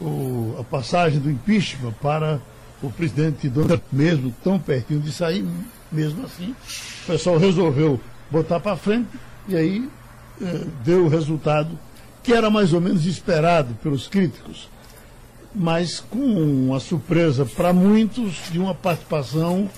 o, 0.00 0.54
a 0.56 0.62
passagem 0.62 1.18
do 1.18 1.28
impeachment 1.28 1.94
para 2.00 2.40
o 2.80 2.92
presidente 2.92 3.48
Donald 3.48 3.82
mesmo 3.90 4.32
tão 4.44 4.56
pertinho 4.56 5.00
de 5.00 5.10
sair, 5.10 5.44
mesmo 5.90 6.24
assim, 6.24 6.54
o 7.02 7.06
pessoal 7.08 7.38
resolveu 7.38 8.00
botar 8.30 8.60
para 8.60 8.76
frente 8.76 9.08
e 9.48 9.56
aí 9.56 9.88
eh, 10.40 10.64
deu 10.84 11.04
o 11.04 11.08
resultado 11.08 11.78
que 12.22 12.32
era 12.32 12.50
mais 12.50 12.72
ou 12.72 12.80
menos 12.80 13.06
esperado 13.06 13.74
pelos 13.82 14.08
críticos, 14.08 14.68
mas 15.54 16.00
com 16.00 16.18
uma 16.18 16.80
surpresa 16.80 17.46
para 17.46 17.72
muitos 17.72 18.50
de 18.50 18.58
uma 18.58 18.74
participação 18.74 19.70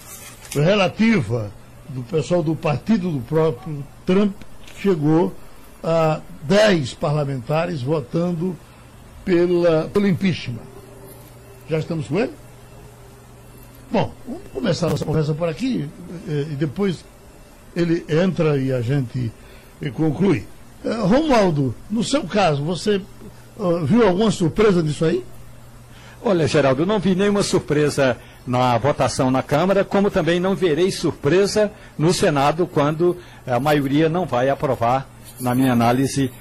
relativa 0.53 1.51
do 1.91 2.03
pessoal 2.03 2.43
do 2.43 2.57
partido 2.57 3.11
do 3.11 3.21
próprio 3.21 3.85
Trump, 4.07 4.35
que 4.67 4.81
chegou 4.81 5.35
a 5.85 6.21
10 6.45 6.95
parlamentares 6.95 7.83
votando 7.83 8.57
pela, 9.25 9.89
pelo 9.89 10.09
impeachment. 10.09 10.63
Já 11.69 11.79
estamos 11.79 12.09
com 12.09 12.19
ele? 12.19 12.33
Bom, 13.91 14.13
vamos 14.27 14.43
começar 14.55 14.87
a 14.87 14.91
nossa 14.91 15.05
conversa 15.05 15.35
por 15.35 15.49
aqui 15.49 15.89
eh, 16.27 16.47
e 16.51 16.55
depois 16.57 17.05
ele 17.79 18.05
entra 18.09 18.59
e 18.59 18.73
a 18.73 18.81
gente 18.81 19.31
e 19.81 19.91
conclui. 19.91 20.45
Uh, 20.85 21.07
Romualdo, 21.07 21.75
no 21.89 22.03
seu 22.03 22.25
caso, 22.25 22.65
você 22.65 23.01
uh, 23.57 23.85
viu 23.85 24.07
alguma 24.07 24.31
surpresa 24.31 24.83
disso 24.83 25.05
aí? 25.05 25.25
Olha, 26.21 26.49
Geraldo, 26.49 26.85
não 26.85 26.99
vi 26.99 27.15
nenhuma 27.15 27.45
surpresa 27.45 28.17
na 28.45 28.77
votação 28.77 29.31
na 29.31 29.43
Câmara, 29.43 29.85
como 29.85 30.11
também 30.11 30.41
não 30.41 30.57
verei 30.57 30.91
surpresa 30.91 31.71
no 31.97 32.13
Senado 32.13 32.67
quando 32.67 33.17
a 33.47 33.61
maioria 33.61 34.09
não 34.09 34.27
vai 34.27 34.49
aprovar, 34.49 35.09
na 35.39 35.55
minha 35.55 35.73
análise, 35.73 36.33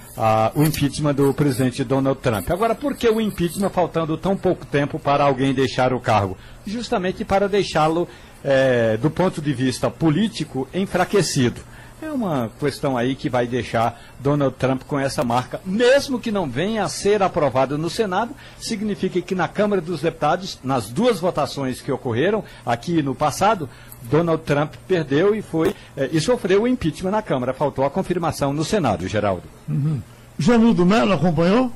o 0.56 0.64
impeachment 0.64 1.14
do 1.14 1.32
presidente 1.32 1.84
Donald 1.84 2.20
Trump. 2.20 2.50
Agora, 2.50 2.74
por 2.74 2.96
que 2.96 3.08
o 3.08 3.22
impeachment 3.22 3.70
faltando 3.70 4.18
tão 4.18 4.36
pouco 4.36 4.66
tempo 4.66 4.98
para 4.98 5.24
alguém 5.24 5.54
deixar 5.54 5.94
o 5.94 6.00
cargo? 6.00 6.36
Justamente 6.66 7.24
para 7.24 7.48
deixá-lo, 7.48 8.08
eh, 8.44 8.98
do 9.02 9.10
ponto 9.10 9.42
de 9.42 9.54
vista 9.54 9.90
político, 9.90 10.68
enfraquecido. 10.74 11.62
É 12.00 12.12
uma 12.12 12.52
questão 12.60 12.96
aí 12.96 13.16
que 13.16 13.28
vai 13.28 13.48
deixar 13.48 14.00
Donald 14.20 14.56
Trump 14.58 14.84
com 14.84 15.00
essa 15.00 15.24
marca, 15.24 15.60
mesmo 15.66 16.20
que 16.20 16.32
não 16.32 16.48
venha 16.48 16.84
a 16.84 16.90
ser 16.90 17.24
aprovado 17.24 17.76
no 17.76 17.90
Senado, 17.90 18.36
significa 18.60 19.20
que 19.20 19.34
na 19.34 19.48
Câmara 19.48 19.82
dos 19.82 20.02
Deputados, 20.02 20.60
nas 20.64 20.90
duas 20.90 21.20
votações 21.20 21.82
que 21.82 21.92
ocorreram 21.92 22.44
aqui 22.64 23.02
no 23.02 23.16
passado, 23.16 23.68
Donald 24.04 24.44
Trump 24.44 24.76
perdeu 24.88 25.34
e 25.34 25.42
foi 25.42 25.76
eh, 25.96 26.10
e 26.14 26.22
sofreu 26.22 26.64
o 26.64 26.68
impeachment 26.68 27.12
na 27.12 27.24
Câmara. 27.24 27.52
Faltou 27.52 27.84
a 27.84 27.90
confirmação 27.90 28.54
no 28.54 28.64
Senado, 28.64 29.08
Geraldo. 29.08 29.44
Uhum. 29.68 30.00
Janildo 30.38 30.86
Mello 30.86 31.14
acompanhou? 31.14 31.72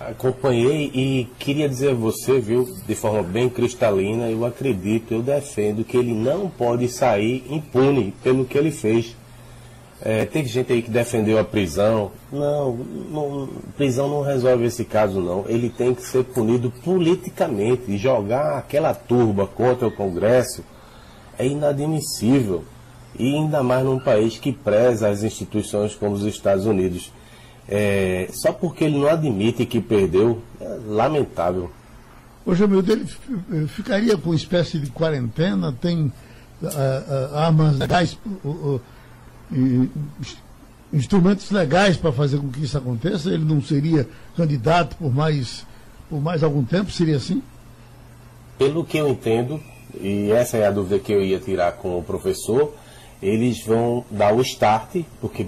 Acompanhei 0.00 0.90
e 0.94 1.28
queria 1.38 1.68
dizer 1.68 1.90
a 1.90 1.94
você, 1.94 2.40
viu, 2.40 2.66
de 2.86 2.94
forma 2.94 3.22
bem 3.22 3.50
cristalina, 3.50 4.30
eu 4.30 4.46
acredito, 4.46 5.12
eu 5.12 5.20
defendo 5.20 5.84
que 5.84 5.94
ele 5.94 6.14
não 6.14 6.48
pode 6.48 6.88
sair 6.88 7.44
impune 7.50 8.14
pelo 8.22 8.46
que 8.46 8.56
ele 8.56 8.70
fez. 8.70 9.14
É, 10.00 10.24
teve 10.24 10.48
gente 10.48 10.72
aí 10.72 10.80
que 10.80 10.90
defendeu 10.90 11.38
a 11.38 11.44
prisão. 11.44 12.12
Não, 12.32 12.72
não, 12.74 13.48
prisão 13.76 14.08
não 14.08 14.22
resolve 14.22 14.64
esse 14.64 14.86
caso, 14.86 15.20
não. 15.20 15.44
Ele 15.46 15.68
tem 15.68 15.94
que 15.94 16.02
ser 16.02 16.24
punido 16.24 16.72
politicamente. 16.82 17.98
Jogar 17.98 18.56
aquela 18.56 18.94
turba 18.94 19.46
contra 19.46 19.86
o 19.86 19.92
Congresso 19.92 20.64
é 21.38 21.46
inadmissível. 21.46 22.64
E 23.18 23.34
ainda 23.34 23.62
mais 23.62 23.84
num 23.84 23.98
país 23.98 24.38
que 24.38 24.50
preza 24.50 25.10
as 25.10 25.22
instituições 25.22 25.94
como 25.94 26.14
os 26.14 26.24
Estados 26.24 26.64
Unidos 26.64 27.12
é, 27.70 28.28
só 28.32 28.52
porque 28.52 28.82
ele 28.82 28.98
não 28.98 29.08
admite 29.08 29.64
que 29.64 29.80
perdeu, 29.80 30.42
é 30.60 30.78
lamentável. 30.88 31.70
Ô 32.44 32.52
Jamildo, 32.52 32.90
ele 32.90 33.06
ficaria 33.68 34.16
com 34.16 34.30
uma 34.30 34.34
espécie 34.34 34.80
de 34.80 34.90
quarentena, 34.90 35.72
tem 35.72 36.12
uh, 36.62 36.66
uh, 36.66 37.36
armas 37.36 37.78
legais, 37.78 38.18
uh, 38.44 38.80
instrumentos 40.92 41.48
legais 41.52 41.96
para 41.96 42.10
fazer 42.10 42.38
com 42.38 42.48
que 42.48 42.64
isso 42.64 42.76
aconteça? 42.76 43.30
Ele 43.30 43.44
não 43.44 43.62
seria 43.62 44.08
candidato 44.36 44.96
por 44.96 45.14
mais, 45.14 45.64
por 46.08 46.20
mais 46.20 46.42
algum 46.42 46.64
tempo? 46.64 46.90
Seria 46.90 47.18
assim? 47.18 47.40
Pelo 48.58 48.84
que 48.84 48.98
eu 48.98 49.08
entendo, 49.08 49.60
e 50.00 50.32
essa 50.32 50.56
é 50.56 50.66
a 50.66 50.72
dúvida 50.72 50.98
que 50.98 51.12
eu 51.12 51.22
ia 51.22 51.38
tirar 51.38 51.72
com 51.72 51.96
o 51.96 52.02
professor, 52.02 52.74
eles 53.22 53.64
vão 53.64 54.04
dar 54.10 54.34
o 54.34 54.40
start, 54.40 55.04
porque 55.20 55.46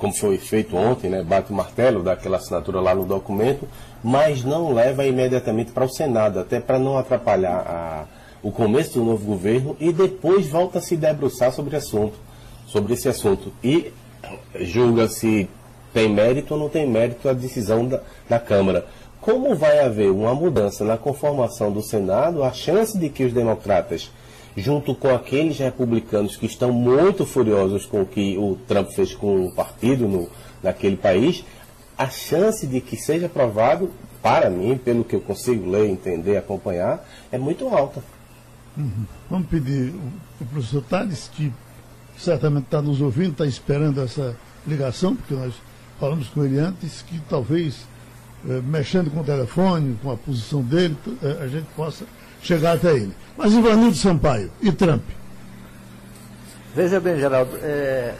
como 0.00 0.16
foi 0.16 0.38
feito 0.38 0.74
ontem, 0.74 1.10
né, 1.10 1.22
bate 1.22 1.52
o 1.52 1.54
martelo, 1.54 2.02
dá 2.02 2.12
aquela 2.12 2.38
assinatura 2.38 2.80
lá 2.80 2.94
no 2.94 3.04
documento, 3.04 3.68
mas 4.02 4.42
não 4.42 4.72
leva 4.72 5.04
imediatamente 5.04 5.72
para 5.72 5.84
o 5.84 5.90
Senado, 5.90 6.40
até 6.40 6.58
para 6.58 6.78
não 6.78 6.96
atrapalhar 6.96 7.58
a, 7.58 8.04
o 8.42 8.50
começo 8.50 8.94
do 8.94 9.04
novo 9.04 9.26
governo 9.26 9.76
e 9.78 9.92
depois 9.92 10.48
volta 10.48 10.78
a 10.78 10.82
se 10.82 10.96
debruçar 10.96 11.52
sobre, 11.52 11.76
assunto, 11.76 12.14
sobre 12.66 12.94
esse 12.94 13.10
assunto. 13.10 13.52
E 13.62 13.92
julga 14.58 15.06
se 15.06 15.46
tem 15.92 16.08
mérito 16.08 16.54
ou 16.54 16.60
não 16.60 16.70
tem 16.70 16.88
mérito 16.88 17.28
a 17.28 17.34
decisão 17.34 17.86
da, 17.86 18.00
da 18.26 18.38
Câmara. 18.38 18.86
Como 19.20 19.54
vai 19.54 19.80
haver 19.80 20.10
uma 20.10 20.34
mudança 20.34 20.82
na 20.82 20.96
conformação 20.96 21.70
do 21.70 21.82
Senado, 21.82 22.42
a 22.42 22.54
chance 22.54 22.98
de 22.98 23.10
que 23.10 23.24
os 23.24 23.34
democratas 23.34 24.10
junto 24.60 24.94
com 24.94 25.14
aqueles 25.14 25.58
republicanos 25.58 26.36
que 26.36 26.46
estão 26.46 26.72
muito 26.72 27.24
furiosos 27.26 27.86
com 27.86 28.02
o 28.02 28.06
que 28.06 28.36
o 28.38 28.56
Trump 28.66 28.90
fez 28.90 29.14
com 29.14 29.46
o 29.46 29.54
partido 29.54 30.06
no, 30.06 30.28
naquele 30.62 30.96
país, 30.96 31.44
a 31.96 32.08
chance 32.08 32.66
de 32.66 32.80
que 32.80 32.96
seja 32.96 33.26
aprovado, 33.26 33.90
para 34.22 34.48
mim, 34.50 34.78
pelo 34.78 35.04
que 35.04 35.16
eu 35.16 35.20
consigo 35.20 35.70
ler, 35.70 35.88
entender, 35.88 36.36
acompanhar, 36.36 37.06
é 37.32 37.38
muito 37.38 37.68
alta. 37.68 38.02
Uhum. 38.76 39.04
Vamos 39.28 39.48
pedir 39.48 39.94
o 40.40 40.44
professor 40.46 40.82
Tales, 40.82 41.30
que 41.34 41.52
certamente 42.16 42.64
está 42.64 42.80
nos 42.80 43.00
ouvindo, 43.00 43.32
está 43.32 43.46
esperando 43.46 44.00
essa 44.00 44.36
ligação, 44.66 45.16
porque 45.16 45.34
nós 45.34 45.54
falamos 45.98 46.28
com 46.28 46.44
ele 46.44 46.58
antes, 46.58 47.02
que 47.02 47.20
talvez, 47.28 47.86
eh, 48.48 48.60
mexendo 48.64 49.10
com 49.10 49.20
o 49.20 49.24
telefone, 49.24 49.98
com 50.02 50.10
a 50.10 50.16
posição 50.16 50.62
dele, 50.62 50.96
eh, 51.22 51.38
a 51.42 51.48
gente 51.48 51.66
possa 51.76 52.04
chegar 52.42 52.76
até 52.76 52.94
ele. 52.94 53.12
Mas 53.40 53.54
Ivanildo 53.54 53.96
Sampaio 53.96 54.52
e 54.60 54.70
Trump? 54.70 55.02
Veja 56.74 57.00
bem, 57.00 57.18
Geraldo, 57.18 57.56
é, 57.62 58.14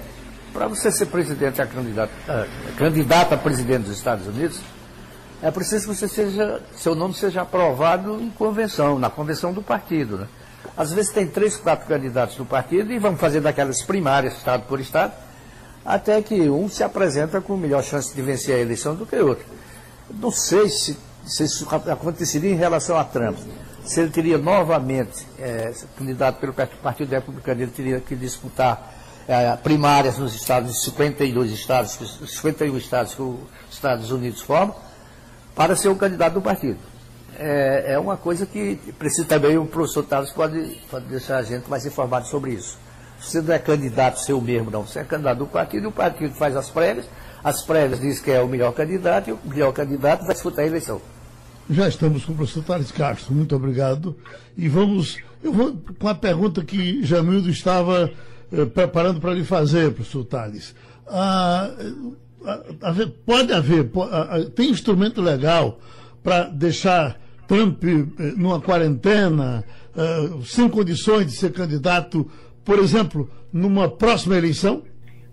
para 0.50 0.66
você 0.66 0.90
ser 0.90 1.04
presidente 1.06 1.60
a 1.60 1.66
candidato, 1.66 2.10
a, 2.26 3.34
a 3.34 3.36
presidente 3.36 3.82
dos 3.82 3.98
Estados 3.98 4.26
Unidos, 4.26 4.60
é 5.42 5.50
preciso 5.50 5.86
que 5.86 5.94
você 5.94 6.08
seja, 6.08 6.62
seu 6.74 6.94
nome 6.94 7.12
seja 7.12 7.42
aprovado 7.42 8.18
em 8.18 8.30
convenção, 8.30 8.98
na 8.98 9.10
convenção 9.10 9.52
do 9.52 9.60
partido. 9.60 10.16
Né? 10.16 10.26
Às 10.74 10.90
vezes 10.90 11.12
tem 11.12 11.26
três, 11.26 11.54
quatro 11.54 11.86
candidatos 11.86 12.38
no 12.38 12.46
partido 12.46 12.90
e 12.90 12.98
vão 12.98 13.14
fazer 13.14 13.42
daquelas 13.42 13.82
primárias, 13.82 14.38
estado 14.38 14.62
por 14.62 14.80
estado, 14.80 15.12
até 15.84 16.22
que 16.22 16.48
um 16.48 16.66
se 16.66 16.82
apresenta 16.82 17.42
com 17.42 17.58
melhor 17.58 17.84
chance 17.84 18.14
de 18.14 18.22
vencer 18.22 18.54
a 18.54 18.58
eleição 18.58 18.94
do 18.94 19.04
que 19.04 19.16
o 19.16 19.28
outro. 19.28 19.44
Não 20.18 20.30
sei 20.30 20.70
se, 20.70 20.96
se 21.26 21.44
isso 21.44 21.68
aconteceria 21.74 22.50
em 22.50 22.56
relação 22.56 22.98
a 22.98 23.04
Trump. 23.04 23.36
Se 23.90 24.00
ele 24.00 24.10
teria 24.10 24.38
novamente, 24.38 25.26
é, 25.36 25.72
candidato 25.98 26.38
pelo 26.38 26.52
Partido 26.52 27.10
Republicano, 27.10 27.60
ele 27.60 27.72
teria 27.72 27.98
que 27.98 28.14
disputar 28.14 28.94
é, 29.26 29.56
primárias 29.56 30.16
nos 30.16 30.32
estados, 30.32 30.84
52 30.84 31.50
estados, 31.50 31.98
51 32.24 32.76
estados 32.76 33.16
que 33.16 33.22
os 33.22 33.40
Estados 33.68 34.12
Unidos 34.12 34.42
formam, 34.42 34.76
para 35.56 35.74
ser 35.74 35.88
o 35.88 35.96
candidato 35.96 36.34
do 36.34 36.40
partido. 36.40 36.78
É, 37.36 37.94
é 37.94 37.98
uma 37.98 38.16
coisa 38.16 38.46
que 38.46 38.76
precisa 38.96 39.26
também, 39.26 39.58
o 39.58 39.66
professor 39.66 40.04
Tales 40.04 40.30
pode, 40.30 40.80
pode 40.88 41.06
deixar 41.06 41.38
a 41.38 41.42
gente 41.42 41.68
mais 41.68 41.84
informado 41.84 42.28
sobre 42.28 42.52
isso. 42.52 42.78
Você 43.20 43.42
não 43.42 43.52
é 43.52 43.58
candidato 43.58 44.20
seu 44.20 44.40
mesmo, 44.40 44.70
não. 44.70 44.86
Você 44.86 45.00
é 45.00 45.04
candidato 45.04 45.38
do 45.38 45.46
partido, 45.48 45.82
e 45.82 45.88
o 45.88 45.92
partido 45.92 46.32
faz 46.36 46.54
as 46.54 46.70
prévias, 46.70 47.06
as 47.42 47.62
prévias 47.62 48.00
diz 48.00 48.20
que 48.20 48.30
é 48.30 48.40
o 48.40 48.46
melhor 48.46 48.72
candidato, 48.72 49.30
e 49.30 49.32
o 49.32 49.38
melhor 49.46 49.72
candidato 49.72 50.24
vai 50.24 50.34
disputar 50.34 50.64
a 50.64 50.68
eleição. 50.68 51.02
Já 51.70 51.86
estamos 51.86 52.24
com 52.24 52.32
o 52.32 52.36
professor 52.36 52.64
Tales 52.64 52.90
Castro, 52.90 53.32
muito 53.32 53.54
obrigado. 53.54 54.16
E 54.56 54.68
vamos, 54.68 55.18
eu 55.40 55.52
vou 55.52 55.76
com 56.00 56.08
a 56.08 56.14
pergunta 56.16 56.64
que 56.64 57.04
Jamildo 57.04 57.48
estava 57.48 58.10
eh, 58.52 58.64
preparando 58.64 59.20
para 59.20 59.34
lhe 59.34 59.44
fazer, 59.44 59.92
professor 59.92 60.24
Tales. 60.24 60.74
Ah, 61.06 61.70
pode 63.24 63.52
haver, 63.52 63.88
tem 64.56 64.70
instrumento 64.70 65.22
legal 65.22 65.78
para 66.24 66.44
deixar 66.48 67.20
Trump 67.46 67.84
eh, 67.84 68.32
numa 68.36 68.60
quarentena, 68.60 69.64
uh, 69.94 70.44
sem 70.44 70.68
condições 70.68 71.26
de 71.26 71.32
ser 71.32 71.52
candidato, 71.52 72.28
por 72.64 72.78
exemplo, 72.78 73.30
numa 73.52 73.88
próxima 73.88 74.36
eleição? 74.36 74.82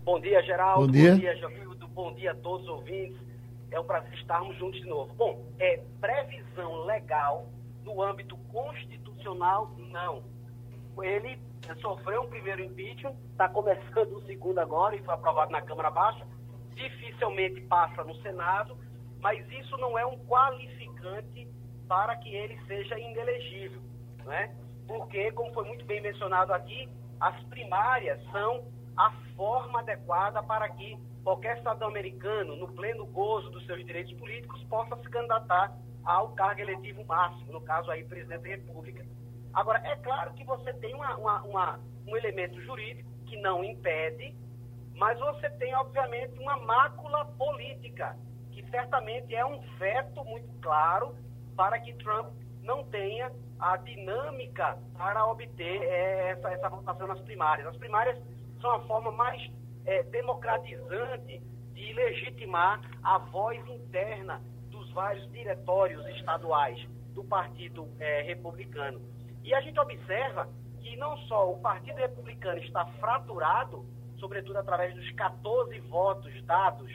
Bom 0.03 0.19
dia, 0.19 0.41
Geraldo. 0.43 0.85
Bom 0.85 0.91
dia, 0.91 1.13
bom 1.13 1.19
dia 1.19 1.35
Jamildo. 1.37 1.87
Bom 1.87 2.13
dia 2.15 2.31
a 2.31 2.35
todos 2.35 2.63
os 2.63 2.73
ouvintes. 2.73 3.26
É 3.71 3.79
um 3.79 3.83
prazer 3.83 4.13
estarmos 4.13 4.55
juntos 4.57 4.79
de 4.79 4.87
novo. 4.87 5.13
Bom, 5.15 5.45
é 5.59 5.83
previsão 5.99 6.85
legal 6.85 7.47
no 7.83 8.01
âmbito 8.01 8.37
constitucional, 8.51 9.71
não. 9.77 10.23
Ele 11.01 11.39
sofreu 11.81 12.23
um 12.23 12.29
primeiro 12.29 12.63
impeachment, 12.63 13.15
está 13.31 13.49
começando 13.49 14.13
o 14.13 14.25
segundo 14.25 14.59
agora 14.59 14.95
e 14.95 15.03
foi 15.03 15.13
aprovado 15.13 15.51
na 15.51 15.61
Câmara 15.61 15.91
Baixa. 15.91 16.25
Dificilmente 16.75 17.61
passa 17.61 18.03
no 18.03 18.15
Senado, 18.21 18.77
mas 19.19 19.47
isso 19.51 19.77
não 19.77 19.97
é 19.97 20.05
um 20.05 20.17
qualificante 20.25 21.47
para 21.87 22.15
que 22.17 22.33
ele 22.33 22.59
seja 22.65 22.97
inelegível, 22.99 23.81
né? 24.25 24.55
Porque, 24.87 25.31
como 25.31 25.53
foi 25.53 25.65
muito 25.65 25.85
bem 25.85 26.01
mencionado 26.01 26.53
aqui, 26.53 26.89
as 27.19 27.41
primárias 27.45 28.21
são 28.31 28.65
a 28.95 29.11
forma 29.35 29.79
adequada 29.79 30.41
para 30.43 30.69
que 30.69 30.97
qualquer 31.27 31.57
cidadão 31.57 31.89
americano, 31.89 32.55
no 32.55 32.69
pleno 32.69 33.05
gozo 33.07 33.49
dos 33.49 33.65
seus 33.65 33.85
direitos 33.85 34.13
políticos, 34.13 34.63
possa 34.69 34.95
se 34.95 35.09
candidatar 35.09 35.77
ao 36.05 36.29
cargo 36.29 36.61
eletivo 36.61 37.03
máximo, 37.03 37.51
no 37.51 37.59
caso 37.59 37.91
aí, 37.91 38.01
presidente 38.05 38.43
da 38.43 38.47
República. 38.47 39.05
Agora, 39.53 39.85
é 39.85 39.97
claro 39.97 40.33
que 40.35 40.45
você 40.45 40.71
tem 40.75 40.95
uma, 40.95 41.17
uma, 41.17 41.41
uma, 41.43 41.79
um 42.07 42.15
elemento 42.15 42.61
jurídico 42.61 43.09
que 43.25 43.35
não 43.41 43.61
impede, 43.61 44.33
mas 44.95 45.19
você 45.19 45.49
tem, 45.49 45.75
obviamente, 45.75 46.39
uma 46.39 46.55
mácula 46.61 47.25
política, 47.37 48.17
que 48.53 48.65
certamente 48.69 49.35
é 49.35 49.45
um 49.45 49.59
veto 49.77 50.23
muito 50.23 50.47
claro 50.61 51.13
para 51.57 51.77
que 51.77 51.91
Trump 51.95 52.31
não 52.63 52.85
tenha 52.85 53.29
a 53.59 53.75
dinâmica 53.75 54.77
para 54.97 55.25
obter 55.25 55.83
é, 55.83 56.29
essa, 56.29 56.49
essa 56.53 56.69
votação 56.69 57.05
nas 57.05 57.19
primárias. 57.19 57.67
As 57.67 57.75
primárias 57.75 58.17
são 58.61 58.71
a 58.71 58.79
forma 58.87 59.11
mais 59.11 59.57
é, 59.87 60.03
democratizante 60.03 61.41
de 61.73 61.93
legitimar 61.93 62.81
a 63.01 63.17
voz 63.17 63.65
interna 63.67 64.41
dos 64.69 64.91
vários 64.91 65.31
diretórios 65.31 66.05
estaduais 66.09 66.77
do 67.13 67.23
Partido 67.23 67.87
é, 67.99 68.21
Republicano. 68.21 69.01
E 69.43 69.53
a 69.53 69.61
gente 69.61 69.79
observa 69.79 70.49
que 70.81 70.95
não 70.97 71.17
só 71.19 71.51
o 71.51 71.59
Partido 71.59 71.97
Republicano 71.97 72.59
está 72.59 72.85
fraturado, 72.99 73.85
sobretudo 74.19 74.57
através 74.57 74.93
dos 74.93 75.09
14 75.11 75.79
votos 75.81 76.43
dados 76.43 76.91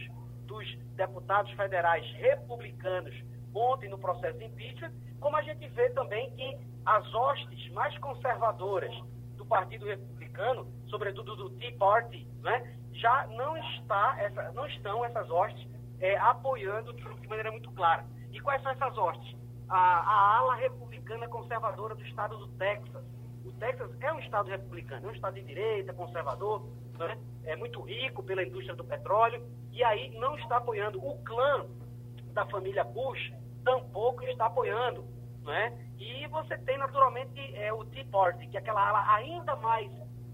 dos 0.46 0.78
deputados 0.94 1.50
federais 1.52 2.04
republicanos 2.16 3.14
ontem 3.54 3.88
no 3.88 3.98
processo 3.98 4.38
de 4.38 4.44
impeachment, 4.44 4.92
como 5.18 5.36
a 5.36 5.42
gente 5.42 5.66
vê 5.68 5.88
também 5.90 6.30
que 6.32 6.58
as 6.84 7.14
hostes 7.14 7.72
mais 7.72 7.96
conservadoras 7.98 8.94
do 9.36 9.46
Partido 9.46 9.86
Republicano, 9.86 10.66
sobretudo 10.88 11.36
do 11.36 11.50
Tea 11.50 11.74
Party, 11.78 12.26
né, 12.42 12.76
já 12.92 13.26
não, 13.28 13.56
está 13.56 14.16
essa, 14.18 14.52
não 14.52 14.66
estão 14.66 15.04
essas 15.04 15.28
hostes 15.30 15.68
é, 16.00 16.16
apoiando 16.18 16.92
de 16.92 17.28
maneira 17.28 17.50
muito 17.50 17.70
clara. 17.72 18.04
E 18.32 18.40
quais 18.40 18.62
são 18.62 18.72
essas 18.72 18.96
hostes? 18.96 19.36
A, 19.68 19.78
a 19.78 20.36
ala 20.38 20.54
republicana 20.56 21.28
conservadora 21.28 21.94
do 21.94 22.02
estado 22.04 22.36
do 22.36 22.48
Texas. 22.58 23.04
O 23.44 23.52
Texas 23.52 23.90
é 24.00 24.12
um 24.12 24.18
estado 24.20 24.50
republicano, 24.50 25.06
é 25.06 25.10
um 25.10 25.14
estado 25.14 25.34
de 25.34 25.42
direita, 25.42 25.92
conservador, 25.92 26.68
né, 26.98 27.18
é 27.44 27.56
muito 27.56 27.80
rico 27.80 28.22
pela 28.22 28.42
indústria 28.42 28.74
do 28.74 28.84
petróleo, 28.84 29.44
e 29.72 29.82
aí 29.82 30.10
não 30.18 30.36
está 30.38 30.58
apoiando 30.58 31.04
o 31.04 31.18
clã 31.24 31.66
da 32.32 32.46
família 32.46 32.84
Bush, 32.84 33.32
tampouco 33.64 34.22
está 34.24 34.46
apoiando. 34.46 35.04
Né? 35.44 35.72
E 35.98 36.26
você 36.28 36.56
tem, 36.58 36.78
naturalmente, 36.78 37.40
é, 37.56 37.72
o 37.72 37.84
Tea 37.86 38.04
Party, 38.10 38.46
que 38.46 38.56
é 38.56 38.60
aquela 38.60 38.88
ala 38.88 39.14
ainda 39.14 39.56
mais 39.56 39.90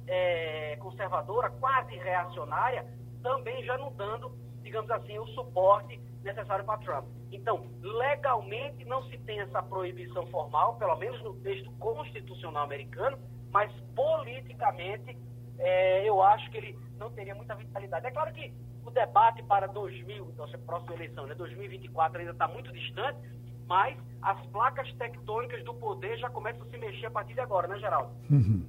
é, 0.09 0.76
conservadora, 0.80 1.50
quase 1.50 1.94
reacionária, 1.96 2.86
também 3.22 3.62
já 3.64 3.76
não 3.76 3.92
dando, 3.92 4.32
digamos 4.62 4.90
assim, 4.90 5.18
o 5.18 5.26
suporte 5.28 6.00
necessário 6.22 6.64
para 6.64 6.78
Trump. 6.78 7.06
Então, 7.30 7.66
legalmente 7.80 8.84
não 8.84 9.02
se 9.04 9.18
tem 9.18 9.40
essa 9.40 9.62
proibição 9.62 10.26
formal, 10.28 10.76
pelo 10.76 10.96
menos 10.96 11.22
no 11.22 11.34
texto 11.40 11.70
constitucional 11.72 12.64
americano, 12.64 13.18
mas 13.52 13.70
politicamente 13.94 15.16
é, 15.59 16.09
eu 16.09 16.22
acho 16.22 16.50
que 16.50 16.56
ele 16.56 16.78
não 16.98 17.11
teria 17.11 17.34
muita 17.34 17.54
vitalidade. 17.54 18.06
É 18.06 18.11
claro 18.11 18.32
que 18.32 18.52
o 18.84 18.90
debate 18.90 19.42
para 19.42 19.66
2000, 19.66 20.34
nossa 20.36 20.56
próxima 20.59 20.94
eleição, 20.94 21.26
né, 21.26 21.34
2024 21.34 22.18
ainda 22.18 22.32
está 22.32 22.48
muito 22.48 22.72
distante, 22.72 23.18
mas 23.66 23.98
as 24.22 24.44
placas 24.46 24.90
tectônicas 24.94 25.62
do 25.64 25.74
poder 25.74 26.16
já 26.18 26.30
começam 26.30 26.62
a 26.62 26.70
se 26.70 26.78
mexer 26.78 27.06
a 27.06 27.11
partir 27.11 27.34
de 27.34 27.40
agora, 27.40 27.68
né, 27.68 27.78
Geraldo? 27.78 28.11
Uhum. 28.30 28.66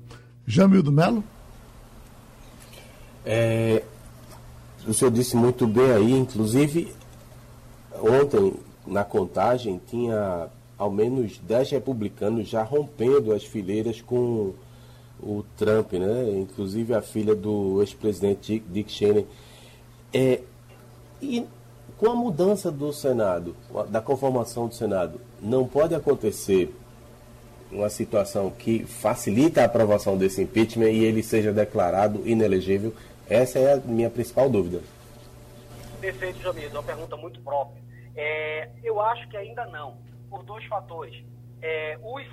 Jamildo 0.50 0.92
Melo? 0.92 1.24
É, 3.24 3.84
o 4.88 4.92
senhor 4.92 5.12
disse 5.12 5.36
muito 5.36 5.68
bem 5.68 5.92
aí, 5.92 6.12
inclusive, 6.12 6.92
ontem, 8.02 8.56
na 8.88 9.04
contagem, 9.04 9.80
tinha 9.88 10.48
ao 10.76 10.90
menos 10.90 11.38
10 11.38 11.70
republicanos 11.70 12.50
já 12.50 12.64
rompendo 12.64 13.32
as 13.32 13.44
fileiras 13.44 14.02
com 14.02 14.56
o 15.22 15.46
Trump, 15.56 15.94
né? 15.94 16.40
Inclusive 16.40 16.96
a 16.96 17.02
filha 17.04 17.36
do 17.36 17.80
ex-presidente 17.82 18.64
Dick 18.72 18.92
Cheney. 18.92 19.28
É, 20.12 20.42
e 21.22 21.46
com 21.96 22.10
a 22.10 22.16
mudança 22.16 22.72
do 22.72 22.92
Senado, 22.92 23.56
da 23.90 24.02
conformação 24.02 24.68
do 24.68 24.74
Senado, 24.74 25.22
não 25.40 25.68
pode 25.68 25.94
acontecer 25.94 26.74
uma 27.72 27.90
situação 27.90 28.50
que 28.50 28.86
facilita 28.86 29.62
a 29.62 29.66
aprovação 29.66 30.18
desse 30.18 30.42
impeachment 30.42 30.90
e 30.90 31.04
ele 31.04 31.22
seja 31.24 31.52
declarado 31.52 32.28
inelegível? 32.28 32.94
Essa 33.30 33.60
é 33.60 33.74
a 33.74 33.78
minha 33.78 34.10
principal 34.10 34.50
dúvida. 34.50 34.82
Perfeito, 36.00 36.40
Jamil. 36.40 36.70
É 36.70 36.72
uma 36.72 36.84
pergunta 36.84 37.16
muito 37.18 37.42
própria. 37.42 37.82
É, 38.16 38.70
eu 38.84 39.00
acho 39.00 39.28
que 39.30 39.38
ainda 39.38 39.66
não, 39.68 39.98
por 40.30 40.44
dois 40.44 40.66
fatores. 40.66 41.24
É, 41.62 41.98
os 42.02 42.26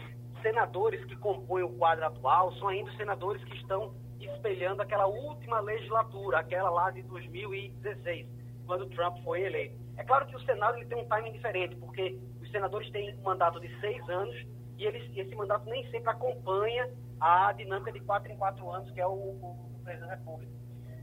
senadores 0.43 1.05
que 1.05 1.17
compõem 1.17 1.65
o 1.65 1.69
quadro 1.71 2.07
atual 2.07 2.53
são 2.55 2.69
ainda 2.69 2.91
os 2.91 2.97
senadores 2.97 3.43
que 3.45 3.57
estão 3.57 3.95
espelhando 4.21 4.83
aquela 4.83 5.07
última 5.07 5.61
legislatura, 5.61 6.39
aquela 6.39 6.71
lá 6.71 6.91
de 6.91 7.03
2016, 7.03 8.27
quando 8.67 8.87
Trump 8.87 9.19
foi 9.23 9.43
eleito. 9.43 9.77
É 9.97 10.05
claro 10.05 10.27
que 10.27 10.37
o 10.37 10.41
Senado 10.41 10.77
ele 10.77 10.87
tem 10.87 10.99
um 10.99 11.05
timing 11.07 11.33
diferente, 11.33 11.75
porque 11.77 12.19
os 12.41 12.51
senadores 12.51 12.91
têm 12.91 13.15
um 13.19 13.23
mandato 13.23 13.61
de 13.61 13.69
seis 13.81 14.09
anos 14.09 14.37
e 14.77 14.85
eles, 14.85 15.11
esse 15.17 15.35
mandato 15.35 15.69
nem 15.69 15.89
sempre 15.91 16.11
acompanha 16.11 16.91
a 17.21 17.53
dinâmica 17.53 17.93
de 17.93 18.01
quatro 18.01 18.31
em 18.31 18.37
quatro 18.37 18.71
anos, 18.71 18.91
que 18.91 19.01
é 19.01 19.07
o, 19.07 19.11
o, 19.11 19.75
o 19.77 19.81
presidente 19.83 20.09
da 20.09 20.15
República. 20.17 20.53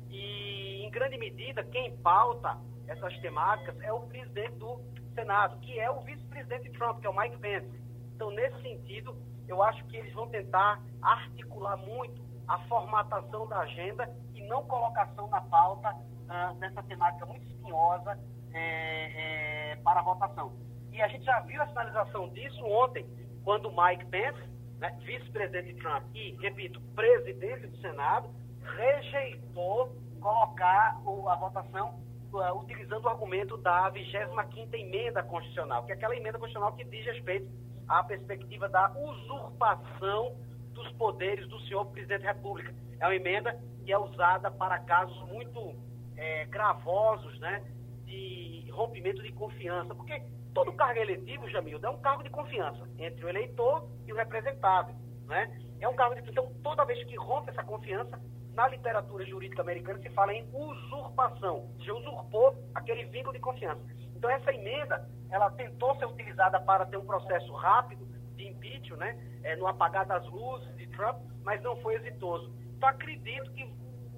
E, 0.09 0.83
em 0.85 0.91
grande 0.91 1.17
medida, 1.17 1.63
quem 1.63 1.95
pauta 1.97 2.57
essas 2.87 3.17
temáticas 3.19 3.79
é 3.81 3.91
o 3.91 4.01
presidente 4.01 4.55
do 4.55 4.79
Senado, 5.15 5.59
que 5.61 5.79
é 5.79 5.89
o 5.89 6.01
vice-presidente 6.01 6.69
Trump, 6.71 6.99
que 6.99 7.07
é 7.07 7.09
o 7.09 7.17
Mike 7.17 7.37
Pence. 7.37 7.81
Então, 8.15 8.29
nesse 8.31 8.61
sentido, 8.61 9.17
eu 9.47 9.61
acho 9.63 9.83
que 9.85 9.97
eles 9.97 10.13
vão 10.13 10.27
tentar 10.29 10.81
articular 11.01 11.77
muito 11.77 12.21
a 12.47 12.59
formatação 12.67 13.47
da 13.47 13.59
agenda 13.59 14.09
e 14.33 14.41
não 14.47 14.63
colocação 14.65 15.27
na 15.29 15.41
pauta 15.41 15.89
uh, 15.93 16.53
dessa 16.59 16.83
temática 16.83 17.25
muito 17.25 17.45
espinhosa 17.47 18.19
é, 18.53 19.71
é, 19.71 19.75
para 19.77 20.01
a 20.01 20.03
votação. 20.03 20.53
E 20.91 21.01
a 21.01 21.07
gente 21.07 21.25
já 21.25 21.39
viu 21.41 21.61
a 21.61 21.67
sinalização 21.67 22.29
disso 22.29 22.63
ontem, 22.65 23.05
quando 23.43 23.69
Mike 23.69 24.05
Pence, 24.05 24.41
né, 24.79 24.97
vice-presidente 25.03 25.75
Trump 25.75 26.03
e, 26.13 26.35
repito, 26.41 26.81
presidente 26.95 27.67
do 27.67 27.77
Senado, 27.77 28.29
rejeitou 28.61 29.95
colocar 30.19 31.01
o, 31.05 31.27
a 31.27 31.35
votação 31.35 31.99
uh, 32.31 32.57
utilizando 32.57 33.05
o 33.05 33.09
argumento 33.09 33.57
da 33.57 33.91
25ª 33.91 34.73
emenda 34.73 35.21
constitucional, 35.23 35.85
que 35.85 35.91
é 35.91 35.95
aquela 35.95 36.15
emenda 36.15 36.39
constitucional 36.39 36.73
que 36.73 36.83
diz 36.85 37.05
respeito 37.05 37.47
à 37.87 38.03
perspectiva 38.03 38.69
da 38.69 38.91
usurpação 38.91 40.35
dos 40.71 40.89
poderes 40.93 41.47
do 41.49 41.59
senhor 41.61 41.85
presidente 41.87 42.23
da 42.23 42.31
República. 42.31 42.73
É 42.99 43.05
uma 43.05 43.15
emenda 43.15 43.59
que 43.85 43.91
é 43.91 43.97
usada 43.97 44.49
para 44.49 44.79
casos 44.79 45.19
muito 45.27 45.75
é, 46.15 46.45
gravosos, 46.45 47.37
né, 47.39 47.63
de 48.05 48.65
rompimento 48.71 49.21
de 49.21 49.31
confiança, 49.33 49.93
porque 49.93 50.21
todo 50.53 50.71
cargo 50.73 50.99
eletivo, 50.99 51.49
Jamildo, 51.49 51.85
é 51.85 51.89
um 51.89 51.99
cargo 51.99 52.23
de 52.23 52.29
confiança 52.29 52.87
entre 52.99 53.25
o 53.25 53.29
eleitor 53.29 53.89
e 54.05 54.13
o 54.13 54.15
representado, 54.15 54.93
né? 55.27 55.59
É 55.79 55.87
um 55.87 55.95
cargo 55.95 56.15
de 56.15 56.29
então 56.29 56.51
toda 56.63 56.85
vez 56.85 57.03
que 57.05 57.15
rompe 57.15 57.49
essa 57.49 57.63
confiança, 57.63 58.19
na 58.53 58.67
literatura 58.67 59.25
jurídica 59.25 59.61
americana 59.61 59.99
se 59.99 60.09
fala 60.11 60.33
em 60.33 60.47
usurpação, 60.53 61.69
se 61.83 61.91
usurpou 61.91 62.55
aquele 62.75 63.05
vínculo 63.05 63.33
de 63.33 63.39
confiança. 63.39 63.81
Então 64.15 64.29
essa 64.29 64.53
emenda, 64.53 65.09
ela 65.31 65.49
tentou 65.51 65.95
ser 65.97 66.05
utilizada 66.05 66.59
para 66.61 66.85
ter 66.85 66.97
um 66.97 67.05
processo 67.05 67.51
rápido 67.53 68.05
de 68.35 68.47
impeachment, 68.47 68.97
né? 68.97 69.29
É, 69.43 69.55
no 69.55 69.67
apagar 69.67 70.05
das 70.05 70.25
luzes 70.29 70.73
de 70.77 70.87
Trump, 70.87 71.17
mas 71.43 71.61
não 71.61 71.75
foi 71.81 71.95
exitoso. 71.95 72.53
Então 72.77 72.87
acredito 72.87 73.51
que 73.51 73.69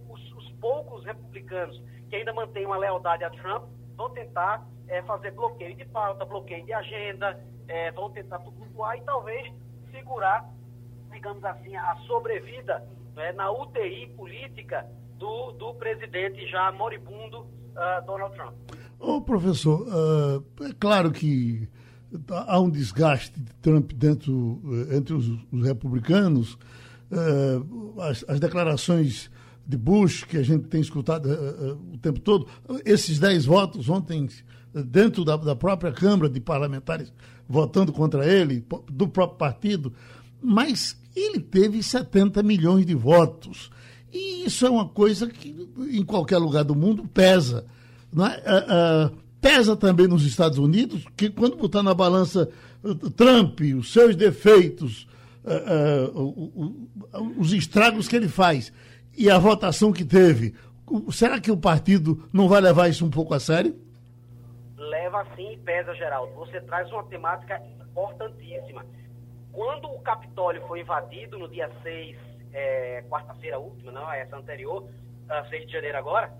os, 0.10 0.32
os 0.34 0.52
poucos 0.60 1.04
republicanos 1.06 1.82
que 2.10 2.16
ainda 2.16 2.34
mantêm 2.34 2.66
uma 2.66 2.78
lealdade 2.78 3.24
a 3.24 3.30
Trump 3.32 3.68
vão 3.96 4.10
tentar 4.12 4.64
é, 4.88 5.02
fazer 5.04 5.32
bloqueio 5.32 5.76
de 5.76 5.86
pauta, 5.86 6.26
bloqueio 6.26 6.66
de 6.66 6.74
agenda, 6.74 7.40
é, 7.68 7.92
vão 7.92 8.10
tentar 8.12 8.40
tumultuar 8.40 8.98
e 8.98 9.02
talvez 9.02 9.52
segurar, 9.92 10.50
digamos 11.12 11.44
assim, 11.44 11.76
a 11.76 11.96
sobrevida 12.08 12.88
né, 13.16 13.32
na 13.32 13.52
UTI 13.52 14.08
política 14.16 14.86
do, 15.18 15.52
do 15.54 15.74
presidente 15.76 16.46
já 16.48 16.72
moribundo 16.72 17.42
uh, 17.42 18.06
Donald 18.06 18.36
Trump. 18.36 18.54
Ô, 19.00 19.22
professor, 19.22 19.82
uh, 19.82 20.64
é 20.64 20.74
claro 20.80 21.12
que 21.12 21.68
há 22.30 22.60
um 22.60 22.70
desgaste 22.70 23.40
de 23.40 23.54
Trump 23.56 23.92
dentro, 23.94 24.62
eh, 24.90 24.98
entre 24.98 25.14
os, 25.14 25.28
os 25.52 25.66
republicanos, 25.66 26.54
uh, 27.12 28.02
as, 28.02 28.24
as 28.28 28.40
declarações 28.40 29.30
de 29.68 29.78
Bush, 29.78 30.24
que 30.24 30.38
a 30.38 30.44
gente 30.44 30.68
tem 30.68 30.80
escutado 30.80 31.28
uh, 31.28 31.74
uh, 31.74 31.94
o 31.94 31.98
tempo 31.98 32.20
todo, 32.20 32.48
esses 32.86 33.20
10 33.20 33.46
votos 33.46 33.90
ontem, 33.90 34.28
dentro 34.84 35.24
da, 35.24 35.38
da, 35.38 35.56
própria 35.56 35.92
Câmara 35.92 36.30
de 36.30 36.40
Parlamentares, 36.40 37.14
votando 37.48 37.94
contra 37.94 38.28
ele, 38.28 38.66
do 38.92 39.08
próprio 39.08 39.38
partido, 39.38 39.94
mas 40.42 41.00
ele 41.16 41.40
teve 41.40 41.82
70 41.82 42.44
milhões 42.44 42.86
de 42.86 42.94
votos. 42.94 43.70
E 44.12 44.46
isso 44.46 44.66
é 44.66 44.70
uma 44.70 44.88
coisa 44.88 45.28
que, 45.28 45.56
em 45.92 46.04
qualquer 46.04 46.38
lugar 46.38 46.64
do 46.64 46.76
mundo, 46.76 47.08
pesa. 47.08 47.66
Uh, 48.14 49.16
pesa 49.42 49.76
também 49.76 50.08
nos 50.08 50.26
Estados 50.26 50.58
Unidos, 50.58 51.04
que 51.16 51.30
quando 51.30 51.58
botar 51.58 51.84
na 51.84 51.94
balança 51.94 52.50
Trump, 53.16 53.60
os 53.78 53.92
seus 53.92 54.16
defeitos, 54.16 55.08
os 57.38 57.54
estragos 57.54 58.08
que 58.08 58.16
ele 58.16 58.28
faz 58.28 58.72
e 59.18 59.30
a 59.30 59.38
votação 59.38 59.92
que 59.92 60.04
teve, 60.04 60.54
será 61.12 61.40
que 61.40 61.52
o 61.52 61.58
partido 61.58 62.24
não 62.32 62.48
vai 62.48 62.62
levar 62.62 62.90
isso 62.90 63.06
um 63.06 63.10
pouco 63.10 63.34
a 63.34 63.40
sério? 63.40 63.76
Leva 65.16 65.36
sim 65.36 65.54
e 65.54 65.58
pesa, 65.58 65.96
Geraldo. 65.96 66.34
Você 66.34 66.60
traz 66.62 66.92
uma 66.92 67.06
temática 67.06 67.62
importantíssima. 67.80 68.86
Quando 69.54 69.90
o 69.90 70.02
Capitólio 70.02 70.68
foi 70.68 70.82
invadido 70.82 71.40
no 71.40 71.48
dia 71.48 71.72
6, 71.82 72.18
é, 72.52 73.02
quarta-feira 73.04 73.58
última, 73.58 73.94
não, 73.94 74.12
essa 74.12 74.36
anterior, 74.36 74.84
uh, 74.84 75.50
6 75.50 75.68
de 75.68 75.72
janeiro 75.72 75.98
agora, 75.98 76.34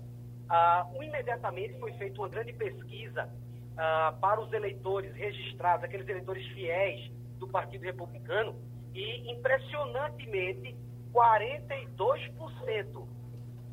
uh, 0.50 1.02
imediatamente 1.02 1.78
foi 1.78 1.94
feita 1.94 2.20
uma 2.20 2.28
grande 2.28 2.52
pesquisa 2.52 3.24
uh, 3.72 4.14
para 4.20 4.42
os 4.42 4.52
eleitores 4.52 5.14
registrados, 5.14 5.84
aqueles 5.84 6.06
eleitores 6.06 6.46
fiéis 6.48 7.10
do 7.38 7.48
Partido 7.48 7.82
Republicano, 7.82 8.60
e 8.94 9.32
impressionantemente 9.32 10.76
42% 11.14 13.08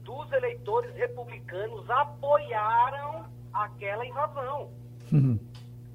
dos 0.03 0.31
eleitores 0.31 0.95
republicanos 0.95 1.89
apoiaram 1.89 3.25
aquela 3.53 4.05
invasão. 4.05 4.82
Uhum. 5.13 5.39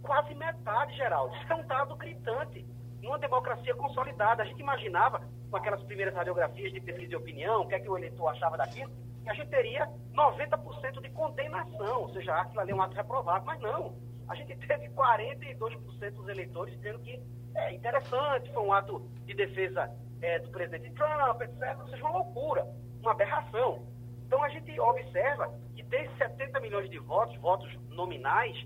Quase 0.03 0.35
metade, 0.35 0.97
Geraldo. 0.97 1.35
Dado 1.67 1.97
gritante. 1.97 2.65
Numa 3.03 3.19
democracia 3.19 3.75
consolidada, 3.75 4.43
a 4.43 4.47
gente 4.47 4.61
imaginava, 4.61 5.21
com 5.51 5.57
aquelas 5.57 5.83
primeiras 5.83 6.15
radiografias 6.15 6.73
de 6.73 6.81
pesquisa 6.81 7.09
de 7.09 7.17
opinião, 7.17 7.63
o 7.63 7.69
que 7.69 7.75
é 7.75 7.81
que 7.81 7.89
o 7.89 7.97
eleitor 7.97 8.29
achava 8.29 8.57
daquilo, 8.57 8.91
que 9.23 9.31
a 9.31 9.35
gente 9.35 9.49
teria 9.49 9.89
90% 10.15 11.01
de 11.01 11.11
condenação, 11.11 12.03
ou 12.03 12.13
seja, 12.13 12.35
aquilo 12.35 12.61
ali 12.61 12.73
é 12.73 12.75
um 12.75 12.83
ato 12.83 12.97
reprovado. 12.97 13.45
Mas 13.45 13.61
não. 13.61 13.95
A 14.29 14.35
gente 14.35 14.57
teve 14.57 14.89
42% 14.91 16.11
dos 16.13 16.29
eleitores 16.29 16.75
dizendo 16.75 16.99
que 17.01 17.21
é 17.55 17.75
interessante, 17.75 18.53
foi 18.53 18.63
um 18.63 18.73
ato 18.73 19.01
de 19.25 19.35
defesa 19.35 19.91
é, 20.21 20.39
do 20.39 20.51
presidente 20.51 20.91
Trump, 20.93 21.41
etc. 21.41 21.79
Ou 21.81 21.89
seja, 21.89 22.05
uma 22.05 22.19
loucura, 22.19 22.67
uma 23.01 23.13
aberração. 23.13 23.87
Então 24.27 24.43
a 24.43 24.49
gente 24.49 24.79
observa 24.79 25.53
que 25.75 25.83
desses 25.83 26.17
70 26.19 26.61
milhões 26.61 26.91
de 26.91 26.99
votos, 26.99 27.37
votos 27.39 27.73
nominais, 27.89 28.57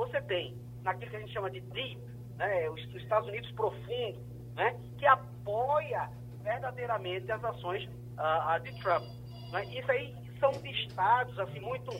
você 0.00 0.20
tem 0.22 0.56
naquilo 0.82 1.10
que 1.10 1.16
a 1.16 1.20
gente 1.20 1.32
chama 1.32 1.50
de 1.50 1.60
deep, 1.60 2.00
né, 2.36 2.70
os, 2.70 2.82
os 2.86 3.02
Estados 3.02 3.28
Unidos 3.28 3.50
profundo, 3.52 4.18
né, 4.54 4.74
que 4.98 5.06
apoia 5.06 6.08
verdadeiramente 6.42 7.30
as 7.30 7.44
ações 7.44 7.84
uh, 7.84 8.60
de 8.62 8.72
Trump. 8.80 9.04
Né? 9.52 9.64
Isso 9.66 9.90
aí 9.90 10.16
são 10.38 10.50
de 10.52 10.70
estados 10.86 11.38
assim, 11.38 11.60
muito 11.60 11.90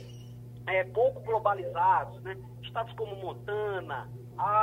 é, 0.65 0.83
pouco 0.85 1.21
globalizados, 1.21 2.19
né? 2.23 2.35
estados 2.63 2.91
como 2.93 3.15
Montana, 3.17 4.09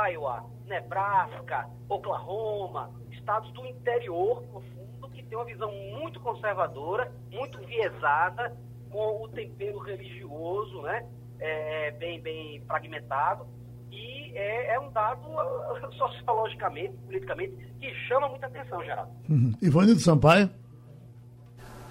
Iowa, 0.09 0.45
Nebraska, 0.65 1.69
Oklahoma, 1.87 2.91
estados 3.11 3.49
do 3.53 3.65
interior 3.65 4.43
profundo 4.43 5.09
que 5.11 5.23
tem 5.23 5.37
uma 5.37 5.45
visão 5.45 5.71
muito 5.71 6.19
conservadora, 6.19 7.09
muito 7.31 7.57
viesada, 7.59 8.53
com 8.91 9.23
o 9.23 9.29
tempero 9.29 9.79
religioso, 9.79 10.81
né? 10.81 11.07
É, 11.39 11.91
bem, 11.91 12.21
bem 12.21 12.61
fragmentado. 12.67 13.45
E 13.91 14.31
é, 14.35 14.75
é, 14.75 14.79
um 14.79 14.91
dado 14.91 15.21
sociologicamente, 15.97 16.93
politicamente, 17.05 17.53
que 17.79 17.93
chama 18.07 18.29
muita 18.29 18.47
atenção, 18.47 18.83
Geraldo. 18.83 19.11
Uhum. 19.29 19.53
Ivanildo 19.61 19.99
Sampaio. 19.99 20.49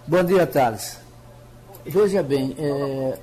Bom 0.07 0.25
dia, 0.25 0.47
Thales. 0.47 1.01
Veja 1.85 2.23
bem, 2.23 2.55
é, 2.59 3.19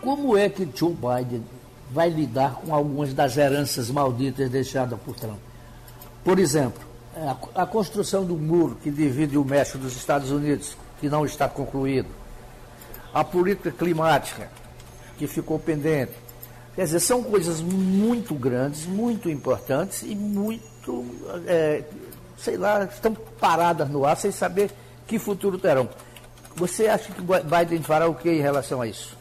como 0.00 0.36
é 0.36 0.48
que 0.48 0.68
Joe 0.74 0.94
Biden 0.94 1.44
vai 1.90 2.08
lidar 2.08 2.56
com 2.56 2.74
algumas 2.74 3.14
das 3.14 3.36
heranças 3.36 3.90
malditas 3.90 4.50
deixadas 4.50 4.98
por 5.00 5.14
Trump? 5.14 5.38
Por 6.24 6.38
exemplo, 6.38 6.82
a, 7.16 7.62
a 7.62 7.66
construção 7.66 8.24
do 8.24 8.36
muro 8.36 8.76
que 8.82 8.90
divide 8.90 9.38
o 9.38 9.44
México 9.44 9.78
dos 9.78 9.96
Estados 9.96 10.30
Unidos, 10.30 10.76
que 11.00 11.08
não 11.08 11.24
está 11.24 11.48
concluído, 11.48 12.08
a 13.12 13.22
política 13.22 13.70
climática, 13.70 14.50
que 15.18 15.26
ficou 15.26 15.58
pendente. 15.58 16.12
Quer 16.74 16.84
dizer, 16.84 17.00
são 17.00 17.22
coisas 17.22 17.60
muito 17.60 18.34
grandes, 18.34 18.86
muito 18.86 19.30
importantes 19.30 20.02
e 20.02 20.14
muito, 20.14 21.04
é, 21.46 21.84
sei 22.36 22.56
lá, 22.56 22.84
estão 22.84 23.14
paradas 23.14 23.88
no 23.88 24.04
ar 24.04 24.16
sem 24.16 24.32
saber 24.32 24.70
que 25.06 25.18
futuro 25.18 25.58
terão. 25.58 25.88
Você 26.56 26.88
acha 26.88 27.12
que 27.12 27.20
Biden 27.20 27.82
fará 27.82 28.08
o 28.08 28.14
que 28.14 28.30
em 28.30 28.40
relação 28.40 28.80
a 28.80 28.86
isso? 28.86 29.16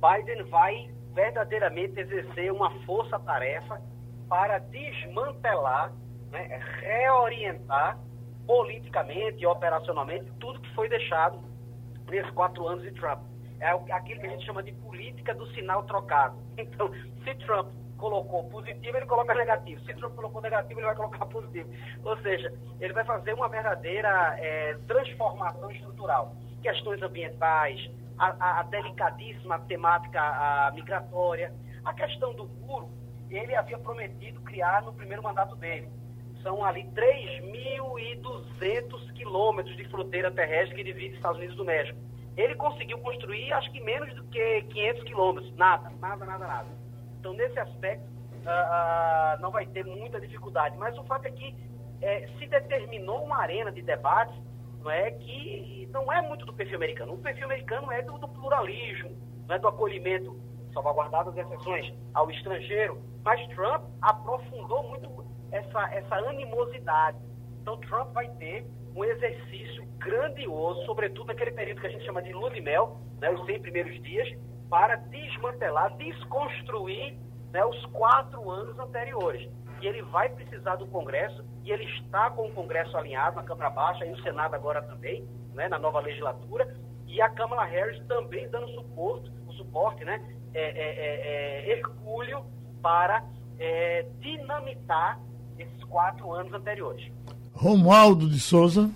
Biden 0.00 0.44
vai 0.44 0.90
verdadeiramente 1.14 1.98
exercer 1.98 2.52
uma 2.52 2.70
força-tarefa 2.84 3.80
para 4.28 4.58
desmantelar 4.58 5.92
né, 6.30 6.60
reorientar 6.80 7.98
politicamente 8.46 9.42
e 9.42 9.46
operacionalmente 9.46 10.30
tudo 10.38 10.60
que 10.60 10.74
foi 10.74 10.88
deixado 10.88 11.38
nesses 12.10 12.30
quatro 12.32 12.66
anos 12.66 12.82
de 12.82 12.92
Trump. 12.92 13.20
É 13.60 13.70
aquilo 13.70 14.20
que 14.20 14.26
a 14.26 14.30
gente 14.30 14.44
chama 14.44 14.62
de 14.62 14.72
política 14.72 15.34
do 15.34 15.46
sinal 15.48 15.82
trocado. 15.84 16.38
Então, 16.58 16.90
se 17.24 17.34
Trump 17.46 17.68
colocou 17.96 18.48
positivo, 18.48 18.96
ele 18.96 19.06
coloca 19.06 19.34
negativo. 19.34 19.80
Se 19.84 19.94
Trump 19.94 20.14
colocou 20.14 20.40
negativo, 20.40 20.80
ele 20.80 20.86
vai 20.86 20.96
colocar 20.96 21.26
positivo. 21.26 21.68
Ou 22.04 22.16
seja, 22.18 22.52
ele 22.80 22.92
vai 22.92 23.04
fazer 23.04 23.34
uma 23.34 23.48
verdadeira 23.48 24.36
é, 24.38 24.74
transformação 24.86 25.70
estrutural. 25.70 26.34
Questões 26.62 27.00
ambientais, 27.02 27.90
a, 28.18 28.60
a 28.60 28.62
delicadíssima 28.64 29.58
temática 29.60 30.20
a 30.20 30.70
migratória, 30.72 31.54
a 31.84 31.94
questão 31.94 32.34
do 32.34 32.46
muro, 32.46 32.90
ele 33.30 33.54
havia 33.54 33.78
prometido 33.78 34.40
criar 34.42 34.82
no 34.82 34.92
primeiro 34.92 35.22
mandato 35.22 35.54
dele 35.56 35.88
são 36.42 36.64
ali 36.64 36.84
3.200 36.94 39.12
quilômetros 39.12 39.76
de 39.76 39.84
fronteira 39.88 40.30
terrestre 40.30 40.76
que 40.76 40.84
divide 40.84 41.16
Estados 41.16 41.38
Unidos 41.38 41.56
do 41.56 41.64
México. 41.64 41.98
Ele 42.38 42.54
conseguiu 42.54 42.98
construir, 42.98 43.52
acho 43.52 43.70
que 43.72 43.80
menos 43.80 44.14
do 44.14 44.22
que 44.28 44.62
500 44.62 45.02
quilômetros. 45.02 45.56
Nada, 45.56 45.90
nada, 46.00 46.24
nada, 46.24 46.46
nada. 46.46 46.68
Então, 47.18 47.32
nesse 47.32 47.58
aspecto, 47.58 48.06
uh, 48.06 49.38
uh, 49.38 49.42
não 49.42 49.50
vai 49.50 49.66
ter 49.66 49.84
muita 49.84 50.20
dificuldade. 50.20 50.76
Mas 50.78 50.96
o 50.96 51.02
fato 51.02 51.26
é 51.26 51.32
que 51.32 51.52
é, 52.00 52.28
se 52.38 52.46
determinou 52.46 53.24
uma 53.24 53.38
arena 53.38 53.72
de 53.72 53.82
debates 53.82 54.36
não 54.80 54.88
é, 54.88 55.10
que 55.10 55.88
não 55.92 56.12
é 56.12 56.22
muito 56.22 56.46
do 56.46 56.52
perfil 56.52 56.76
americano. 56.76 57.14
O 57.14 57.18
perfil 57.18 57.46
americano 57.46 57.90
é 57.90 58.02
do, 58.02 58.16
do 58.18 58.28
pluralismo, 58.28 59.10
não 59.48 59.56
é 59.56 59.58
do 59.58 59.66
acolhimento, 59.66 60.40
salvaguardadas 60.72 61.36
as 61.36 61.44
exceções, 61.44 61.92
ao 62.14 62.30
estrangeiro. 62.30 63.02
Mas 63.24 63.44
Trump 63.48 63.82
aprofundou 64.00 64.88
muito 64.88 65.26
essa, 65.50 65.92
essa 65.92 66.14
animosidade. 66.14 67.18
Então, 67.60 67.76
Trump 67.80 68.12
vai 68.12 68.28
ter 68.36 68.64
um 68.94 69.04
exercício 69.04 69.86
grandioso, 69.98 70.84
sobretudo 70.84 71.26
naquele 71.26 71.52
período 71.52 71.80
que 71.80 71.86
a 71.86 71.90
gente 71.90 72.04
chama 72.04 72.22
de 72.22 72.32
lua 72.32 72.50
de 72.50 72.60
mel, 72.60 73.00
né, 73.20 73.30
os 73.30 73.44
100 73.46 73.60
primeiros 73.60 74.02
dias, 74.02 74.28
para 74.70 74.96
desmantelar, 74.96 75.96
desconstruir 75.96 77.18
né, 77.52 77.64
os 77.64 77.84
quatro 77.86 78.50
anos 78.50 78.78
anteriores. 78.78 79.48
E 79.80 79.86
ele 79.86 80.02
vai 80.02 80.28
precisar 80.28 80.76
do 80.76 80.86
Congresso, 80.86 81.44
e 81.64 81.70
ele 81.70 81.84
está 82.00 82.30
com 82.30 82.48
o 82.48 82.52
Congresso 82.52 82.96
alinhado 82.96 83.36
na 83.36 83.42
Câmara 83.42 83.70
Baixa 83.70 84.04
e 84.04 84.12
o 84.12 84.22
Senado 84.22 84.54
agora 84.54 84.82
também, 84.82 85.26
né, 85.54 85.68
na 85.68 85.78
nova 85.78 86.00
legislatura, 86.00 86.76
e 87.06 87.20
a 87.22 87.30
Câmara 87.30 87.64
Harris 87.64 87.98
também 88.06 88.48
dando 88.50 88.68
suporte, 88.68 89.30
o 89.46 89.52
suporte, 89.52 90.04
né, 90.04 90.22
é, 90.54 90.60
é, 90.60 90.70
é, 90.70 91.70
é 91.70 91.72
hercúleo 91.72 92.44
para 92.82 93.24
é, 93.58 94.06
dinamitar 94.20 95.20
esses 95.58 95.84
quatro 95.84 96.32
anos 96.32 96.52
anteriores. 96.52 97.10
Romualdo 97.58 98.28
de 98.28 98.38
Souza. 98.38 98.88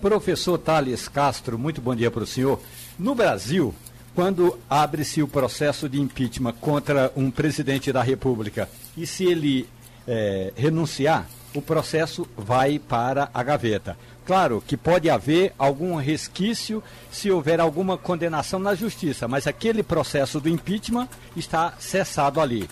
Professor 0.00 0.58
Thales 0.58 1.08
Castro, 1.08 1.56
muito 1.56 1.80
bom 1.80 1.94
dia 1.94 2.10
para 2.10 2.24
o 2.24 2.26
senhor. 2.26 2.60
No 2.98 3.14
Brasil, 3.14 3.72
quando 4.12 4.58
abre-se 4.68 5.22
o 5.22 5.28
processo 5.28 5.88
de 5.88 6.00
impeachment 6.00 6.54
contra 6.54 7.12
um 7.14 7.30
presidente 7.30 7.92
da 7.92 8.02
República 8.02 8.68
e 8.96 9.06
se 9.06 9.24
ele 9.24 9.68
é, 10.06 10.52
renunciar, 10.56 11.28
o 11.54 11.62
processo 11.62 12.28
vai 12.36 12.80
para 12.80 13.30
a 13.32 13.42
gaveta. 13.42 13.96
Claro 14.26 14.62
que 14.66 14.76
pode 14.76 15.08
haver 15.08 15.54
algum 15.56 15.94
resquício 15.94 16.82
se 17.10 17.30
houver 17.30 17.60
alguma 17.60 17.96
condenação 17.96 18.58
na 18.58 18.74
justiça, 18.74 19.28
mas 19.28 19.46
aquele 19.46 19.82
processo 19.82 20.40
do 20.40 20.48
impeachment 20.48 21.08
está 21.36 21.74
cessado 21.78 22.40
ali. 22.40 22.68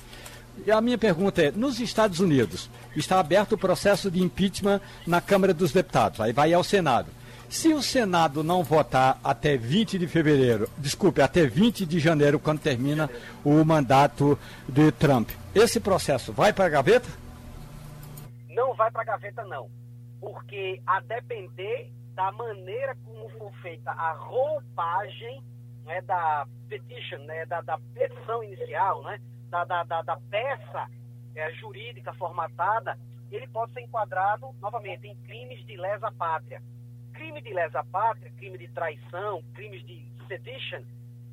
E 0.65 0.71
a 0.71 0.81
minha 0.81 0.99
pergunta 0.99 1.43
é: 1.43 1.51
nos 1.51 1.81
Estados 1.81 2.21
Unidos 2.21 2.71
está 2.95 3.21
aberto 3.21 3.53
o 3.53 3.59
processo 3.59 4.11
de 4.11 4.23
impeachment 4.23 4.81
na 5.07 5.21
Câmara 5.21 5.53
dos 5.53 5.73
Deputados, 5.73 6.21
aí 6.21 6.33
vai 6.33 6.53
ao 6.53 6.65
Senado. 6.65 7.11
Se 7.49 7.73
o 7.73 7.81
Senado 7.81 8.43
não 8.43 8.65
votar 8.65 9.21
até 9.23 9.57
20 9.57 9.99
de 9.99 10.09
fevereiro, 10.09 10.69
desculpe, 10.79 11.21
até 11.23 11.47
20 11.47 11.87
de 11.87 12.01
janeiro, 12.01 12.41
quando 12.41 12.59
termina 12.59 13.09
o 13.45 13.65
mandato 13.65 14.37
de 14.69 14.91
Trump, 14.93 15.31
esse 15.55 15.79
processo 15.79 16.33
vai 16.33 16.53
para 16.53 16.67
a 16.67 16.69
gaveta? 16.69 17.09
Não 18.51 18.75
vai 18.75 18.91
para 18.91 19.03
a 19.03 19.05
gaveta, 19.05 19.45
não. 19.45 19.71
Porque 20.21 20.81
a 20.87 21.01
depender 21.01 21.93
da 22.15 22.33
maneira 22.33 22.97
como 23.05 23.29
for 23.39 23.53
feita 23.63 23.91
a 23.93 24.13
roupagem 24.15 25.45
né, 25.85 26.01
da 26.03 26.47
petition, 26.69 27.19
né, 27.19 27.47
da, 27.47 27.61
da 27.61 27.79
petição 27.95 28.43
inicial, 28.43 29.05
né, 29.05 29.21
da, 29.51 29.65
da, 29.65 29.85
da, 29.85 30.03
da 30.03 30.17
peça 30.31 30.89
é, 31.35 31.53
jurídica 31.55 32.13
formatada, 32.15 32.99
ele 33.31 33.47
pode 33.49 33.73
ser 33.73 33.81
enquadrado, 33.81 34.55
novamente, 34.61 35.07
em 35.07 35.17
crimes 35.23 35.65
de 35.67 35.77
lesa 35.77 36.11
pátria. 36.13 36.63
Crime 37.13 37.41
de 37.41 37.53
lesa 37.53 37.85
pátria, 37.85 38.31
crime 38.33 38.59
de 38.59 38.69
traição, 38.69 39.43
crimes 39.55 39.85
de 39.85 40.07
sedition, 40.29 40.83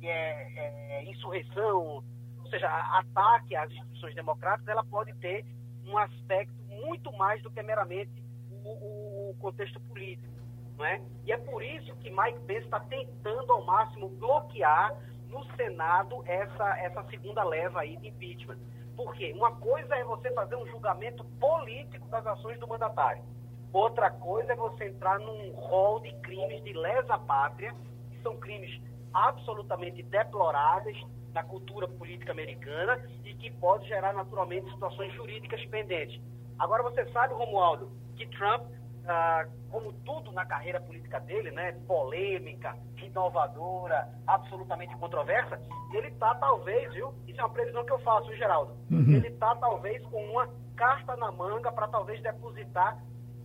que 0.00 0.06
é, 0.08 0.98
é 0.98 1.10
insurreição, 1.10 2.02
ou 2.42 2.50
seja, 2.50 2.68
ataque 2.98 3.56
às 3.56 3.70
instituições 3.70 4.14
democráticas, 4.14 4.68
ela 4.68 4.84
pode 4.84 5.12
ter 5.14 5.44
um 5.86 5.96
aspecto 5.98 6.54
muito 6.68 7.12
mais 7.12 7.42
do 7.42 7.50
que 7.50 7.62
meramente 7.62 8.10
o, 8.50 9.30
o 9.30 9.36
contexto 9.38 9.80
político. 9.80 10.34
Não 10.76 10.84
é? 10.84 11.00
E 11.24 11.32
é 11.32 11.38
por 11.38 11.62
isso 11.62 11.94
que 11.96 12.10
Mike 12.10 12.40
Pence 12.46 12.64
está 12.64 12.80
tentando 12.80 13.52
ao 13.52 13.64
máximo 13.64 14.08
bloquear 14.08 14.92
no 15.34 15.44
Senado 15.56 16.22
essa, 16.24 16.78
essa 16.78 17.02
segunda 17.10 17.42
leva 17.42 17.80
aí 17.80 17.96
de 17.96 18.08
impeachment. 18.08 18.58
Porque 18.96 19.32
uma 19.32 19.56
coisa 19.56 19.94
é 19.96 20.04
você 20.04 20.30
fazer 20.32 20.54
um 20.54 20.66
julgamento 20.68 21.24
político 21.40 22.08
das 22.08 22.24
ações 22.26 22.58
do 22.60 22.68
mandatário. 22.68 23.24
Outra 23.72 24.08
coisa 24.08 24.52
é 24.52 24.56
você 24.56 24.84
entrar 24.86 25.18
num 25.18 25.52
rol 25.54 25.98
de 25.98 26.12
crimes 26.20 26.62
de 26.62 26.72
lesa 26.72 27.18
pátria, 27.18 27.74
que 28.12 28.22
são 28.22 28.36
crimes 28.36 28.80
absolutamente 29.12 30.00
deploráveis 30.04 30.96
na 31.32 31.42
cultura 31.42 31.88
política 31.88 32.30
americana 32.30 33.04
e 33.24 33.34
que 33.34 33.50
pode 33.50 33.88
gerar 33.88 34.12
naturalmente 34.12 34.70
situações 34.70 35.12
jurídicas 35.14 35.64
pendentes. 35.66 36.22
Agora 36.56 36.84
você 36.84 37.04
sabe, 37.10 37.34
Romualdo, 37.34 37.90
que 38.16 38.26
Trump, 38.28 38.62
ah, 39.06 39.46
como 39.70 39.92
tudo 40.04 40.32
na 40.32 40.44
carreira 40.44 40.80
política 40.80 41.20
dele, 41.20 41.50
né, 41.50 41.72
polêmica, 41.86 42.76
inovadora, 42.96 44.08
absolutamente 44.26 44.96
controversa, 44.96 45.60
ele 45.92 46.08
está 46.08 46.34
talvez, 46.34 46.92
viu? 46.92 47.14
Isso 47.26 47.40
é 47.40 47.44
uma 47.44 47.52
previsão 47.52 47.84
que 47.84 47.92
eu 47.92 47.98
faço, 48.00 48.28
viu, 48.28 48.36
Geraldo? 48.36 48.72
Uhum. 48.90 49.16
Ele 49.16 49.28
está 49.28 49.54
talvez 49.56 50.04
com 50.06 50.22
uma 50.30 50.48
carta 50.76 51.16
na 51.16 51.30
manga 51.30 51.70
para 51.70 51.86
talvez 51.88 52.20
depositar 52.22 52.98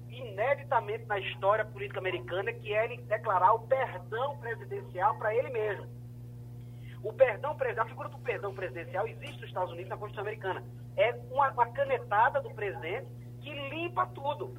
ineditamente 0.09 1.05
na 1.05 1.19
história 1.19 1.63
política 1.63 1.99
americana, 1.99 2.51
que 2.51 2.73
é 2.73 2.85
ele 2.85 3.01
declarar 3.03 3.53
o 3.53 3.59
perdão 3.59 4.37
presidencial 4.37 5.17
para 5.17 5.35
ele 5.35 5.49
mesmo. 5.49 5.87
O 7.03 7.13
perdão 7.13 7.55
presidencial, 7.55 7.85
a 7.85 7.89
figura 7.89 8.09
do 8.09 8.17
perdão 8.19 8.53
presidencial 8.53 9.07
existe 9.07 9.39
nos 9.39 9.47
Estados 9.47 9.71
Unidos 9.71 9.89
na 9.89 9.97
Constituição 9.97 10.23
Americana. 10.23 10.63
É 10.97 11.15
uma, 11.31 11.49
uma 11.51 11.67
canetada 11.67 12.41
do 12.41 12.49
presidente 12.49 13.07
que 13.41 13.53
limpa 13.69 14.05
tudo. 14.07 14.57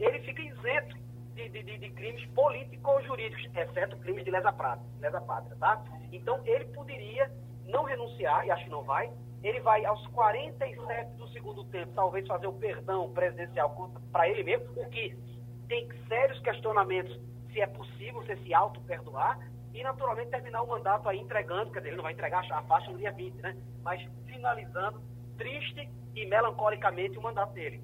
Ele 0.00 0.18
fica 0.20 0.42
isento 0.42 0.96
de, 1.34 1.48
de, 1.48 1.78
de 1.78 1.90
crimes 1.90 2.24
político-jurídicos, 2.30 3.44
exceto 3.54 3.96
crimes 3.98 4.24
de 4.24 4.30
lesa 4.30 4.52
pátria, 4.52 4.86
lesa 5.00 5.20
pátria, 5.20 5.56
tá? 5.56 5.82
Então, 6.10 6.40
ele 6.44 6.64
poderia 6.66 7.30
não 7.66 7.84
renunciar, 7.84 8.46
e 8.46 8.50
acho 8.50 8.64
que 8.64 8.70
não 8.70 8.82
vai, 8.82 9.12
ele 9.42 9.60
vai 9.60 9.84
aos 9.84 10.04
47 10.08 11.16
do 11.16 11.28
segundo 11.28 11.64
tempo, 11.66 11.92
talvez 11.94 12.26
fazer 12.26 12.46
o 12.46 12.52
perdão 12.52 13.10
presidencial 13.12 13.92
para 14.10 14.28
ele 14.28 14.42
mesmo, 14.42 14.66
o 14.76 14.88
que 14.88 15.16
tem 15.68 15.88
sérios 16.08 16.40
questionamentos 16.40 17.18
se 17.52 17.60
é 17.60 17.66
possível 17.66 18.22
você 18.22 18.36
se 18.36 18.54
auto-perdoar, 18.54 19.38
e 19.72 19.82
naturalmente 19.82 20.30
terminar 20.30 20.62
o 20.62 20.68
mandato 20.68 21.08
aí 21.08 21.18
entregando, 21.18 21.70
quer 21.70 21.78
dizer, 21.78 21.90
ele 21.90 21.96
não 21.96 22.02
vai 22.02 22.12
entregar 22.12 22.44
a 22.50 22.62
faixa 22.62 22.90
no 22.90 22.98
dia 22.98 23.12
20, 23.12 23.34
né? 23.40 23.56
Mas 23.82 24.02
finalizando 24.26 25.00
triste 25.36 25.88
e 26.14 26.26
melancolicamente 26.26 27.16
o 27.16 27.22
mandato 27.22 27.52
dele. 27.52 27.82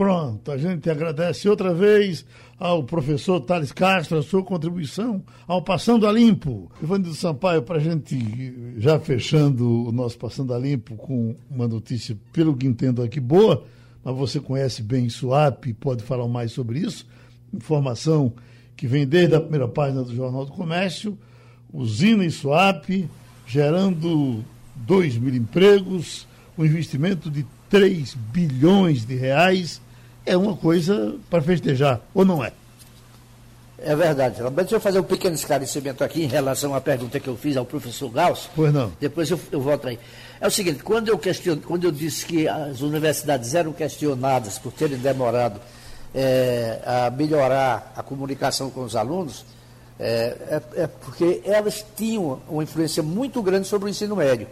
Pronto, 0.00 0.50
a 0.50 0.56
gente 0.56 0.88
agradece 0.88 1.46
outra 1.46 1.74
vez 1.74 2.24
ao 2.58 2.82
professor 2.82 3.38
Thales 3.38 3.70
Castro 3.70 4.16
a 4.16 4.22
sua 4.22 4.42
contribuição 4.42 5.22
ao 5.46 5.60
Passando 5.60 6.06
a 6.06 6.10
Limpo. 6.10 6.72
Ivanildo 6.82 7.14
Sampaio, 7.14 7.60
para 7.60 7.76
a 7.76 7.80
gente 7.80 8.78
já 8.78 8.98
fechando 8.98 9.86
o 9.86 9.92
nosso 9.92 10.16
Passando 10.16 10.54
a 10.54 10.58
Limpo 10.58 10.96
com 10.96 11.36
uma 11.50 11.68
notícia, 11.68 12.16
pelo 12.32 12.56
que 12.56 12.66
entendo 12.66 13.02
aqui, 13.02 13.20
boa, 13.20 13.62
mas 14.02 14.16
você 14.16 14.40
conhece 14.40 14.82
bem 14.82 15.06
SUAP 15.10 15.66
e 15.66 15.74
pode 15.74 16.02
falar 16.02 16.26
mais 16.26 16.50
sobre 16.50 16.78
isso. 16.78 17.06
Informação 17.52 18.32
que 18.78 18.86
vem 18.86 19.06
desde 19.06 19.34
a 19.34 19.40
primeira 19.42 19.68
página 19.68 20.02
do 20.02 20.16
Jornal 20.16 20.46
do 20.46 20.52
Comércio, 20.52 21.18
usina 21.70 22.24
em 22.24 22.30
SUAP, 22.30 23.06
gerando 23.46 24.42
2 24.76 25.18
mil 25.18 25.34
empregos, 25.34 26.26
um 26.56 26.64
investimento 26.64 27.30
de 27.30 27.44
3 27.68 28.14
bilhões 28.32 29.04
de 29.04 29.14
reais 29.14 29.78
é 30.30 30.36
uma 30.36 30.56
coisa 30.56 31.16
para 31.28 31.42
festejar, 31.42 32.00
ou 32.14 32.24
não 32.24 32.44
é? 32.44 32.52
É 33.82 33.96
verdade. 33.96 34.40
Mas 34.42 34.54
deixa 34.54 34.76
eu 34.76 34.80
fazer 34.80 35.00
um 35.00 35.04
pequeno 35.04 35.34
esclarecimento 35.34 36.04
aqui 36.04 36.22
em 36.22 36.28
relação 36.28 36.72
à 36.72 36.80
pergunta 36.80 37.18
que 37.18 37.26
eu 37.26 37.36
fiz 37.36 37.56
ao 37.56 37.64
professor 37.64 38.08
Gauss. 38.10 38.48
Pois 38.54 38.72
não. 38.72 38.92
Depois 39.00 39.28
eu, 39.28 39.40
eu 39.50 39.60
volto 39.60 39.88
aí. 39.88 39.98
É 40.40 40.46
o 40.46 40.50
seguinte, 40.50 40.84
quando 40.84 41.08
eu, 41.08 41.18
questiono, 41.18 41.60
quando 41.62 41.84
eu 41.84 41.90
disse 41.90 42.24
que 42.24 42.46
as 42.46 42.80
universidades 42.80 43.54
eram 43.56 43.72
questionadas 43.72 44.56
por 44.56 44.70
terem 44.72 44.98
demorado 44.98 45.60
é, 46.14 46.78
a 46.86 47.10
melhorar 47.10 47.92
a 47.96 48.02
comunicação 48.02 48.70
com 48.70 48.84
os 48.84 48.94
alunos, 48.94 49.44
é, 49.98 50.36
é, 50.48 50.82
é, 50.82 50.86
porque 50.86 51.42
elas 51.44 51.84
tinham 51.96 52.40
uma 52.48 52.62
influência 52.62 53.02
muito 53.02 53.42
grande 53.42 53.66
sobre 53.66 53.88
o 53.88 53.90
ensino 53.90 54.14
médio. 54.14 54.46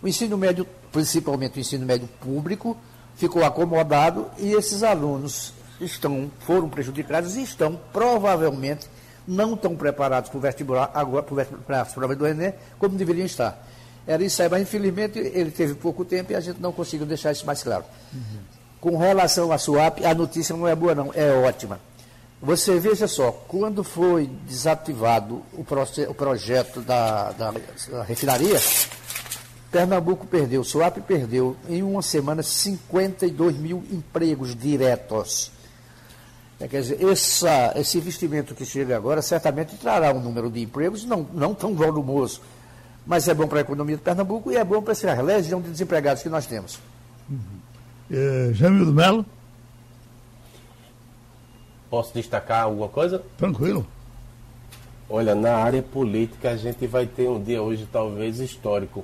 O 0.00 0.06
ensino 0.06 0.38
médio, 0.38 0.64
principalmente 0.92 1.58
o 1.58 1.60
ensino 1.60 1.84
médio 1.84 2.08
público, 2.20 2.76
ficou 3.22 3.44
acomodado 3.44 4.26
e 4.36 4.52
esses 4.52 4.82
alunos 4.82 5.52
estão, 5.80 6.28
foram 6.40 6.68
prejudicados 6.68 7.36
e 7.36 7.42
estão 7.42 7.78
provavelmente 7.92 8.88
não 9.26 9.56
tão 9.56 9.76
preparados 9.76 10.28
para 10.28 10.38
o 10.38 10.40
vestibular, 10.40 10.90
agora 10.92 11.24
para 11.64 11.82
as 11.82 11.92
provas 11.92 12.18
do 12.18 12.26
Enem, 12.26 12.52
como 12.80 12.96
deveriam 12.96 13.24
estar. 13.24 13.64
Era 14.04 14.24
isso 14.24 14.42
aí, 14.42 14.48
mas 14.48 14.62
infelizmente 14.62 15.20
ele 15.20 15.52
teve 15.52 15.74
pouco 15.74 16.04
tempo 16.04 16.32
e 16.32 16.34
a 16.34 16.40
gente 16.40 16.60
não 16.60 16.72
conseguiu 16.72 17.06
deixar 17.06 17.30
isso 17.30 17.46
mais 17.46 17.62
claro. 17.62 17.84
Uhum. 18.12 18.40
Com 18.80 18.96
relação 18.98 19.52
à 19.52 19.58
SUAP, 19.58 20.04
a 20.04 20.12
notícia 20.12 20.56
não 20.56 20.66
é 20.66 20.74
boa 20.74 20.92
não, 20.92 21.12
é 21.14 21.30
ótima. 21.30 21.78
Você 22.40 22.76
veja 22.80 23.06
só, 23.06 23.30
quando 23.30 23.84
foi 23.84 24.28
desativado 24.48 25.44
o, 25.52 25.64
o 26.08 26.14
projeto 26.14 26.80
da, 26.80 27.30
da, 27.30 27.52
da 27.52 28.02
refinaria, 28.02 28.58
Pernambuco 29.72 30.26
perdeu, 30.26 30.62
Suape 30.62 31.00
perdeu 31.00 31.56
em 31.66 31.82
uma 31.82 32.02
semana 32.02 32.42
52 32.42 33.56
mil 33.56 33.82
empregos 33.90 34.54
diretos. 34.54 35.50
É, 36.60 36.68
quer 36.68 36.82
dizer, 36.82 37.02
essa, 37.02 37.72
esse 37.74 37.96
investimento 37.96 38.54
que 38.54 38.66
chega 38.66 38.94
agora 38.94 39.22
certamente 39.22 39.74
trará 39.76 40.12
um 40.12 40.20
número 40.20 40.50
de 40.50 40.60
empregos, 40.60 41.06
não, 41.06 41.26
não 41.32 41.54
tão 41.54 41.74
volumoso, 41.74 42.42
mas 43.06 43.26
é 43.26 43.32
bom 43.34 43.48
para 43.48 43.58
a 43.58 43.62
economia 43.62 43.96
de 43.96 44.02
Pernambuco 44.02 44.52
e 44.52 44.56
é 44.56 44.62
bom 44.62 44.82
para 44.82 44.92
essa 44.92 45.20
legião 45.22 45.60
de 45.62 45.70
desempregados 45.70 46.22
que 46.22 46.28
nós 46.28 46.44
temos. 46.44 46.78
Uhum. 47.30 47.38
É, 48.10 48.50
Jamil 48.52 48.92
Melo? 48.92 49.24
Posso 51.88 52.12
destacar 52.12 52.64
alguma 52.64 52.88
coisa? 52.88 53.22
Tranquilo. 53.38 53.86
Olha, 55.08 55.34
na 55.34 55.56
área 55.56 55.82
política 55.82 56.50
a 56.50 56.56
gente 56.56 56.86
vai 56.86 57.06
ter 57.06 57.28
um 57.28 57.42
dia 57.42 57.62
hoje 57.62 57.88
talvez 57.90 58.38
histórico. 58.38 59.02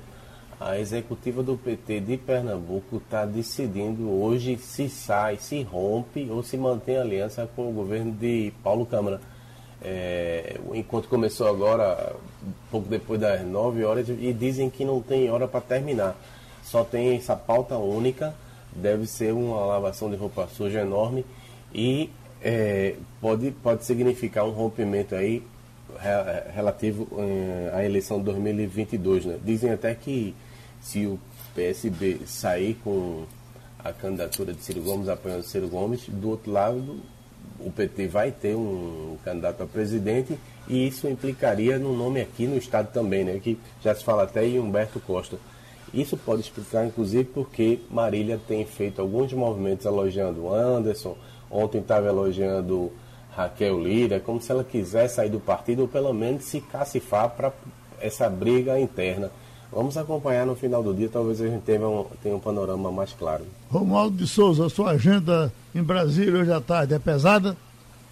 A 0.59 0.77
executiva 0.77 1.41
do 1.41 1.55
PT 1.55 2.01
de 2.01 2.17
Pernambuco 2.17 2.97
está 2.97 3.25
decidindo 3.25 4.09
hoje 4.11 4.57
se 4.57 4.89
sai, 4.89 5.37
se 5.37 5.63
rompe 5.63 6.27
ou 6.29 6.43
se 6.43 6.57
mantém 6.57 6.97
aliança 6.97 7.49
com 7.55 7.69
o 7.69 7.71
governo 7.71 8.11
de 8.11 8.51
Paulo 8.61 8.85
Câmara. 8.85 9.21
É, 9.81 10.59
o 10.67 10.75
encontro 10.75 11.09
começou 11.09 11.47
agora, 11.47 12.13
pouco 12.69 12.89
depois 12.89 13.21
das 13.21 13.41
9 13.41 13.85
horas, 13.85 14.09
e 14.09 14.33
dizem 14.33 14.69
que 14.69 14.83
não 14.83 15.01
tem 15.01 15.31
hora 15.31 15.47
para 15.47 15.61
terminar. 15.61 16.13
Só 16.61 16.83
tem 16.83 17.15
essa 17.15 17.37
pauta 17.37 17.77
única, 17.77 18.35
deve 18.73 19.07
ser 19.07 19.33
uma 19.33 19.65
lavação 19.65 20.09
de 20.09 20.17
roupa 20.17 20.45
suja 20.47 20.81
enorme 20.81 21.25
e 21.73 22.09
é, 22.41 22.95
pode, 23.21 23.51
pode 23.51 23.85
significar 23.85 24.43
um 24.43 24.51
rompimento 24.51 25.15
aí 25.15 25.41
relativo 26.53 27.07
é, 27.17 27.71
à 27.73 27.85
eleição 27.85 28.17
de 28.19 28.25
2022. 28.25 29.25
Né? 29.25 29.39
Dizem 29.41 29.71
até 29.71 29.95
que 29.95 30.35
se 30.81 31.05
o 31.05 31.19
PSB 31.55 32.21
sair 32.25 32.75
com 32.83 33.25
a 33.83 33.91
candidatura 33.93 34.53
de 34.53 34.61
Ciro 34.61 34.81
Gomes, 34.81 35.07
apoiando 35.07 35.43
Ciro 35.43 35.67
Gomes, 35.67 36.03
do 36.07 36.29
outro 36.29 36.51
lado 36.51 36.99
o 37.59 37.71
PT 37.71 38.07
vai 38.07 38.31
ter 38.31 38.55
um 38.55 39.17
candidato 39.23 39.61
a 39.63 39.65
presidente 39.65 40.37
e 40.67 40.87
isso 40.87 41.07
implicaria 41.07 41.77
no 41.77 41.95
nome 41.95 42.21
aqui 42.21 42.47
no 42.47 42.57
estado 42.57 42.91
também, 42.93 43.23
né? 43.23 43.39
Que 43.43 43.57
já 43.81 43.93
se 43.93 44.03
fala 44.03 44.23
até 44.23 44.45
em 44.45 44.59
Humberto 44.59 44.99
Costa. 44.99 45.37
Isso 45.93 46.15
pode 46.15 46.41
explicar, 46.41 46.85
inclusive, 46.85 47.25
porque 47.25 47.79
Marília 47.89 48.39
tem 48.47 48.65
feito 48.65 49.01
alguns 49.01 49.33
movimentos 49.33 49.85
elogiando 49.85 50.53
Anderson, 50.53 51.17
ontem 51.49 51.79
estava 51.79 52.07
elogiando 52.07 52.91
Raquel 53.31 53.81
Lira, 53.81 54.19
como 54.19 54.39
se 54.39 54.51
ela 54.51 54.63
quisesse 54.63 55.15
sair 55.15 55.29
do 55.29 55.39
partido 55.39 55.81
ou 55.81 55.87
pelo 55.87 56.13
menos 56.13 56.43
se 56.43 56.61
cacifar 56.61 57.31
para 57.31 57.51
essa 57.99 58.29
briga 58.29 58.79
interna. 58.79 59.31
Vamos 59.71 59.95
acompanhar 59.97 60.45
no 60.45 60.55
final 60.55 60.81
do 60.81 60.93
dia, 60.93 61.09
talvez 61.09 61.39
a 61.41 61.47
gente 61.47 61.61
tenha 61.61 61.87
um, 61.87 62.05
tenha 62.23 62.35
um 62.35 62.39
panorama 62.39 62.91
mais 62.91 63.13
claro. 63.13 63.43
Romualdo 63.69 64.17
de 64.17 64.27
Souza, 64.27 64.67
sua 64.67 64.91
agenda 64.91 65.51
em 65.75 65.83
Brasília 65.83 66.41
hoje 66.41 66.51
à 66.51 66.59
tarde 66.59 66.95
é 66.95 66.99
pesada? 66.99 67.55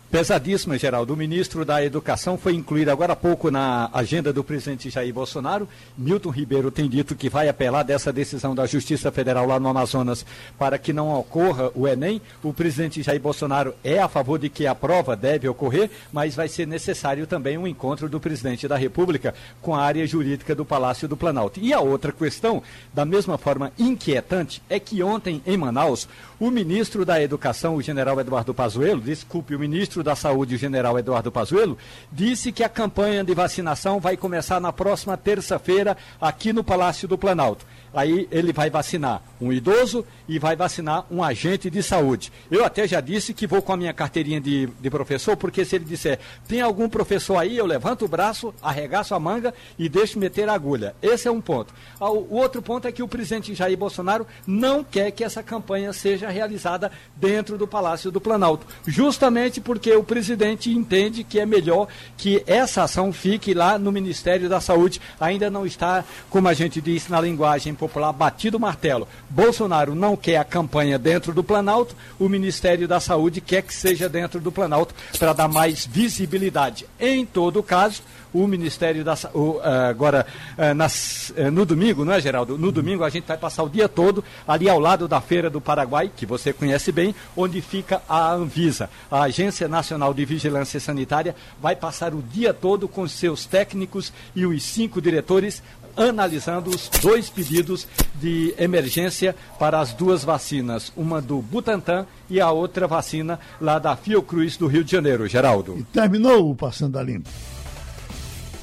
Pesadíssima, 0.10 0.78
Geraldo. 0.78 1.14
O 1.14 1.18
ministro 1.18 1.66
da 1.66 1.84
Educação 1.84 2.38
foi 2.38 2.54
incluído 2.54 2.90
agora 2.90 3.12
há 3.12 3.16
pouco 3.16 3.52
na 3.52 3.90
agenda 3.92 4.32
do 4.32 4.42
presidente 4.42 4.90
Jair 4.90 5.14
Bolsonaro. 5.14 5.68
Milton 5.98 6.30
Ribeiro 6.30 6.72
tem 6.72 6.88
dito 6.88 7.14
que 7.14 7.30
vai 7.30 7.50
apelar 7.50 7.84
dessa 7.84 8.12
decisão 8.14 8.56
da 8.56 8.66
Justiça 8.66 9.12
Federal 9.12 9.46
lá 9.46 9.60
no 9.60 9.68
Amazonas 9.68 10.26
para 10.58 10.78
que 10.78 10.94
não 10.94 11.14
ocorra 11.14 11.72
o 11.76 11.86
Enem. 11.86 12.22
O 12.42 12.54
presidente 12.54 13.04
Jair 13.04 13.20
Bolsonaro 13.20 13.76
é 13.84 14.00
a 14.00 14.08
favor 14.08 14.40
de 14.40 14.48
que 14.48 14.66
a 14.66 14.74
prova 14.74 15.14
deve 15.14 15.50
ocorrer, 15.50 15.90
mas 16.14 16.36
vai 16.36 16.48
ser 16.48 16.66
necessário 16.66 17.28
também 17.28 17.58
um 17.58 17.68
encontro 17.68 18.08
do 18.08 18.18
presidente 18.18 18.66
da 18.66 18.78
República 18.78 19.36
com 19.62 19.76
a 19.76 19.84
área 19.84 20.08
jurídica 20.08 20.56
do 20.56 20.64
Palácio 20.64 21.10
do 21.10 21.18
Planalto. 21.18 21.60
E 21.60 21.74
a 21.74 21.82
outra 21.82 22.14
questão, 22.14 22.64
da 22.94 23.04
mesma 23.04 23.38
forma 23.38 23.74
inquietante, 23.78 24.64
é 24.70 24.80
que 24.80 25.04
ontem 25.04 25.42
em 25.46 25.58
Manaus, 25.58 26.08
o 26.40 26.50
ministro 26.50 27.04
da 27.04 27.22
Educação, 27.22 27.76
o 27.76 27.82
general 27.82 28.18
Eduardo 28.22 28.54
Pazuello, 28.54 29.02
desculpe, 29.02 29.54
o 29.54 29.60
ministro 29.60 29.97
da 30.04 30.16
Saúde, 30.16 30.56
o 30.56 30.58
general 30.58 30.98
Eduardo 30.98 31.32
Pazuello, 31.32 31.78
disse 32.12 32.52
que 32.52 32.64
a 32.64 32.70
campanha 32.70 33.24
de 33.24 33.34
vacinação 33.34 34.00
vai 34.00 34.18
começar 34.18 34.60
na 34.60 34.74
próxima 34.74 35.18
terça-feira 35.18 35.98
aqui 36.20 36.52
no 36.54 36.64
Palácio 36.64 37.08
do 37.08 37.18
Planalto. 37.18 37.66
Aí 37.94 38.28
ele 38.32 38.54
vai 38.54 38.70
vacinar 38.70 39.22
um 39.42 39.52
idoso 39.52 40.06
e 40.28 40.38
vai 40.38 40.56
vacinar 40.56 41.06
um 41.10 41.24
agente 41.24 41.70
de 41.70 41.82
saúde. 41.82 42.32
Eu 42.52 42.64
até 42.64 42.88
já 42.88 43.02
disse 43.02 43.34
que 43.34 43.48
vou 43.48 43.62
com 43.62 43.74
a 43.74 43.78
minha 43.78 43.94
carteirinha 43.94 44.40
de, 44.40 44.68
de 44.68 44.90
professor, 44.90 45.36
porque 45.36 45.66
se 45.66 45.76
ele 45.76 45.86
disser, 45.86 46.20
tem 46.48 46.62
algum 46.62 46.90
professor 46.90 47.38
aí, 47.38 47.58
eu 47.58 47.66
levanto 47.66 48.06
o 48.06 48.08
braço, 48.08 48.54
arregaço 48.62 49.16
a 49.16 49.20
manga 49.20 49.54
e 49.80 49.90
deixo 49.90 50.20
meter 50.20 50.50
a 50.50 50.54
agulha. 50.54 50.96
Esse 51.02 51.28
é 51.28 51.32
um 51.32 51.42
ponto. 51.42 51.74
Ah, 52.00 52.12
o 52.12 52.36
outro 52.36 52.62
ponto 52.62 52.88
é 52.88 52.92
que 52.92 53.02
o 53.02 53.08
presidente 53.08 53.56
Jair 53.56 53.78
Bolsonaro 53.78 54.28
não 54.46 54.84
quer 54.84 55.12
que 55.12 55.24
essa 55.24 55.42
campanha 55.42 55.92
seja 55.94 56.30
realizada 56.30 56.92
dentro 57.16 57.58
do 57.58 57.68
Palácio 57.68 58.12
do 58.12 58.22
Planalto, 58.22 58.68
justamente 58.86 59.62
porque 59.62 59.87
o 59.96 60.04
presidente 60.04 60.72
entende 60.72 61.24
que 61.24 61.40
é 61.40 61.46
melhor 61.46 61.88
que 62.18 62.44
essa 62.48 62.84
ação 62.84 63.14
fique 63.14 63.54
lá 63.54 63.78
no 63.78 63.92
Ministério 63.92 64.50
da 64.50 64.60
Saúde. 64.60 65.00
Ainda 65.20 65.50
não 65.50 65.66
está, 65.66 66.04
como 66.30 66.48
a 66.48 66.54
gente 66.54 66.82
disse 66.82 67.12
na 67.12 67.22
linguagem 67.22 67.74
popular, 67.74 68.12
batido 68.12 68.58
o 68.58 68.60
martelo. 68.60 69.08
Bolsonaro 69.30 69.96
não 69.96 70.16
quer 70.16 70.38
a 70.38 70.44
campanha 70.44 70.98
dentro 70.98 71.34
do 71.34 71.44
Planalto, 71.44 71.96
o 72.20 72.28
Ministério 72.28 72.88
da 72.88 73.00
Saúde 73.00 73.42
quer 73.42 73.62
que 73.62 73.74
seja 73.74 74.10
dentro 74.10 74.40
do 74.40 74.52
Planalto 74.52 74.94
para 75.18 75.34
dar 75.34 75.48
mais 75.48 75.86
visibilidade. 75.86 76.86
Em 77.00 77.26
todo 77.26 77.64
caso, 77.64 78.02
o 78.44 78.48
Ministério 78.48 79.04
da 79.04 79.16
Saúde. 79.16 79.38
Uh, 79.38 79.90
agora, 79.90 80.26
uh, 80.58 80.74
nas, 80.74 81.34
uh, 81.38 81.52
no 81.52 81.66
domingo, 81.66 82.06
não 82.06 82.14
é, 82.14 82.22
Geraldo? 82.22 82.58
No 82.58 82.72
domingo 82.72 83.04
a 83.04 83.10
gente 83.10 83.26
vai 83.26 83.38
passar 83.38 83.64
o 83.64 83.70
dia 83.70 83.90
todo 83.90 84.24
ali 84.48 84.70
ao 84.70 84.80
lado 84.80 85.08
da 85.08 85.20
Feira 85.20 85.50
do 85.50 85.60
Paraguai, 85.60 86.12
que 86.16 86.26
você 86.26 86.54
conhece 86.54 86.92
bem, 86.92 87.16
onde 87.36 87.62
fica 87.62 88.02
a 88.08 88.32
Anvisa. 88.32 88.90
A 89.10 89.24
Agência 89.24 89.68
Nacional 89.68 90.14
de 90.14 90.26
Vigilância 90.26 90.80
Sanitária 90.80 91.36
vai 91.62 91.76
passar 91.76 92.14
o 92.14 92.22
dia 92.22 92.54
todo 92.54 92.88
com 92.88 93.08
seus 93.08 93.46
técnicos 93.46 94.14
e 94.36 94.46
os 94.46 94.64
cinco 94.64 95.02
diretores 95.02 95.62
analisando 95.98 96.70
os 96.70 96.90
dois 97.02 97.28
pedidos 97.28 97.88
de 98.16 98.54
emergência 98.58 99.36
para 99.58 99.80
as 99.80 99.94
duas 99.94 100.24
vacinas, 100.24 100.94
uma 100.96 101.20
do 101.20 101.42
Butantan 101.42 102.06
e 102.30 102.40
a 102.40 102.52
outra 102.52 102.88
vacina 102.88 103.40
lá 103.60 103.80
da 103.80 103.96
Fiocruz 103.96 104.56
do 104.56 104.68
Rio 104.68 104.84
de 104.84 104.92
Janeiro, 104.92 105.28
Geraldo. 105.28 105.76
E 105.78 105.84
terminou 105.84 106.52
o 106.52 106.56
Passando 106.56 107.00
a 107.00 107.04
Limpo. 107.04 107.30